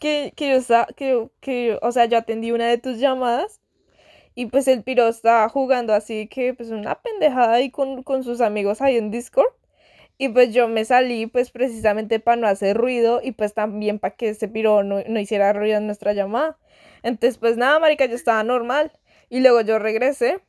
que, 0.00 0.32
que 0.36 0.50
yo 0.50 0.56
estaba, 0.56 0.86
que, 0.96 1.28
que 1.40 1.68
yo- 1.68 1.78
o 1.82 1.92
sea, 1.92 2.06
yo 2.06 2.18
atendí 2.18 2.52
una 2.52 2.68
de 2.68 2.78
tus 2.78 2.98
llamadas 2.98 3.60
y 4.34 4.46
pues 4.48 4.68
el 4.68 4.84
piro 4.84 5.08
estaba 5.08 5.48
jugando 5.50 5.94
así 5.94 6.28
que, 6.28 6.54
pues 6.54 6.70
una 6.70 6.96
pendejada 7.02 7.54
ahí 7.54 7.70
con, 7.72 8.02
con 8.04 8.24
sus 8.24 8.40
amigos 8.42 8.82
ahí 8.82 8.96
en 8.98 9.10
Discord. 9.10 9.52
Y 10.18 10.28
pues 10.28 10.54
yo 10.54 10.68
me 10.68 10.84
salí 10.84 11.26
pues 11.26 11.50
precisamente 11.50 12.20
para 12.20 12.36
no 12.36 12.46
hacer 12.46 12.76
ruido 12.76 13.20
y 13.22 13.32
pues 13.32 13.54
también 13.54 13.98
para 13.98 14.14
que 14.16 14.30
ese 14.30 14.48
piro 14.48 14.82
no, 14.84 15.02
no 15.06 15.20
hiciera 15.20 15.52
ruido 15.52 15.78
en 15.78 15.86
nuestra 15.86 16.12
llamada. 16.12 16.58
Entonces 17.02 17.38
pues 17.38 17.56
nada, 17.56 17.78
marica, 17.80 18.06
yo 18.06 18.14
estaba 18.14 18.44
normal. 18.44 18.92
Y 19.34 19.40
luego 19.40 19.62
yo 19.62 19.80
regresé 19.80 20.40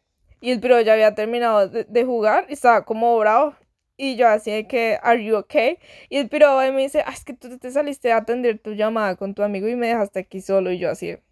y 0.42 0.52
el 0.52 0.62
piro 0.62 0.80
ya 0.80 0.94
había 0.94 1.16
terminado 1.16 1.68
de, 1.68 1.86
de 1.86 2.06
jugar 2.06 2.46
y 2.50 2.54
estaba 2.54 2.86
como 2.86 3.18
bravo. 3.18 3.56
Y 3.98 4.16
yo 4.16 4.28
así 4.28 4.52
de 4.52 4.68
que, 4.68 5.00
¿Are 5.02 5.26
you 5.26 5.38
okay? 5.38 5.80
Y 6.08 6.20
el 6.20 6.30
piro 6.30 6.56
me 6.72 6.84
dice, 6.84 7.04
ah, 7.04 7.12
es 7.12 7.26
que 7.26 7.34
tú 7.34 7.58
te 7.58 7.72
saliste 7.72 8.12
a 8.12 8.18
atender 8.18 8.60
tu 8.60 8.74
llamada 8.74 9.16
con 9.16 9.34
tu 9.34 9.42
amigo 9.42 9.68
y 9.68 9.76
me 9.76 9.88
dejaste 9.88 10.20
aquí 10.20 10.40
solo. 10.40 10.70
Y 10.70 10.78
yo 10.78 10.92
así 10.92 11.08
de, 11.08 11.24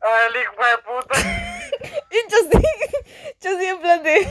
Ay, 0.00 0.26
el 0.26 0.42
hijo 0.42 0.54
de 0.56 0.78
puta. 0.78 1.14
Y 2.10 2.30
yo 2.30 2.38
sí, 2.50 2.62
yo 3.40 3.58
sí 3.58 3.64
en 3.64 3.80
plan 3.80 4.02
de, 4.02 4.28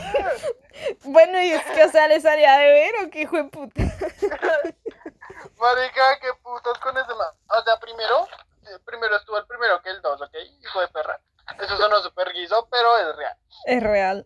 bueno, 1.04 1.42
y 1.42 1.52
es 1.52 1.62
que, 1.62 1.84
o 1.84 1.88
sea, 1.90 2.06
les 2.06 2.26
haría 2.26 2.58
de 2.58 2.66
ver 2.66 2.94
o 3.02 3.10
qué 3.10 3.22
hijo 3.22 3.36
de 3.38 3.44
puta. 3.44 3.82
Marica, 5.58 6.18
qué 6.20 6.28
putas 6.42 6.78
con 6.80 6.98
ese 6.98 7.14
man. 7.14 7.34
O 7.48 7.62
sea, 7.64 7.80
primero, 7.80 8.28
eh, 8.64 8.78
primero 8.84 9.16
estuvo 9.16 9.38
el 9.38 9.46
primero 9.46 9.80
que 9.80 9.88
el 9.88 10.02
dos, 10.02 10.20
¿ok? 10.20 10.34
Hijo 10.62 10.80
de 10.82 10.88
perra. 10.88 11.18
Eso 11.60 11.76
sonó 11.76 12.00
súper 12.02 12.32
guiso, 12.32 12.68
pero 12.70 12.96
es 12.98 13.16
real. 13.16 13.36
Es 13.66 13.82
real. 13.82 14.24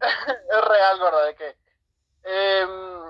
es 0.00 0.64
real, 0.68 1.00
¿verdad? 1.00 1.26
De 1.26 1.34
que, 1.34 1.56
eh, 2.24 2.66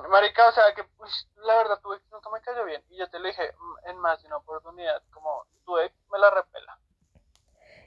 marica, 0.09 0.49
o 0.49 0.53
sea, 0.53 0.75
que 0.75 0.85
pues, 0.97 1.29
la 1.37 1.57
verdad 1.57 1.81
tu 1.83 1.93
ex 1.95 2.03
nunca 2.11 2.31
me 2.31 2.41
cayó 2.41 2.65
bien. 2.65 2.83
Y 2.91 2.99
yo 2.99 3.09
te 3.11 3.19
lo 3.19 3.27
dije 3.29 3.53
mm, 3.59 3.91
en 3.91 3.99
más 3.99 4.21
de 4.23 4.29
una 4.29 4.39
oportunidad, 4.39 5.03
como 5.11 5.45
tu 5.65 5.79
ex 5.79 5.95
me 6.11 6.19
la 6.19 6.31
repela. 6.31 6.79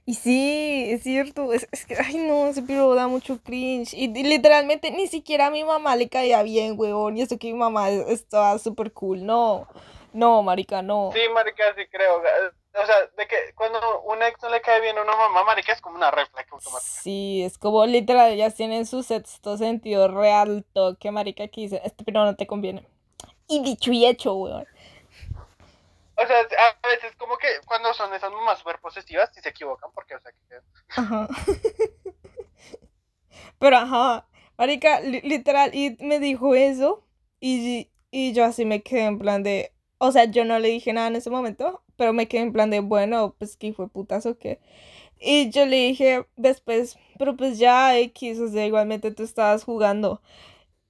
Y 0.07 0.13
sí, 0.15 0.85
es 0.91 1.01
cierto, 1.03 1.51
es, 1.51 1.67
es 1.71 1.85
que, 1.85 1.95
ay 1.97 2.17
no, 2.17 2.47
ese 2.47 2.61
piro 2.61 2.93
da 2.93 3.07
mucho 3.07 3.39
cringe. 3.43 3.93
Y, 3.93 4.05
y 4.05 4.23
literalmente 4.23 4.91
ni 4.91 5.07
siquiera 5.07 5.47
a 5.47 5.51
mi 5.51 5.63
mamá 5.63 5.95
le 5.95 6.09
caía 6.09 6.43
bien, 6.43 6.75
huevón. 6.79 7.17
Y 7.17 7.21
eso 7.23 7.39
que 7.39 7.47
mi 7.51 7.57
mamá 7.57 7.89
es- 7.89 8.07
estaba 8.09 8.57
súper 8.59 8.93
cool. 8.93 9.25
No, 9.25 9.67
no, 10.13 10.43
marica, 10.43 10.81
no. 10.83 11.09
Sí, 11.13 11.21
marica, 11.33 11.73
sí 11.75 11.87
creo. 11.87 12.21
O 12.81 12.85
sea, 12.85 12.95
de 13.17 13.27
que 13.27 13.35
cuando 13.55 14.01
un 14.01 14.21
ex 14.21 14.41
no 14.41 14.49
le 14.49 14.61
cae 14.61 14.81
bien 14.81 14.97
a 14.97 15.03
una 15.03 15.15
mamá, 15.15 15.43
marica, 15.45 15.71
es 15.71 15.81
como 15.81 15.95
una 15.95 16.11
reflex 16.11 16.51
automática. 16.51 17.01
Sí, 17.01 17.43
es 17.43 17.57
como 17.57 17.85
literal, 17.85 18.31
ellas 18.33 18.55
tienen 18.55 18.85
su 18.85 19.03
sexto 19.03 19.57
sentido 19.57 20.07
real 20.09 20.65
toque, 20.73 21.11
marica, 21.11 21.47
que 21.47 21.61
dice, 21.61 21.81
este 21.85 22.03
pero 22.03 22.25
no 22.25 22.35
te 22.35 22.47
conviene. 22.47 22.85
Y 23.47 23.63
dicho 23.63 23.91
y 23.91 24.05
hecho, 24.05 24.33
weón. 24.35 24.67
O 26.17 26.25
sea, 26.27 26.37
a 26.83 26.87
veces 26.87 27.13
como 27.17 27.37
que 27.37 27.47
cuando 27.65 27.93
son 27.93 28.13
esas 28.13 28.31
mamás 28.31 28.59
súper 28.59 28.79
posesivas, 28.79 29.29
sí 29.33 29.41
se 29.41 29.49
equivocan, 29.49 29.91
porque, 29.93 30.15
o 30.15 30.19
sea, 30.19 30.31
que... 30.31 30.59
Ajá. 30.95 31.27
Pero 33.59 33.77
ajá, 33.77 34.27
marica, 34.57 34.99
li- 35.01 35.21
literal, 35.21 35.71
y 35.73 35.97
me 35.99 36.19
dijo 36.19 36.55
eso, 36.55 37.03
y, 37.39 37.89
Y 38.11 38.33
yo 38.33 38.45
así 38.45 38.65
me 38.65 38.81
quedé 38.81 39.05
en 39.05 39.19
plan 39.19 39.43
de, 39.43 39.73
o 39.97 40.11
sea, 40.11 40.25
yo 40.25 40.45
no 40.45 40.59
le 40.59 40.69
dije 40.69 40.93
nada 40.93 41.07
en 41.07 41.15
ese 41.15 41.29
momento, 41.29 41.83
pero 41.97 42.13
me 42.13 42.27
quedé 42.27 42.41
en 42.43 42.53
plan 42.53 42.69
de, 42.69 42.79
bueno, 42.81 43.35
pues 43.37 43.57
que 43.57 43.73
fue 43.73 43.89
putas 43.89 44.25
o 44.25 44.37
qué. 44.37 44.59
Y 45.19 45.49
yo 45.51 45.65
le 45.65 45.77
dije 45.77 46.25
después, 46.37 46.97
pero 47.19 47.35
pues 47.37 47.59
ya 47.59 47.97
X, 47.99 48.39
o 48.39 48.49
sea, 48.49 48.65
igualmente 48.67 49.11
tú 49.11 49.23
estabas 49.23 49.63
jugando. 49.63 50.21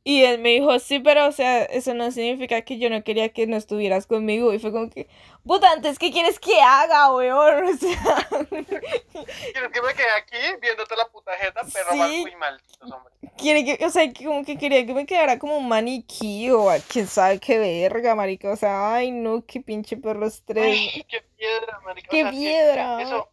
Y 0.08 0.24
él 0.24 0.38
me 0.38 0.50
dijo, 0.50 0.78
sí, 0.78 1.00
pero 1.00 1.26
o 1.26 1.32
sea, 1.32 1.64
eso 1.64 1.96
no 1.96 2.12
significa 2.12 2.62
que 2.62 2.78
yo 2.78 2.92
no 2.92 3.04
quería 3.04 3.30
que 3.30 3.48
no 3.48 3.58
estuvieras 3.58 4.06
conmigo. 4.06 4.54
Y 4.54 4.60
fue 4.60 4.72
como 4.72 4.88
que, 4.88 5.08
puta, 5.44 5.72
antes, 5.72 5.98
¿qué 5.98 6.12
quieres 6.12 6.40
que 6.40 6.62
haga, 6.62 7.12
weón? 7.12 7.66
O 7.74 7.76
sea... 7.76 8.28
¿Quieres 8.30 9.72
que 9.74 9.82
me 9.82 9.96
quede 9.96 10.12
aquí 10.16 10.38
viéndote 10.62 10.96
la 10.96 11.08
puta 11.08 11.32
jeta? 11.38 11.62
Pero 11.74 11.90
sí. 11.92 12.22
muy 12.22 12.36
mal, 12.36 12.62
hombres. 12.82 13.16
Quiere 13.36 13.66
que, 13.66 13.84
o 13.84 13.90
sea, 13.90 14.04
como 14.14 14.46
que 14.46 14.60
quería 14.60 14.86
que 14.86 14.94
me 14.94 15.08
quedara 15.08 15.40
como 15.40 15.58
un 15.58 15.68
maniquí 15.68 16.52
o 16.52 16.70
a 16.70 16.78
quién 16.78 17.08
sabe 17.08 17.40
qué 17.40 17.58
verga, 17.58 18.14
marica. 18.14 18.52
O 18.52 18.56
sea, 18.56 18.94
ay, 18.94 19.10
no, 19.10 19.44
qué 19.44 19.60
pinche 19.60 19.98
perro 19.98 20.28
estrés. 20.28 20.66
Ay, 20.66 21.04
qué 21.10 21.24
piedra, 21.36 21.80
marica. 21.84 22.10
Qué 22.12 22.22
o 22.22 22.26
sea, 22.26 22.32
piedra. 22.32 23.02
eso, 23.02 23.30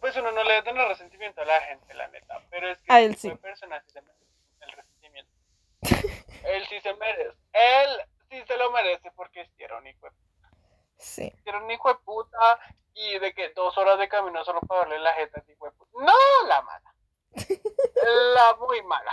pues 0.00 0.16
uno 0.16 0.30
no 0.30 0.44
le 0.44 0.62
da 0.62 0.70
el 0.70 0.88
resentimiento 0.88 1.40
a 1.40 1.44
la 1.44 1.60
gente, 1.62 1.92
la 1.92 2.06
neta. 2.06 2.40
Pero 2.50 2.70
es 2.70 2.78
que 2.78 2.92
a 2.92 3.00
él 3.00 3.16
sí. 3.16 3.30
persona 3.30 3.82
sí 3.84 3.90
se 3.90 3.98
el 3.98 4.04
resentimiento. 4.04 4.15
Él 6.46 6.66
sí 6.68 6.80
se 6.80 6.94
merece. 6.94 7.36
Él 7.52 7.90
sí 8.30 8.42
se 8.46 8.56
lo 8.56 8.70
merece 8.70 9.10
porque 9.14 9.48
un 9.78 9.86
hijo 9.86 10.06
de 10.06 10.12
puta. 10.12 10.50
Sí. 10.98 11.32
Era 11.44 11.58
un 11.58 11.70
hijo 11.70 11.88
de 11.88 11.98
puta 12.04 12.60
y 12.94 13.18
de 13.18 13.34
que 13.34 13.50
dos 13.50 13.76
horas 13.78 13.98
de 13.98 14.08
camino 14.08 14.44
solo 14.44 14.60
para 14.60 14.80
darle 14.80 14.98
la 14.98 15.12
jeta 15.14 15.38
a 15.38 15.42
ese 15.42 15.52
hijo 15.52 15.66
de 15.66 15.72
puta. 15.72 15.90
No, 15.94 16.48
la 16.48 16.62
mala. 16.62 16.94
la 18.34 18.56
muy 18.56 18.82
mala. 18.82 19.12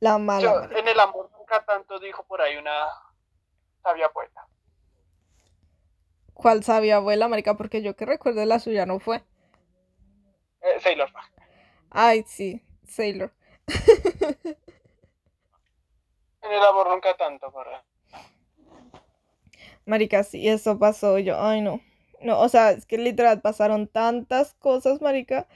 La 0.00 0.18
mala. 0.18 0.42
Yo, 0.42 0.78
en 0.78 0.88
el 0.88 0.98
amor 0.98 1.30
nunca 1.32 1.64
tanto 1.64 1.98
dijo 1.98 2.24
por 2.24 2.40
ahí 2.40 2.56
una 2.56 2.88
sabia 3.82 4.08
poeta. 4.10 4.46
¿Cuál 6.34 6.64
sabia 6.64 6.96
abuela, 6.96 7.28
marica? 7.28 7.56
Porque 7.56 7.82
yo 7.82 7.94
que 7.94 8.06
recuerdo 8.06 8.44
la 8.44 8.58
suya 8.58 8.86
no 8.86 8.98
fue. 8.98 9.22
Eh, 10.62 10.80
Sailor. 10.80 11.10
Ay, 11.90 12.24
sí, 12.26 12.64
Sailor. 12.86 13.32
en 16.42 16.52
el 16.52 16.62
amor 16.62 16.88
nunca 16.88 17.16
tanto, 17.16 17.50
¿verdad? 17.50 17.82
Marica, 19.84 20.22
sí, 20.22 20.48
eso 20.48 20.78
pasó 20.78 21.18
yo. 21.18 21.40
Ay, 21.40 21.60
no. 21.60 21.80
No, 22.20 22.40
o 22.40 22.48
sea, 22.48 22.70
es 22.70 22.86
que 22.86 22.98
literal 22.98 23.40
pasaron 23.40 23.88
tantas 23.88 24.54
cosas, 24.54 25.00
marica. 25.00 25.46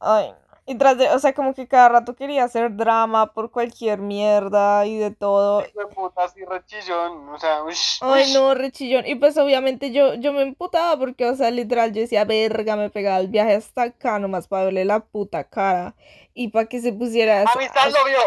Ay, 0.00 0.30
no. 0.30 0.44
Y 0.66 0.76
tras 0.76 0.96
de, 0.96 1.10
o 1.10 1.18
sea, 1.18 1.34
como 1.34 1.52
que 1.52 1.68
cada 1.68 1.90
rato 1.90 2.16
quería 2.16 2.44
hacer 2.44 2.74
drama 2.74 3.34
por 3.34 3.50
cualquier 3.50 3.98
mierda 3.98 4.86
y 4.86 4.96
de 4.96 5.10
todo. 5.10 5.60
De 5.60 5.86
puta, 5.94 6.24
así 6.24 6.42
rechillón, 6.42 7.28
o 7.28 7.38
sea, 7.38 7.62
ush, 7.64 7.98
Ay, 8.00 8.32
no, 8.32 8.54
rechillón. 8.54 9.06
Y 9.06 9.14
pues 9.16 9.36
obviamente 9.36 9.92
yo, 9.92 10.14
yo 10.14 10.32
me 10.32 10.40
emputaba 10.40 10.98
porque, 10.98 11.26
o 11.26 11.36
sea, 11.36 11.50
literal, 11.50 11.92
yo 11.92 12.00
decía, 12.00 12.24
verga, 12.24 12.76
me 12.76 12.88
pegaba 12.88 13.18
el 13.18 13.28
viaje 13.28 13.54
hasta 13.54 13.82
acá 13.82 14.18
nomás 14.18 14.48
para 14.48 14.64
verle 14.64 14.86
la 14.86 15.00
puta 15.00 15.44
cara. 15.44 15.94
Y 16.32 16.48
para 16.48 16.64
que 16.64 16.80
se 16.80 16.94
pusiera... 16.94 17.42
Amistad 17.42 17.90
lo 17.90 18.04
vio. 18.06 18.18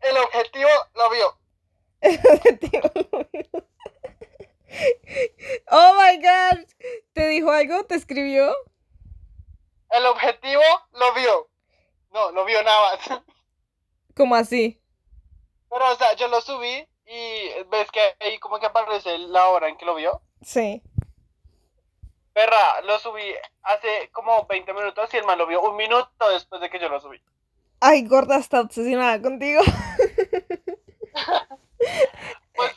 El 0.00 0.16
objetivo 0.18 0.68
lo 0.94 1.10
vio. 1.10 1.38
El 2.00 2.18
objetivo 2.18 2.90
lo 2.94 3.28
vio. 3.32 3.66
Oh 5.70 5.94
my 5.94 6.16
god. 6.16 6.66
¿Te 7.12 7.28
dijo 7.28 7.50
algo? 7.50 7.84
¿Te 7.84 7.94
escribió? 7.94 8.54
El 9.90 10.06
objetivo 10.06 10.62
lo 10.92 11.12
vio. 11.14 11.48
No, 12.10 12.32
no 12.32 12.44
vio 12.44 12.62
nada 12.62 12.96
más. 12.96 13.22
¿Cómo 14.16 14.34
así? 14.34 14.80
Pero, 15.70 15.90
o 15.90 15.96
sea, 15.96 16.14
yo 16.14 16.28
lo 16.28 16.40
subí 16.40 16.88
y 17.06 17.48
ves 17.70 17.90
que 17.90 18.16
ahí 18.20 18.38
como 18.38 18.58
que 18.58 18.66
aparece 18.66 19.18
la 19.18 19.48
hora 19.48 19.68
en 19.68 19.76
que 19.76 19.84
lo 19.84 19.94
vio. 19.94 20.20
Sí. 20.42 20.82
Perra, 22.32 22.80
lo 22.82 22.98
subí 22.98 23.34
hace 23.62 24.10
como 24.12 24.46
20 24.46 24.72
minutos 24.72 25.12
y 25.12 25.18
el 25.18 25.24
man 25.24 25.38
lo 25.38 25.46
vio 25.46 25.60
un 25.60 25.76
minuto 25.76 26.30
después 26.30 26.60
de 26.60 26.70
que 26.70 26.78
yo 26.78 26.88
lo 26.88 27.00
subí. 27.00 27.22
Ay, 27.84 28.06
gorda, 28.06 28.36
está 28.36 28.60
obsesionada 28.60 29.20
contigo. 29.20 29.60
pues, 32.54 32.72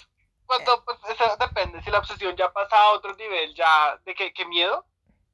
cuando, 0.47 0.83
pues, 0.83 0.97
eso 1.13 1.37
depende. 1.39 1.79
Si 1.83 1.91
la 1.91 1.99
obsesión 1.99 2.35
ya 2.35 2.51
pasa 2.51 2.75
a 2.75 2.93
otro 2.93 3.15
nivel, 3.15 3.53
ya, 3.53 4.01
¿de 4.03 4.15
qué, 4.15 4.33
qué 4.33 4.45
miedo? 4.45 4.83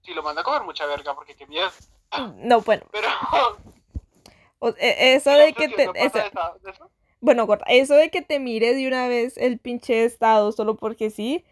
Si 0.01 0.13
lo 0.13 0.24
manda 0.24 0.41
a 0.41 0.43
comer 0.43 0.63
mucha 0.63 0.86
verga, 0.88 1.15
porque 1.15 1.38
qué 1.38 1.47
miedo. 1.47 1.69
No, 2.36 2.59
bueno. 2.59 2.84
Pero, 2.91 3.07
e, 4.78 5.13
eso 5.13 5.32
de 5.32 5.53
que 5.53 5.69
te... 5.69 5.89
Bueno, 7.22 7.47
corta, 7.47 7.63
eso 7.69 7.93
de 7.93 8.09
que 8.09 8.22
te 8.22 8.39
mire 8.39 8.76
de 8.76 8.89
una 8.89 9.07
vez 9.07 9.38
el 9.38 9.57
pinche 9.57 10.03
estado 10.03 10.51
solo 10.51 10.76
porque 10.76 11.11
sí. 11.11 11.45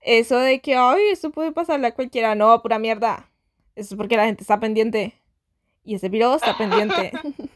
Eso 0.00 0.38
de 0.38 0.60
que, 0.60 0.76
ay, 0.76 1.08
eso 1.08 1.30
puede 1.30 1.50
pasarle 1.50 1.88
a 1.88 1.94
cualquiera. 1.96 2.36
No, 2.36 2.62
pura 2.62 2.78
mierda. 2.78 3.28
Eso 3.74 3.94
es 3.94 3.98
porque 3.98 4.16
la 4.16 4.26
gente 4.26 4.44
está 4.44 4.60
pendiente. 4.60 5.20
Y 5.82 5.96
ese 5.96 6.08
video 6.08 6.36
está 6.36 6.56
pendiente. 6.56 7.10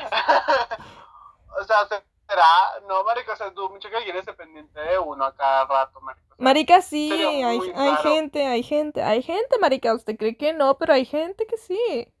o 1.60 1.64
sea, 1.64 1.86
será, 1.86 2.80
no, 2.88 3.04
marica, 3.04 3.32
o 3.32 3.36
sea, 3.36 3.50
dudo 3.50 3.70
mucho 3.70 3.90
que 3.90 3.96
alguien 3.96 4.16
esté 4.16 4.32
pendiente 4.32 4.80
de 4.80 4.98
uno 4.98 5.24
a 5.24 5.34
cada 5.34 5.64
rato, 5.66 6.00
marica. 6.00 6.34
marica, 6.38 6.82
sí, 6.82 7.12
hay, 7.12 7.60
hay 7.74 7.96
gente, 7.96 8.46
hay 8.46 8.62
gente, 8.62 9.02
hay 9.02 9.22
gente, 9.22 9.58
marica, 9.58 9.94
usted 9.94 10.16
cree 10.16 10.36
que 10.36 10.52
no, 10.52 10.78
pero 10.78 10.94
hay 10.94 11.04
gente 11.04 11.46
que 11.46 11.56
sí. 11.56 12.12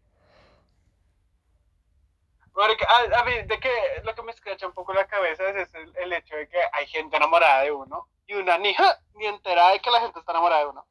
Marica, 2.54 2.86
a, 2.88 3.20
a 3.20 3.24
mí, 3.24 3.32
de 3.46 3.60
que 3.60 3.70
lo 4.04 4.14
que 4.14 4.22
me 4.22 4.32
escracha 4.32 4.66
un 4.66 4.74
poco 4.74 4.92
la 4.92 5.06
cabeza 5.06 5.48
es 5.48 5.72
el, 5.74 6.12
hecho 6.12 6.36
de 6.36 6.48
que 6.48 6.58
hay 6.72 6.86
gente 6.88 7.16
enamorada 7.16 7.62
de 7.62 7.72
uno 7.72 8.08
y 8.26 8.34
una 8.34 8.58
ni, 8.58 8.74
ni 9.14 9.26
enterada 9.26 9.72
de 9.72 9.80
que 9.80 9.90
la 9.90 10.00
gente 10.00 10.18
está 10.18 10.32
enamorada 10.32 10.62
de 10.62 10.70
uno. 10.70 10.84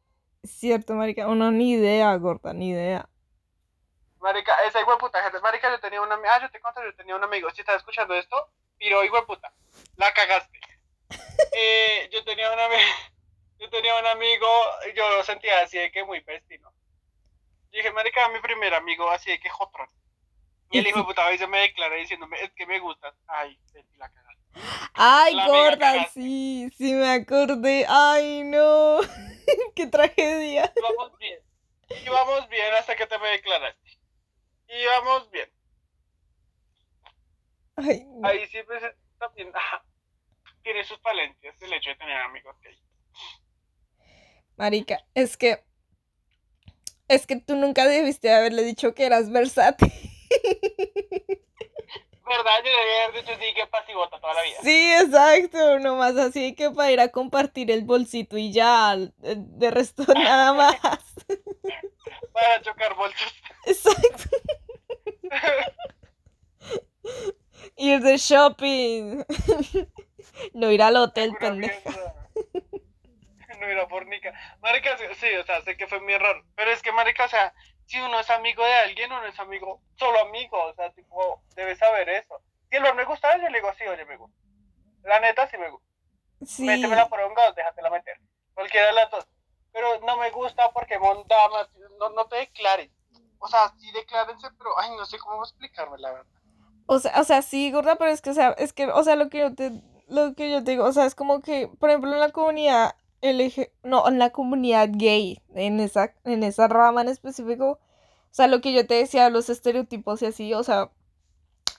Cierto, 0.43 0.93
marica, 0.93 1.27
uno 1.27 1.51
ni 1.51 1.71
idea, 1.71 2.15
gorda, 2.15 2.53
ni 2.53 2.69
idea. 2.69 3.09
Marica, 4.19 4.53
esa 4.65 4.81
igual 4.81 4.97
puta 4.97 5.21
gente. 5.23 5.39
Marica, 5.39 5.69
yo 5.69 5.79
tenía 5.79 6.01
un 6.01 6.11
amigo. 6.11 6.29
Ah, 6.31 6.41
yo 6.41 6.51
te 6.51 6.59
conté, 6.59 6.81
yo 6.83 6.95
tenía 6.95 7.15
un 7.15 7.23
amigo. 7.23 7.49
Si 7.51 7.61
estás 7.61 7.77
escuchando 7.77 8.13
esto, 8.15 8.49
pero 8.77 9.03
igual 9.03 9.25
puta. 9.25 9.51
La 9.95 10.13
cagaste. 10.13 10.59
eh, 11.53 12.09
yo 12.11 12.23
tenía 12.23 12.51
un 12.51 12.59
amigo. 12.59 12.81
Yo 13.59 13.69
tenía 13.69 13.93
un 13.97 14.05
amigo, 14.05 14.47
yo 14.95 15.09
lo 15.17 15.23
sentía 15.23 15.59
así 15.59 15.77
de 15.77 15.91
que 15.91 16.05
muy 16.05 16.21
pestino. 16.21 16.71
Yo 17.71 17.77
dije, 17.77 17.91
marica, 17.91 18.29
mi 18.29 18.39
primer 18.39 18.73
amigo 18.73 19.09
así 19.09 19.31
de 19.31 19.39
que 19.39 19.49
jotrón. 19.49 19.89
Y 20.71 20.79
el 20.79 20.87
hijo 20.87 20.99
de 20.99 21.05
puta 21.05 21.25
a 21.25 21.29
veces 21.29 21.47
me 21.49 21.59
declara 21.59 21.95
diciéndome, 21.95 22.41
es 22.41 22.51
que 22.53 22.65
me 22.65 22.79
gustas. 22.79 23.13
Ay, 23.27 23.59
la 23.97 24.09
cagaste. 24.09 24.39
Ay, 24.93 25.35
gorda, 25.45 26.07
sí, 26.13 26.69
sí 26.77 26.93
me 26.93 27.09
acordé. 27.09 27.85
Ay, 27.87 28.43
no. 28.43 28.99
Qué 29.75 29.87
tragedia. 29.87 30.71
Vamos 30.81 31.17
bien. 31.17 31.39
Y 31.89 32.09
vamos 32.09 32.47
bien 32.49 32.73
hasta 32.75 32.95
que 32.95 33.07
te 33.07 33.17
me 33.17 33.27
declaraste. 33.29 33.88
Y 34.69 34.85
vamos 34.85 35.31
bien. 35.31 35.49
Ay, 37.75 38.05
Ahí 38.23 38.47
sí, 38.47 38.59
pues 38.67 38.83
también 39.17 39.51
tiene 40.61 40.83
sus 40.83 40.99
palencias 40.99 41.55
el 41.61 41.73
hecho 41.73 41.89
de 41.89 41.95
tener 41.95 42.17
amigos 42.17 42.55
gay. 42.61 42.77
Marica, 44.57 44.99
es 45.13 45.37
que. 45.37 45.63
Es 47.07 47.25
que 47.25 47.37
tú 47.37 47.55
nunca 47.55 47.87
debiste 47.87 48.31
haberle 48.31 48.63
dicho 48.63 48.93
que 48.93 49.05
eras 49.05 49.31
versátil. 49.31 49.91
¿Verdad? 52.29 52.51
Yo 52.63 52.69
debía 52.69 53.05
haber 53.05 53.25
dicho 53.25 53.33
sí 53.41 53.53
que 53.55 53.65
pasivota 53.65 54.19
toda 54.19 54.35
la 54.35 54.43
vida. 54.43 54.57
Sí, 54.61 54.93
exacto. 54.93 55.79
Nomás 55.79 56.15
así 56.15 56.53
que 56.53 56.69
para 56.69 56.91
ir 56.91 56.99
a 56.99 57.07
compartir 57.07 57.71
el 57.71 57.83
bolsito 57.83 58.37
y 58.37 58.53
ya. 58.53 58.95
De 58.95 59.71
resto, 59.71 60.03
nada 60.13 60.53
más. 60.53 60.77
para 62.31 62.61
chocar 62.61 62.93
bolsos. 62.95 63.33
Exacto. 63.65 64.29
Ir 67.77 67.99
de 68.01 68.17
shopping. 68.17 69.23
No 70.53 70.71
ir 70.71 70.83
al 70.83 70.97
hotel, 70.97 71.33
pendejo. 71.39 71.89
No 73.59 73.71
ir 73.71 73.79
a 73.79 73.87
Fornica. 73.87 74.33
Marica, 74.61 74.95
sí, 74.97 75.35
o 75.35 75.43
sea, 75.45 75.61
sé 75.61 75.75
que 75.75 75.87
fue 75.87 75.99
muy 75.99 76.15
raro. 76.17 76.43
Pero 76.55 76.71
es 76.71 76.81
que, 76.81 76.91
Marica, 76.91 77.25
o 77.25 77.29
sea, 77.29 77.53
si 77.89 77.99
uno 77.99 78.19
es 78.19 78.29
amigo 78.29 78.63
de 78.63 78.73
alguien, 78.73 79.11
uno 79.11 79.25
es 79.25 79.39
amigo, 79.39 79.81
solo 79.97 80.19
amigo. 80.21 80.63
O 80.63 80.73
sea, 80.75 80.91
tipo, 80.91 81.41
debe 81.55 81.75
saber 81.75 82.07
eso. 82.09 82.39
Si 82.69 82.77
el 82.77 82.83
me 82.93 83.03
gusta, 83.03 83.35
yo 83.37 83.49
le 83.49 83.57
digo, 83.57 83.73
sí, 83.79 83.83
oye, 83.85 84.05
me 84.05 84.15
gusta. 84.15 84.37
La 85.03 85.19
neta, 85.19 85.47
sí 85.49 85.57
me 85.57 85.71
gusta. 85.71 85.87
Sí. 86.45 86.65
Méteme 86.65 86.95
la 86.95 87.09
poronga, 87.09 87.51
déjatela 87.53 87.89
meter. 87.89 88.19
Cualquiera 88.53 88.87
de 88.87 88.93
las 88.93 89.09
dos. 89.09 89.27
Pero 89.73 89.99
no 90.01 90.17
me 90.17 90.29
gusta 90.29 90.69
porque 90.71 90.99
mondama, 90.99 91.67
no, 91.99 92.09
no 92.09 92.25
te 92.27 92.35
declares. 92.35 92.91
O 93.39 93.47
sea, 93.47 93.73
sí 93.79 93.91
declárense, 93.91 94.47
pero 94.55 94.77
ay, 94.77 94.91
no 94.91 95.05
sé 95.07 95.17
cómo 95.17 95.43
explicarme 95.43 95.97
la 95.97 96.11
verdad. 96.11 96.31
O 96.85 96.99
sea, 96.99 97.19
o 97.19 97.23
sea, 97.23 97.41
sí, 97.41 97.71
gorda, 97.71 97.95
pero 97.95 98.11
es 98.11 98.21
que, 98.21 98.29
o 98.29 98.33
sea, 98.33 98.49
es 98.51 98.71
que, 98.71 98.85
o 98.85 99.03
sea, 99.03 99.15
lo 99.15 99.29
que 99.29 99.39
yo 99.39 99.55
te, 99.55 99.71
lo 100.07 100.35
que 100.35 100.51
yo 100.51 100.63
te 100.63 100.71
digo, 100.71 100.85
o 100.85 100.91
sea, 100.91 101.05
es 101.05 101.15
como 101.15 101.41
que, 101.41 101.67
por 101.79 101.89
ejemplo, 101.89 102.13
en 102.13 102.19
la 102.19 102.31
comunidad 102.31 102.95
LG, 103.21 103.71
no, 103.83 104.07
en 104.07 104.19
la 104.19 104.31
comunidad 104.31 104.89
gay, 104.91 105.41
en 105.55 105.79
esa, 105.79 106.13
en 106.23 106.43
esa 106.43 106.67
rama 106.67 107.01
en 107.01 107.09
específico, 107.09 107.71
o 107.71 108.33
sea, 108.33 108.47
lo 108.47 108.61
que 108.61 108.73
yo 108.73 108.85
te 108.85 108.95
decía, 108.95 109.29
los 109.29 109.49
estereotipos 109.49 110.21
y 110.21 110.27
así, 110.27 110.53
o 110.53 110.63
sea, 110.63 110.91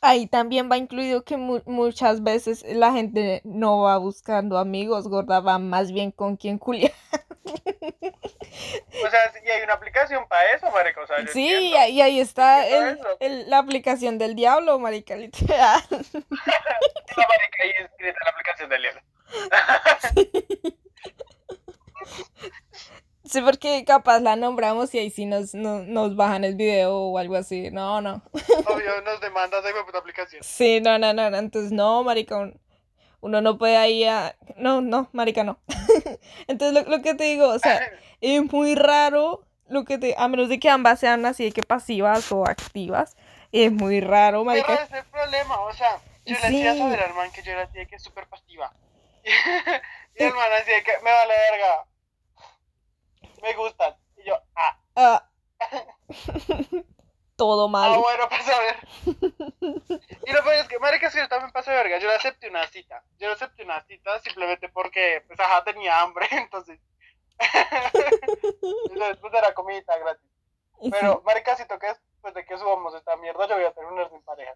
Ahí 0.03 0.26
también 0.26 0.70
va 0.70 0.78
incluido 0.78 1.24
que 1.24 1.36
muchas 1.36 2.22
veces 2.22 2.64
la 2.66 2.91
gente 2.91 3.43
no 3.45 3.82
va 3.82 3.99
buscando 3.99 4.57
amigos, 4.57 5.09
gorda, 5.09 5.41
va 5.41 5.59
más 5.59 5.93
bien 5.93 6.11
con 6.11 6.38
quien 6.38 6.59
culia. 6.59 6.91
O 9.05 9.11
sea, 9.11 9.32
y 9.45 9.51
hay 9.51 9.62
una 9.62 9.74
aplicación 9.74 10.26
para 10.28 10.53
eso, 10.53 10.70
marica. 10.70 11.03
O 11.03 11.07
sea, 11.07 11.26
sí, 11.26 11.72
y 11.72 12.01
ahí 12.01 12.20
está 12.20 12.66
el, 12.66 13.49
la 13.49 13.59
aplicación 13.59 14.16
del 14.18 14.34
diablo, 14.34 14.78
marica, 14.78 15.16
literal. 15.16 15.82
la 15.91 15.99
marica 15.99 17.62
ahí 17.62 17.70
escrita 17.78 18.18
la 18.24 18.30
aplicación 18.30 18.70
del 18.70 18.82
diablo. 18.82 19.01
Sí, 20.14 20.30
porque 23.43 23.85
capaz 23.85 24.21
la 24.21 24.35
nombramos 24.37 24.93
y 24.95 24.99
ahí 24.99 25.11
sí 25.11 25.27
nos, 25.27 25.55
nos 25.55 26.17
bajan 26.17 26.45
el 26.45 26.57
video 26.57 26.97
o 26.97 27.19
algo 27.19 27.37
así. 27.37 27.71
No, 27.71 28.01
no. 28.01 28.23
Obvio, 28.33 29.01
nos 29.03 29.21
demandas 29.21 29.63
de 29.63 29.73
puta 29.85 29.99
aplicación. 29.99 30.43
Sí, 30.43 30.81
no, 30.81 30.99
no, 30.99 31.13
no. 31.13 31.27
Entonces, 31.27 31.71
no, 31.71 32.03
marica, 32.03 32.53
uno 33.21 33.41
no 33.41 33.59
puede 33.59 33.77
ahí 33.77 34.05
a... 34.05 34.35
No, 34.57 34.81
no, 34.81 35.09
marica, 35.13 35.45
no. 35.45 35.61
Entonces, 36.49 36.87
lo, 36.87 37.03
que 37.03 37.15
te 37.15 37.25
digo, 37.25 37.49
o 37.49 37.59
sea, 37.59 37.81
es 38.21 38.43
muy 38.53 38.75
raro 38.75 39.45
lo 39.69 39.85
que 39.85 39.99
te... 39.99 40.15
A 40.19 40.27
menos 40.29 40.49
de 40.49 40.59
que 40.59 40.69
ambas 40.69 40.99
sean 40.99 41.25
así 41.27 41.45
de 41.45 41.53
que 41.53 41.63
pasivas 41.63 42.33
o 42.33 42.47
activas. 42.47 43.17
Es 43.53 43.71
muy 43.71 44.01
raro, 44.01 44.45
marica. 44.45 44.67
Pero 44.67 44.83
es 44.83 44.93
el 44.93 45.11
problema, 45.11 45.61
o 45.61 45.73
sea, 45.73 45.99
yo 46.25 46.37
le 46.41 46.51
decía 46.51 46.73
a 46.73 46.77
saber 46.77 47.01
al 47.01 47.15
man 47.15 47.31
que 47.33 47.43
yo 47.43 47.53
era 47.53 47.63
así 47.63 47.79
de 47.79 47.87
que 47.87 47.97
es 47.97 48.03
súper 48.03 48.27
pasiva. 48.27 48.73
y 49.25 50.23
el 50.23 50.33
man 50.33 50.53
así 50.53 50.71
de 50.71 50.83
que 50.83 50.93
me 51.03 51.11
vale 51.11 51.35
verga 51.51 51.85
me 53.43 53.55
gustan. 53.55 53.95
Y 54.16 54.24
yo, 54.24 54.34
ah. 54.57 54.78
ah. 54.97 55.30
Todo 57.36 57.68
mal. 57.68 57.95
Ah, 57.95 57.97
bueno, 57.97 58.28
pasa 58.28 58.55
a 58.55 58.61
ver. 58.61 58.76
Y 60.26 60.32
lo 60.32 60.43
peor 60.45 60.57
es 60.57 60.68
que, 60.68 60.78
marica, 60.78 61.11
si 61.11 61.16
yo 61.16 61.26
también 61.26 61.51
pasé 61.53 61.70
verga. 61.70 61.99
Yo 61.99 62.07
le 62.07 62.16
acepté 62.16 62.51
una 62.51 62.66
cita. 62.66 63.03
Yo 63.18 63.28
le 63.28 63.32
acepté 63.32 63.64
una 63.64 63.80
cita 63.86 64.18
simplemente 64.18 64.68
porque, 64.68 65.24
pues, 65.26 65.41
ajá, 65.41 65.64
tenía 65.64 66.03
hambre, 66.03 66.26
entonces. 66.32 66.78
entonces, 67.38 69.16
pues, 69.22 69.32
era 69.32 69.55
comida 69.55 69.97
gratis. 69.99 70.30
Pero, 70.91 71.22
marica, 71.24 71.57
si 71.57 71.66
toques, 71.66 71.99
pues, 72.20 72.34
de 72.34 72.45
que 72.45 72.59
subamos 72.59 72.95
esta 72.95 73.16
mierda, 73.16 73.47
yo 73.47 73.55
voy 73.55 73.64
a 73.64 73.72
tener 73.72 73.91
una 73.91 74.09
sin 74.11 74.22
pareja. 74.22 74.55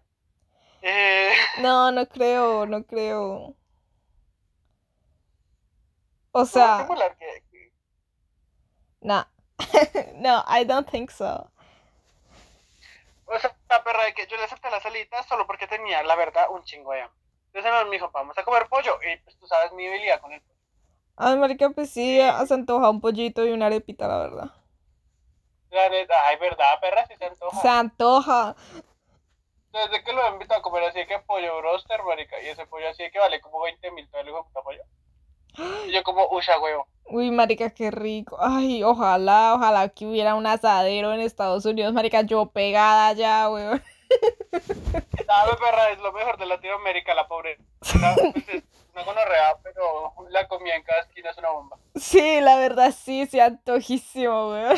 Eh... 0.83 1.33
No, 1.61 1.91
no 1.91 2.07
creo, 2.07 2.67
no 2.67 2.83
creo. 2.83 3.55
O 6.31 6.45
sea... 6.45 6.87
que, 7.17 7.24
no. 9.05 9.25
no, 10.15 10.43
I 10.47 10.65
don't 10.65 10.89
think 10.89 11.11
so. 11.11 11.49
O 13.27 13.39
sea, 13.39 13.55
la 13.69 13.83
perra 13.83 14.05
de 14.05 14.13
que 14.13 14.27
yo 14.27 14.37
le 14.37 14.43
acepté 14.43 14.69
la 14.69 14.79
salita 14.79 15.23
solo 15.23 15.47
porque 15.47 15.67
tenía, 15.67 16.03
la 16.03 16.15
verdad, 16.15 16.47
un 16.49 16.63
chingo 16.63 16.91
de 16.91 17.01
hambre. 17.01 17.19
Entonces 17.53 17.85
me 17.85 17.91
dijo, 17.91 18.09
vamos 18.11 18.37
a 18.37 18.43
comer 18.43 18.67
pollo. 18.67 18.99
Y 19.01 19.17
pues 19.17 19.37
tú 19.37 19.47
sabes 19.47 19.71
mi 19.73 19.87
habilidad 19.87 20.19
con 20.19 20.31
el 20.31 20.41
pollo. 20.41 20.59
Ay, 21.17 21.37
marica, 21.37 21.69
pues 21.69 21.89
sí, 21.89 22.17
se 22.17 22.53
antoja 22.53 22.89
un 22.89 22.99
pollito 22.99 23.45
y 23.45 23.51
una 23.51 23.67
arepita, 23.67 24.07
la 24.07 24.17
verdad. 24.17 24.51
La 25.69 25.89
neta, 25.89 26.15
ay, 26.27 26.37
verdad, 26.37 26.79
perra, 26.81 27.05
sí 27.07 27.15
se 27.17 27.25
antoja. 27.25 27.61
Se 27.61 27.69
antoja. 27.69 28.55
Desde 29.71 30.03
que 30.03 30.13
lo 30.13 30.25
he 30.25 30.29
invitado 30.29 30.59
a 30.59 30.63
comer 30.63 30.83
así 30.83 31.05
que 31.05 31.19
pollo 31.19 31.57
broster, 31.57 32.03
marica, 32.03 32.41
y 32.41 32.47
ese 32.47 32.65
pollo 32.65 32.89
así 32.89 33.09
que 33.11 33.19
vale 33.19 33.41
como 33.41 33.61
20 33.61 33.91
mil 33.91 34.07
pesos, 34.09 34.45
puta 34.47 34.61
pollo. 34.61 34.83
Yo 35.91 36.03
como, 36.03 36.27
usha 36.29 36.59
huevo. 36.59 36.87
Uy, 37.05 37.31
marica, 37.31 37.69
qué 37.69 37.91
rico. 37.91 38.37
Ay, 38.39 38.83
ojalá, 38.83 39.53
ojalá 39.55 39.89
que 39.89 40.05
hubiera 40.05 40.35
un 40.35 40.47
asadero 40.47 41.13
en 41.13 41.21
Estados 41.21 41.65
Unidos, 41.65 41.93
marica, 41.93 42.21
yo 42.21 42.47
pegada 42.47 43.13
ya, 43.13 43.49
weón. 43.49 43.83
Dame, 44.51 45.53
perra, 45.59 45.91
es 45.91 45.99
lo 45.99 46.11
mejor 46.13 46.37
de 46.37 46.45
Latinoamérica, 46.45 47.13
la 47.13 47.27
pobre. 47.27 47.57
Pues, 47.79 47.93
es 48.47 48.63
una 48.93 49.03
gonorrea, 49.03 49.57
pero 49.61 50.13
la 50.29 50.47
comida 50.47 50.75
en 50.75 50.83
cada 50.83 51.01
esquina 51.01 51.29
es 51.29 51.37
una 51.37 51.49
bomba. 51.49 51.77
Sí, 51.95 52.41
la 52.41 52.57
verdad, 52.57 52.91
sí, 52.91 53.25
sí, 53.27 53.39
antojísimo, 53.39 54.49
weón. 54.51 54.77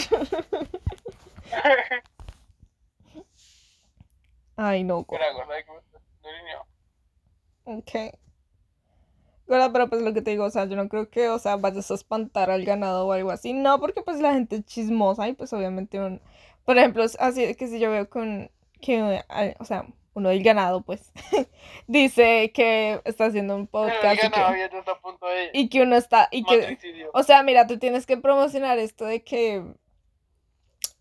Ay, 4.58 4.84
no. 4.84 5.06
Ok 7.66 8.18
pero 9.48 9.90
pues 9.90 10.02
lo 10.02 10.14
que 10.14 10.22
te 10.22 10.32
digo, 10.32 10.46
o 10.46 10.50
sea, 10.50 10.66
yo 10.66 10.76
no 10.76 10.90
creo 10.90 11.10
que, 11.10 11.30
o 11.30 11.40
sea, 11.40 11.56
vayas 11.56 11.90
a 11.90 11.96
espantar 11.96 12.52
al 12.52 12.66
ganado 12.66 13.08
o 13.08 13.12
algo 13.14 13.32
así. 13.32 13.54
No, 13.54 13.80
porque 13.80 14.02
pues 14.02 14.20
la 14.20 14.34
gente 14.34 14.58
es 14.58 14.66
chismosa 14.66 15.28
y 15.28 15.34
pues 15.34 15.54
obviamente 15.54 16.00
un... 16.00 16.22
Por 16.66 16.78
ejemplo, 16.78 17.06
así 17.20 17.56
que 17.56 17.68
si 17.68 17.80
yo 17.80 17.90
veo 17.92 18.10
con... 18.10 18.52
que, 18.82 19.24
o 19.60 19.66
sea, 19.66 19.86
uno 20.14 20.30
del 20.30 20.44
ganado, 20.44 20.82
pues, 20.82 21.14
dice 21.88 22.52
que 22.54 23.00
está 23.06 23.26
haciendo 23.26 23.56
un 23.56 23.68
podcast 23.68 24.22
y, 24.24 24.30
que, 24.30 25.50
y 25.54 25.70
que 25.70 25.82
uno 25.82 25.96
está... 25.96 26.28
Y 26.32 26.44
que, 26.44 26.78
o 27.14 27.24
sea, 27.24 27.44
mira, 27.44 27.68
tú 27.68 27.80
tienes 27.80 28.06
que 28.06 28.18
promocionar 28.18 28.80
esto 28.80 29.06
de 29.06 29.24
que 29.24 29.64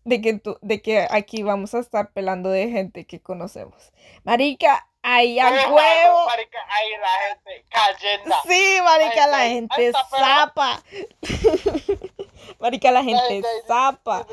de 0.07 0.21
que 0.21 0.33
tú, 0.39 0.57
de 0.61 0.81
que 0.81 1.05
aquí 1.11 1.43
vamos 1.43 1.73
a 1.75 1.79
estar 1.79 2.13
pelando 2.13 2.49
de 2.49 2.69
gente 2.69 3.05
que 3.05 3.21
conocemos. 3.21 3.91
Marica, 4.23 4.87
ahí 5.01 5.37
al 5.37 5.53
huevo. 5.53 6.25
Marica, 6.27 6.59
ahí 6.69 6.89
la 7.01 7.09
gente 7.27 7.65
cayendo. 7.69 8.35
Sí, 8.47 8.77
marica, 8.81 9.27
la 9.27 9.39
gente 9.39 9.91
zapa. 10.09 10.81
marica, 12.59 12.91
la 12.91 13.03
gente 13.03 13.43
zapa. 13.67 14.25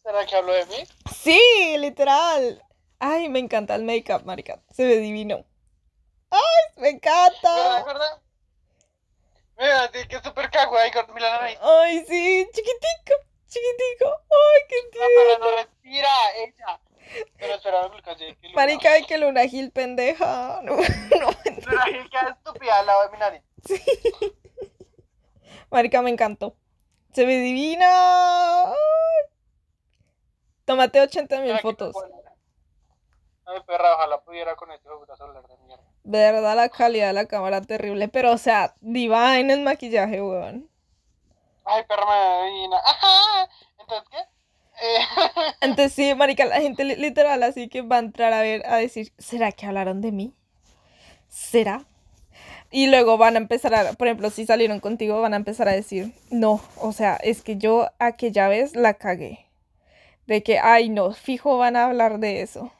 ¿Será 0.00 0.24
que 0.24 0.36
hablo 0.36 0.52
de 0.52 0.66
mí? 0.66 0.86
Sí, 1.12 1.76
literal. 1.78 2.62
Ay, 3.00 3.28
me 3.28 3.40
encanta 3.40 3.74
el 3.74 3.82
make-up, 3.82 4.24
marica. 4.24 4.60
Se 4.70 4.84
ve 4.84 4.98
divino. 4.98 5.44
Ay, 6.30 6.64
me 6.76 6.90
encanta. 6.90 7.54
¿Verdad, 7.56 7.86
verdad? 7.86 8.22
Mira, 9.58 9.90
que 10.08 10.16
es 10.16 10.22
súper 10.22 10.48
cago 10.48 10.78
ahí 10.78 10.92
con 10.92 11.06
la 11.20 11.40
nariz. 11.40 11.58
Ay, 11.60 12.04
sí, 12.08 12.48
chiquitico 12.52 13.31
chiquitico. 13.52 14.08
Ay, 14.30 14.62
qué 14.68 14.76
tío. 14.90 15.02
No, 15.02 15.08
pero 15.16 15.38
no 15.38 15.56
respira 15.56 16.08
ella. 16.38 16.80
Pero 17.38 17.54
espera, 17.54 17.88
me 17.88 18.00
que 18.02 18.52
Marica, 18.54 18.92
de 18.94 19.02
que 19.02 19.18
Luna 19.18 19.46
Gil 19.46 19.70
pendeja. 19.70 20.60
No, 20.64 20.76
no. 20.76 21.30
Luna 21.66 21.84
Gil 21.84 22.10
queda 22.10 22.38
estúpida 22.38 22.78
al 22.78 22.86
lado 22.86 23.02
de 23.04 23.10
mi 23.10 23.18
nariz. 23.18 23.42
Sí. 23.64 23.80
Marica, 25.70 26.02
me 26.02 26.10
encantó. 26.10 26.56
Se 27.12 27.26
ve 27.26 27.36
divina. 27.38 28.64
Ay. 28.64 28.74
Tómate 30.64 31.00
80 31.00 31.40
mil 31.40 31.58
fotos. 31.58 31.94
Ay, 33.44 33.60
perra, 33.66 33.94
ojalá 33.94 34.22
pudiera 34.22 34.54
con 34.56 34.70
este 34.70 34.88
celular 35.16 35.46
de 35.46 35.56
mierda. 35.58 35.84
Verdad, 36.04 36.56
la 36.56 36.68
calidad 36.68 37.08
de 37.08 37.12
la 37.12 37.26
cámara 37.26 37.60
terrible. 37.60 38.08
Pero, 38.08 38.32
o 38.32 38.38
sea, 38.38 38.74
en 38.80 39.50
el 39.50 39.60
maquillaje, 39.60 40.22
weón. 40.22 40.71
Ay, 41.64 41.84
perra 41.84 42.04
me 42.06 42.76
Ajá. 42.76 43.48
Entonces, 43.78 44.08
¿qué? 44.10 44.18
Eh. 44.82 44.98
Entonces 45.60 45.92
sí, 45.92 46.14
marica, 46.14 46.44
la 46.44 46.60
gente 46.60 46.84
literal 46.84 47.42
así 47.42 47.68
que 47.68 47.82
va 47.82 47.96
a 47.96 48.00
entrar 48.00 48.32
a 48.32 48.40
ver, 48.40 48.66
a 48.66 48.76
decir, 48.76 49.12
¿será 49.18 49.52
que 49.52 49.66
hablaron 49.66 50.00
de 50.00 50.12
mí? 50.12 50.34
¿Será? 51.28 51.84
Y 52.70 52.86
luego 52.86 53.18
van 53.18 53.34
a 53.34 53.38
empezar 53.38 53.74
a, 53.74 53.92
por 53.92 54.08
ejemplo, 54.08 54.30
si 54.30 54.46
salieron 54.46 54.80
contigo, 54.80 55.20
van 55.20 55.34
a 55.34 55.36
empezar 55.36 55.68
a 55.68 55.72
decir, 55.72 56.14
no, 56.30 56.60
o 56.78 56.92
sea, 56.92 57.16
es 57.16 57.42
que 57.42 57.58
yo 57.58 57.90
aquella 57.98 58.48
vez 58.48 58.74
la 58.74 58.94
cagué. 58.94 59.46
De 60.26 60.42
que, 60.42 60.58
ay, 60.58 60.88
no, 60.88 61.12
fijo 61.12 61.58
van 61.58 61.76
a 61.76 61.84
hablar 61.84 62.18
de 62.18 62.40
eso. 62.40 62.72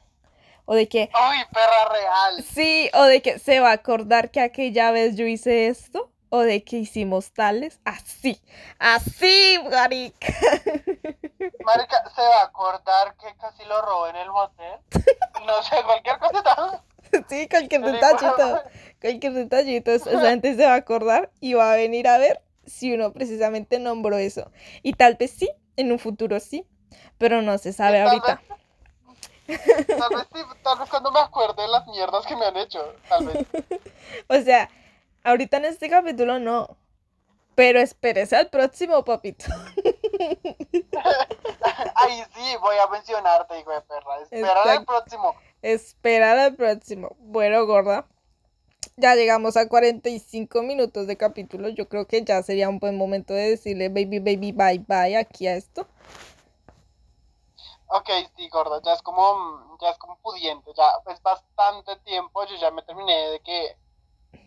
O 0.65 0.73
de 0.73 0.87
que... 0.87 1.09
¡Ay, 1.13 1.43
perra 1.51 1.89
real! 1.91 2.43
Sí, 2.43 2.89
o 2.93 3.03
de 3.03 3.21
que 3.21 3.37
se 3.37 3.59
va 3.59 3.69
a 3.69 3.73
acordar 3.73 4.31
que 4.31 4.39
aquella 4.39 4.91
vez 4.91 5.15
yo 5.15 5.25
hice 5.27 5.67
esto 5.67 6.12
o 6.33 6.39
de 6.39 6.63
que 6.63 6.77
hicimos 6.77 7.31
tales, 7.31 7.79
así, 7.85 8.41
así, 8.79 9.59
marica. 9.69 10.33
Marica, 11.63 12.09
se 12.15 12.21
va 12.21 12.41
a 12.41 12.45
acordar 12.45 13.15
que 13.17 13.35
casi 13.37 13.63
lo 13.65 13.79
robó 13.83 14.07
en 14.07 14.15
el 14.15 14.31
motel. 14.31 14.79
No 15.45 15.61
sé, 15.61 15.75
cualquier 15.85 16.17
cosa. 16.17 16.83
Sí, 17.29 17.47
cualquier 17.47 17.81
detallito, 17.81 18.63
cualquier 18.99 19.33
detallito, 19.33 19.91
esa 19.91 20.19
gente 20.21 20.55
se 20.55 20.65
va 20.65 20.73
a 20.73 20.77
acordar 20.77 21.29
y 21.39 21.53
va 21.53 21.71
a 21.71 21.75
venir 21.75 22.07
a 22.07 22.17
ver 22.17 22.41
si 22.65 22.91
uno 22.91 23.13
precisamente 23.13 23.77
nombró 23.77 24.17
eso. 24.17 24.49
Y 24.81 24.93
tal 24.93 25.13
vez 25.13 25.29
sí, 25.29 25.51
en 25.75 25.91
un 25.91 25.99
futuro 25.99 26.39
sí, 26.39 26.65
pero 27.19 27.43
no 27.43 27.59
se 27.59 27.73
sabe 27.73 28.01
ahorita. 28.01 28.41
tal 29.45 30.15
vez 30.15 30.27
sí, 30.33 30.39
tal 30.63 30.79
vez 30.79 30.89
cuando 30.89 31.11
me 31.11 31.19
acuerde 31.19 31.61
de 31.61 31.67
las 31.67 31.85
mierdas 31.85 32.25
que 32.25 32.35
me 32.35 32.47
han 32.47 32.57
hecho, 32.57 32.95
tal 33.07 33.27
vez. 33.27 33.45
o 34.27 34.41
sea, 34.41 34.67
Ahorita 35.23 35.57
en 35.57 35.65
este 35.65 35.89
capítulo 35.89 36.39
no. 36.39 36.77
Pero 37.55 37.79
espérese 37.79 38.35
al 38.35 38.49
próximo, 38.49 39.05
papito. 39.05 39.45
Ay, 41.95 42.23
sí, 42.33 42.55
voy 42.59 42.75
a 42.77 42.87
mencionarte, 42.87 43.59
hijo 43.59 43.71
de 43.71 43.81
perra. 43.81 44.19
Esperar 44.21 44.67
al 44.67 44.85
próximo. 44.85 45.35
Esperar 45.61 46.37
al 46.39 46.55
próximo. 46.55 47.15
Bueno, 47.19 47.65
gorda. 47.65 48.07
Ya 48.97 49.15
llegamos 49.15 49.55
a 49.57 49.67
45 49.67 50.61
minutos 50.63 51.07
de 51.07 51.17
capítulo. 51.17 51.69
Yo 51.69 51.87
creo 51.87 52.05
que 52.07 52.23
ya 52.23 52.41
sería 52.43 52.69
un 52.69 52.79
buen 52.79 52.97
momento 52.97 53.33
de 53.33 53.51
decirle 53.51 53.89
baby, 53.89 54.19
baby, 54.19 54.51
bye, 54.51 54.79
bye 54.87 55.17
aquí 55.17 55.47
a 55.47 55.55
esto. 55.55 55.87
Ok, 57.87 58.09
sí, 58.35 58.49
gordo, 58.49 58.81
ya 58.81 58.93
es 58.93 59.03
como, 59.03 59.77
ya 59.79 59.91
es 59.91 59.97
como 59.99 60.17
pudiente, 60.17 60.71
ya 60.75 60.83
es 61.11 61.21
bastante 61.21 61.95
tiempo, 61.97 62.43
yo 62.45 62.55
ya 62.55 62.71
me 62.71 62.81
terminé 62.81 63.13
de 63.29 63.39
que... 63.41 63.77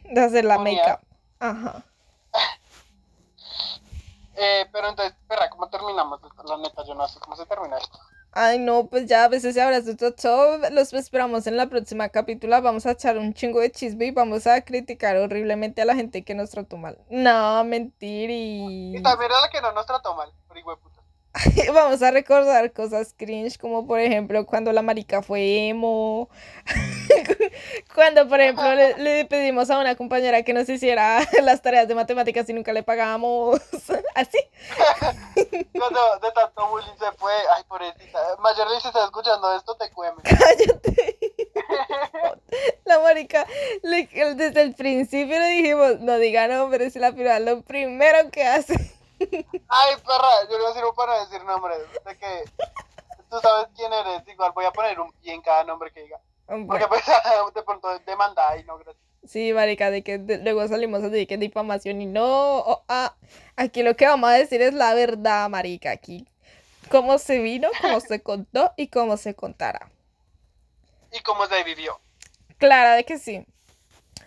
De 0.04 0.20
hacer 0.20 0.44
la 0.44 0.58
make-up. 0.58 1.00
Ajá. 1.38 1.84
Eh, 4.38 4.66
pero 4.70 4.90
entonces, 4.90 5.16
espera, 5.18 5.48
¿cómo 5.48 5.66
terminamos? 5.70 6.20
La 6.44 6.58
neta, 6.58 6.84
yo 6.84 6.94
no 6.94 7.08
sé 7.08 7.18
cómo 7.20 7.36
se 7.36 7.46
termina 7.46 7.78
esto. 7.78 7.98
Ay, 8.38 8.58
no, 8.58 8.86
pues 8.88 9.06
ya 9.06 9.24
a 9.24 9.28
veces 9.28 9.54
se 9.54 9.62
abrazo 9.62 9.96
todo. 9.96 10.58
Los 10.70 10.92
esperamos 10.92 11.46
en 11.46 11.56
la 11.56 11.68
próxima 11.70 12.10
capítulo. 12.10 12.60
Vamos 12.60 12.84
a 12.84 12.90
echar 12.90 13.16
un 13.16 13.32
chingo 13.32 13.60
de 13.60 13.72
chisme 13.72 14.04
y 14.04 14.10
vamos 14.10 14.46
a 14.46 14.60
criticar 14.60 15.16
horriblemente 15.16 15.80
a 15.80 15.86
la 15.86 15.94
gente 15.94 16.22
que 16.22 16.34
nos 16.34 16.50
trató 16.50 16.76
mal. 16.76 16.98
No, 17.08 17.64
mentir 17.64 18.28
Y 18.28 18.98
y... 18.98 19.02
también 19.02 19.32
a 19.32 19.40
la 19.40 19.48
que 19.48 19.62
no 19.62 19.72
nos 19.72 19.86
trató 19.86 20.14
mal, 20.14 20.30
puta. 20.48 20.95
Vamos 21.74 22.02
a 22.02 22.10
recordar 22.10 22.72
cosas 22.72 23.14
cringe, 23.16 23.58
como 23.58 23.86
por 23.86 24.00
ejemplo 24.00 24.46
cuando 24.46 24.72
la 24.72 24.82
marica 24.82 25.22
fue 25.22 25.68
emo. 25.68 26.28
Cuando, 27.94 28.28
por 28.28 28.40
ejemplo, 28.40 28.74
le, 28.74 28.96
le 28.98 29.24
pedimos 29.24 29.70
a 29.70 29.78
una 29.78 29.94
compañera 29.94 30.42
que 30.42 30.52
nos 30.52 30.68
hiciera 30.68 31.20
las 31.42 31.62
tareas 31.62 31.88
de 31.88 31.94
matemáticas 31.94 32.48
y 32.48 32.52
nunca 32.52 32.72
le 32.72 32.82
pagamos. 32.82 33.60
Así. 34.14 34.38
Cuando 35.72 36.00
de 36.20 36.30
tanto 36.32 36.68
bullying 36.68 36.96
se 36.98 37.12
fue, 37.16 37.32
ay, 37.54 37.62
pobrecita. 37.68 38.18
Mayerly, 38.40 38.80
si 38.80 38.88
estás 38.88 39.04
escuchando 39.04 39.54
esto, 39.56 39.74
te 39.76 39.90
cueme. 39.90 40.22
Cállate. 40.22 41.18
La 42.84 43.00
marica, 43.00 43.46
le- 43.82 44.08
desde 44.34 44.62
el 44.62 44.74
principio 44.74 45.38
le 45.38 45.48
dijimos, 45.48 46.00
no 46.00 46.18
diga 46.18 46.48
nombres, 46.48 46.94
y 46.96 46.98
la 46.98 47.12
piba 47.12 47.38
lo 47.40 47.62
primero 47.62 48.30
que 48.30 48.44
hace. 48.44 48.74
Ay, 49.78 49.96
perra, 49.96 50.48
yo 50.50 50.58
no 50.58 50.72
sirvo 50.72 50.94
para 50.94 51.20
decir 51.20 51.44
nombres. 51.44 51.78
De 52.04 52.16
que 52.16 52.44
tú 53.30 53.38
sabes 53.40 53.68
quién 53.76 53.92
eres. 53.92 54.26
Igual 54.28 54.52
voy 54.52 54.64
a 54.64 54.70
poner 54.70 54.98
un 55.00 55.12
pie 55.12 55.34
en 55.34 55.42
cada 55.42 55.64
nombre 55.64 55.90
que 55.92 56.02
diga. 56.02 56.20
Porque 56.46 56.86
pues 56.88 57.02
de 57.54 57.62
pronto 57.62 57.98
demanda 58.00 58.56
y 58.56 58.64
no, 58.64 58.78
gracias. 58.78 59.04
Sí, 59.26 59.52
marica, 59.52 59.90
de 59.90 60.02
que 60.02 60.18
de- 60.18 60.38
luego 60.38 60.66
salimos 60.68 61.02
así 61.02 61.26
que 61.26 61.36
difamación 61.36 62.00
y 62.00 62.06
no. 62.06 62.58
oh, 62.60 62.84
ah, 62.88 63.16
aquí 63.56 63.82
lo 63.82 63.96
que 63.96 64.06
vamos 64.06 64.30
a 64.30 64.34
decir 64.34 64.62
es 64.62 64.72
la 64.72 64.94
verdad, 64.94 65.48
marica. 65.48 65.90
Aquí, 65.90 66.26
cómo 66.90 67.18
se 67.18 67.40
vino, 67.40 67.68
cómo 67.80 67.98
se 68.00 68.22
contó 68.22 68.72
y 68.76 68.86
cómo 68.88 69.16
se 69.16 69.34
contara. 69.34 69.90
Y 71.12 71.20
cómo 71.20 71.46
se 71.46 71.64
vivió. 71.64 72.00
Clara 72.58 72.94
de 72.94 73.04
que 73.04 73.18
sí. 73.18 73.44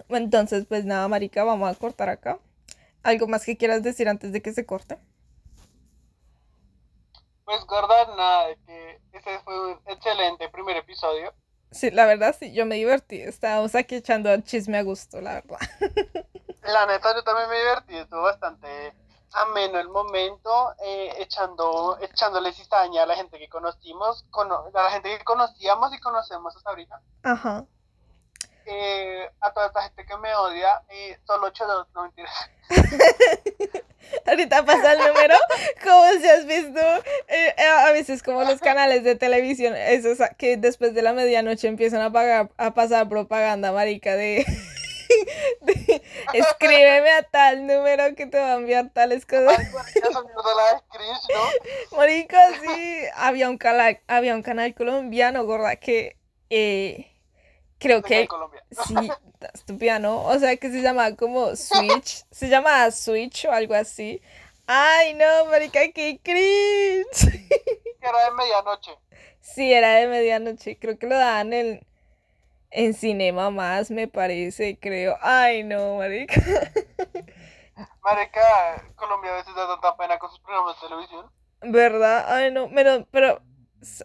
Entonces, 0.09 0.65
pues 0.67 0.85
nada, 0.85 1.07
marica, 1.07 1.43
vamos 1.43 1.71
a 1.71 1.79
cortar 1.79 2.09
acá. 2.09 2.39
¿Algo 3.01 3.27
más 3.27 3.45
que 3.45 3.55
quieras 3.57 3.81
decir 3.81 4.09
antes 4.09 4.33
de 4.33 4.41
que 4.41 4.53
se 4.53 4.65
corte? 4.65 4.97
Pues 7.49 7.65
gorda, 7.65 8.05
nada, 8.15 8.45
de 8.49 8.57
que 8.63 9.01
ese 9.13 9.39
fue 9.39 9.71
un 9.71 9.81
excelente 9.87 10.49
primer 10.49 10.77
episodio. 10.77 11.33
Sí, 11.71 11.89
la 11.89 12.05
verdad 12.05 12.35
sí, 12.37 12.53
yo 12.53 12.67
me 12.67 12.75
divertí. 12.75 13.19
Estábamos 13.19 13.73
aquí 13.73 13.95
echando 13.95 14.29
chisme 14.41 14.77
a 14.77 14.83
gusto, 14.83 15.19
la 15.19 15.33
verdad. 15.33 15.57
La 16.61 16.85
neta, 16.85 17.15
yo 17.15 17.23
también 17.23 17.49
me 17.49 17.57
divertí, 17.57 17.97
estuvo 17.97 18.21
bastante 18.21 18.93
ameno 19.33 19.79
el 19.79 19.89
momento, 19.89 20.75
eh, 20.85 21.15
echando, 21.17 21.97
echándole 22.01 22.53
cizaña 22.53 23.01
a 23.01 23.05
la 23.07 23.15
gente 23.15 23.39
que 23.39 23.49
conocimos, 23.49 24.23
cono- 24.29 24.65
a 24.71 24.83
la 24.83 24.91
gente 24.91 25.17
que 25.17 25.23
conocíamos 25.23 25.91
y 25.91 25.99
conocemos 25.99 26.55
hasta 26.55 26.69
ahorita. 26.69 27.01
Ajá. 27.23 27.65
Eh, 28.65 29.27
a 29.41 29.51
toda 29.51 29.65
esta 29.67 29.81
gente 29.81 30.05
que 30.05 30.17
me 30.17 30.35
odia, 30.35 30.83
eh, 30.89 31.17
solo 31.25 31.47
8-2, 31.47 31.87
no 31.95 32.03
mentiras. 32.03 32.51
Ahorita 34.25 34.65
pasa 34.65 34.93
el 34.93 34.99
número, 34.99 35.35
como 35.83 36.09
si 36.19 36.27
has 36.27 36.45
visto, 36.45 36.79
eh, 37.27 37.53
eh, 37.57 37.65
a 37.65 37.91
veces 37.91 38.23
como 38.23 38.43
los 38.43 38.59
canales 38.59 39.03
de 39.03 39.15
televisión, 39.15 39.75
esos 39.75 40.19
que 40.37 40.57
después 40.57 40.93
de 40.93 41.01
la 41.01 41.13
medianoche 41.13 41.67
empiezan 41.67 42.01
a, 42.01 42.11
pagar, 42.11 42.49
a 42.57 42.73
pasar 42.73 43.09
propaganda, 43.09 43.71
marica, 43.71 44.15
de, 44.15 44.45
de, 45.61 46.01
escríbeme 46.33 47.11
a 47.11 47.23
tal 47.23 47.65
número 47.65 48.15
que 48.15 48.25
te 48.25 48.39
va 48.39 48.53
a 48.53 48.55
enviar 48.55 48.89
tales 48.89 49.25
cosas. 49.25 49.57
Ay, 49.57 49.65
marica, 49.73 50.09
esa 50.09 50.21
mierda 50.23 50.55
la 50.55 50.83
Chris, 50.91 51.17
¿no? 51.33 51.97
Marica, 51.97 52.39
sí, 52.61 53.01
había 53.15 53.49
un, 53.49 53.57
canal, 53.57 53.99
había 54.07 54.35
un 54.35 54.43
canal 54.43 54.73
colombiano, 54.73 55.43
gorda, 55.45 55.75
que 55.75 56.17
eh, 56.49 57.11
creo 57.79 58.01
que. 58.01 58.27
Sí, 58.85 58.93
estúpida, 59.55 59.97
¿no? 59.97 60.23
O 60.25 60.37
sea, 60.37 60.55
que 60.57 60.69
se 60.69 60.83
llama 60.83 61.15
como 61.15 61.55
Switch. 61.55 62.23
Se 62.29 62.49
llama 62.49 62.91
Switch 62.91 63.45
o 63.45 63.51
algo 63.51 63.73
así. 63.73 64.21
Ay, 64.67 65.15
no, 65.15 65.45
marica, 65.49 65.79
qué 65.91 66.19
cringe. 66.23 67.49
Que 67.99 68.07
era 68.07 68.25
de 68.25 68.31
medianoche. 68.31 68.91
Sí, 69.41 69.73
era 69.73 69.95
de 69.95 70.07
medianoche. 70.07 70.77
Creo 70.77 70.99
que 70.99 71.07
lo 71.07 71.15
daban 71.15 71.51
en, 71.53 71.81
en 72.69 72.93
Cinema 72.93 73.49
Más, 73.49 73.89
me 73.89 74.07
parece, 74.07 74.77
creo. 74.79 75.17
Ay, 75.21 75.63
no, 75.63 75.97
marica. 75.97 76.39
Marica, 78.03 78.93
Colombia 78.95 79.31
a 79.31 79.37
veces 79.37 79.55
da 79.55 79.67
tanta 79.67 79.97
pena 79.97 80.19
con 80.19 80.29
sus 80.29 80.39
programas 80.41 80.75
de 80.75 80.87
televisión. 80.87 81.25
¿Verdad? 81.61 82.25
Ay, 82.27 82.51
no, 82.51 82.69
pero, 82.73 83.07
pero 83.11 83.41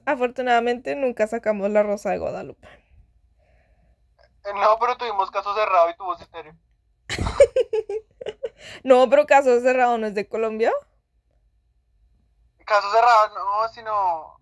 afortunadamente 0.07 0.97
nunca 0.97 1.27
sacamos 1.27 1.70
La 1.70 1.83
Rosa 1.83 2.11
de 2.11 2.18
Guadalupe. 2.18 2.66
No, 4.53 4.78
pero 4.78 4.97
tuvimos 4.97 5.30
caso 5.30 5.55
cerrado 5.55 5.88
y 5.90 5.97
tuvo 5.97 6.16
estéreo. 6.16 6.55
No, 8.82 9.09
pero 9.11 9.26
Caso 9.26 9.61
Cerrado 9.61 9.99
no 9.99 10.07
es 10.07 10.14
de 10.14 10.26
Colombia. 10.28 10.72
Caso 12.64 12.90
cerrado, 12.90 13.34
no, 13.34 13.68
sino. 13.68 14.40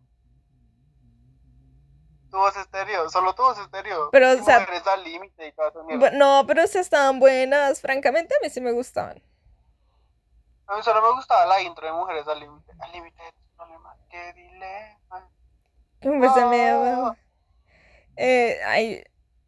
Tuvo 2.30 2.48
estéreo, 2.48 3.11
solo 3.11 3.34
tuvo 3.34 3.53
estéreo. 3.53 4.11
Pero, 4.12 4.34
Y 4.34 4.40
o 4.40 4.44
sea- 4.44 4.61
Mujeres 4.61 4.86
al 4.86 5.03
límite 5.05 5.48
y 5.48 5.53
toda 5.53 5.68
esa 5.70 5.82
mierda. 5.82 6.11
Bu- 6.12 6.16
No, 6.16 6.44
pero 6.46 6.62
estaban 6.62 7.18
buenas. 7.20 7.80
Francamente, 7.80 8.34
a 8.34 8.38
mí 8.44 8.48
sí 8.50 8.61
me 8.61 8.70
gustaban. 8.72 9.20
A 10.68 10.76
mí 10.76 10.82
solo 10.82 11.03
me 11.03 11.12
gustaba 11.12 11.44
la 11.46 11.61
intro 11.61 11.84
de 11.84 11.92
Mujeres 11.92 12.26
al 12.28 12.38
límite. 12.40 12.72
Al 12.78 12.92
límite 12.92 13.22
de 13.22 13.32
tus 13.32 13.44
problemas, 13.57 13.98
qué 14.09 14.32
dilema. 14.34 15.28
Pues 16.00 16.32
se 16.32 16.44
me 16.46 16.74
Oh. 16.74 17.16
eh, 18.16 18.61
ay, 18.66 19.05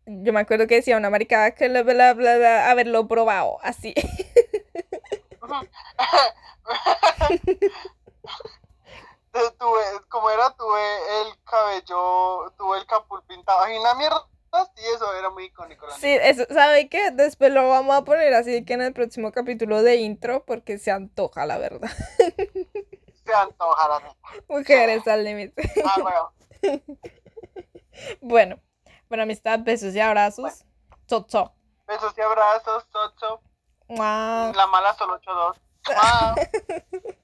yo 0.07 0.33
me 0.33 0.41
acuerdo 0.41 0.67
que 0.67 0.77
decía 0.77 0.97
una 0.97 1.11
maricada 1.11 1.53
que 1.53 1.69
bla, 1.69 1.83
bla, 1.83 2.15
bla, 2.15 2.37
bla, 2.37 2.71
haberlo 2.71 3.07
probado, 3.09 3.59
así. 3.63 3.95
Tuve, 9.59 9.83
como 10.09 10.31
era, 10.31 10.55
tuve 10.57 10.81
el 11.23 11.35
cabello, 11.45 12.53
tuve 12.57 12.79
el 12.79 12.87
capul 12.87 13.21
pintado. 13.25 13.69
Y 13.69 13.77
una 13.79 13.95
mierda, 13.97 14.25
sí, 14.77 14.83
eso 14.95 15.13
era 15.13 15.29
muy 15.31 15.47
icónico. 15.47 15.89
La 15.89 15.97
Sí, 15.97 16.09
eso, 16.09 16.45
¿sabe 16.51 16.89
qué? 16.89 17.11
Después 17.11 17.53
lo 17.53 17.69
vamos 17.69 17.97
a 17.97 18.05
poner 18.05 18.33
así 18.35 18.65
que 18.65 18.75
en 18.75 18.83
el 18.83 18.93
próximo 18.93 19.33
capítulo 19.33 19.83
de 19.83 19.97
intro, 19.97 20.45
porque 20.45 20.79
se 20.79 20.93
antoja, 20.93 21.47
la 21.47 21.59
verdad. 21.59 21.91
Se 23.25 23.35
antoja 23.35 23.89
la 23.89 24.01
neta. 24.01 24.29
Mujeres 24.49 25.09
al 25.09 25.25
límite. 25.25 25.63
Ah, 25.85 26.01
bueno. 26.01 26.33
Bueno, 28.21 28.61
Buena 29.09 29.25
amistad, 29.25 29.61
besos 29.61 29.95
y 29.95 30.01
abrazos. 30.01 30.65
Chop. 31.07 31.53
Besos 31.87 32.15
y 32.17 32.21
abrazos, 32.21 32.87
chop. 32.91 33.43
La 33.89 34.67
mala 34.71 34.95
solo 34.95 35.21
8-2. 35.21 35.59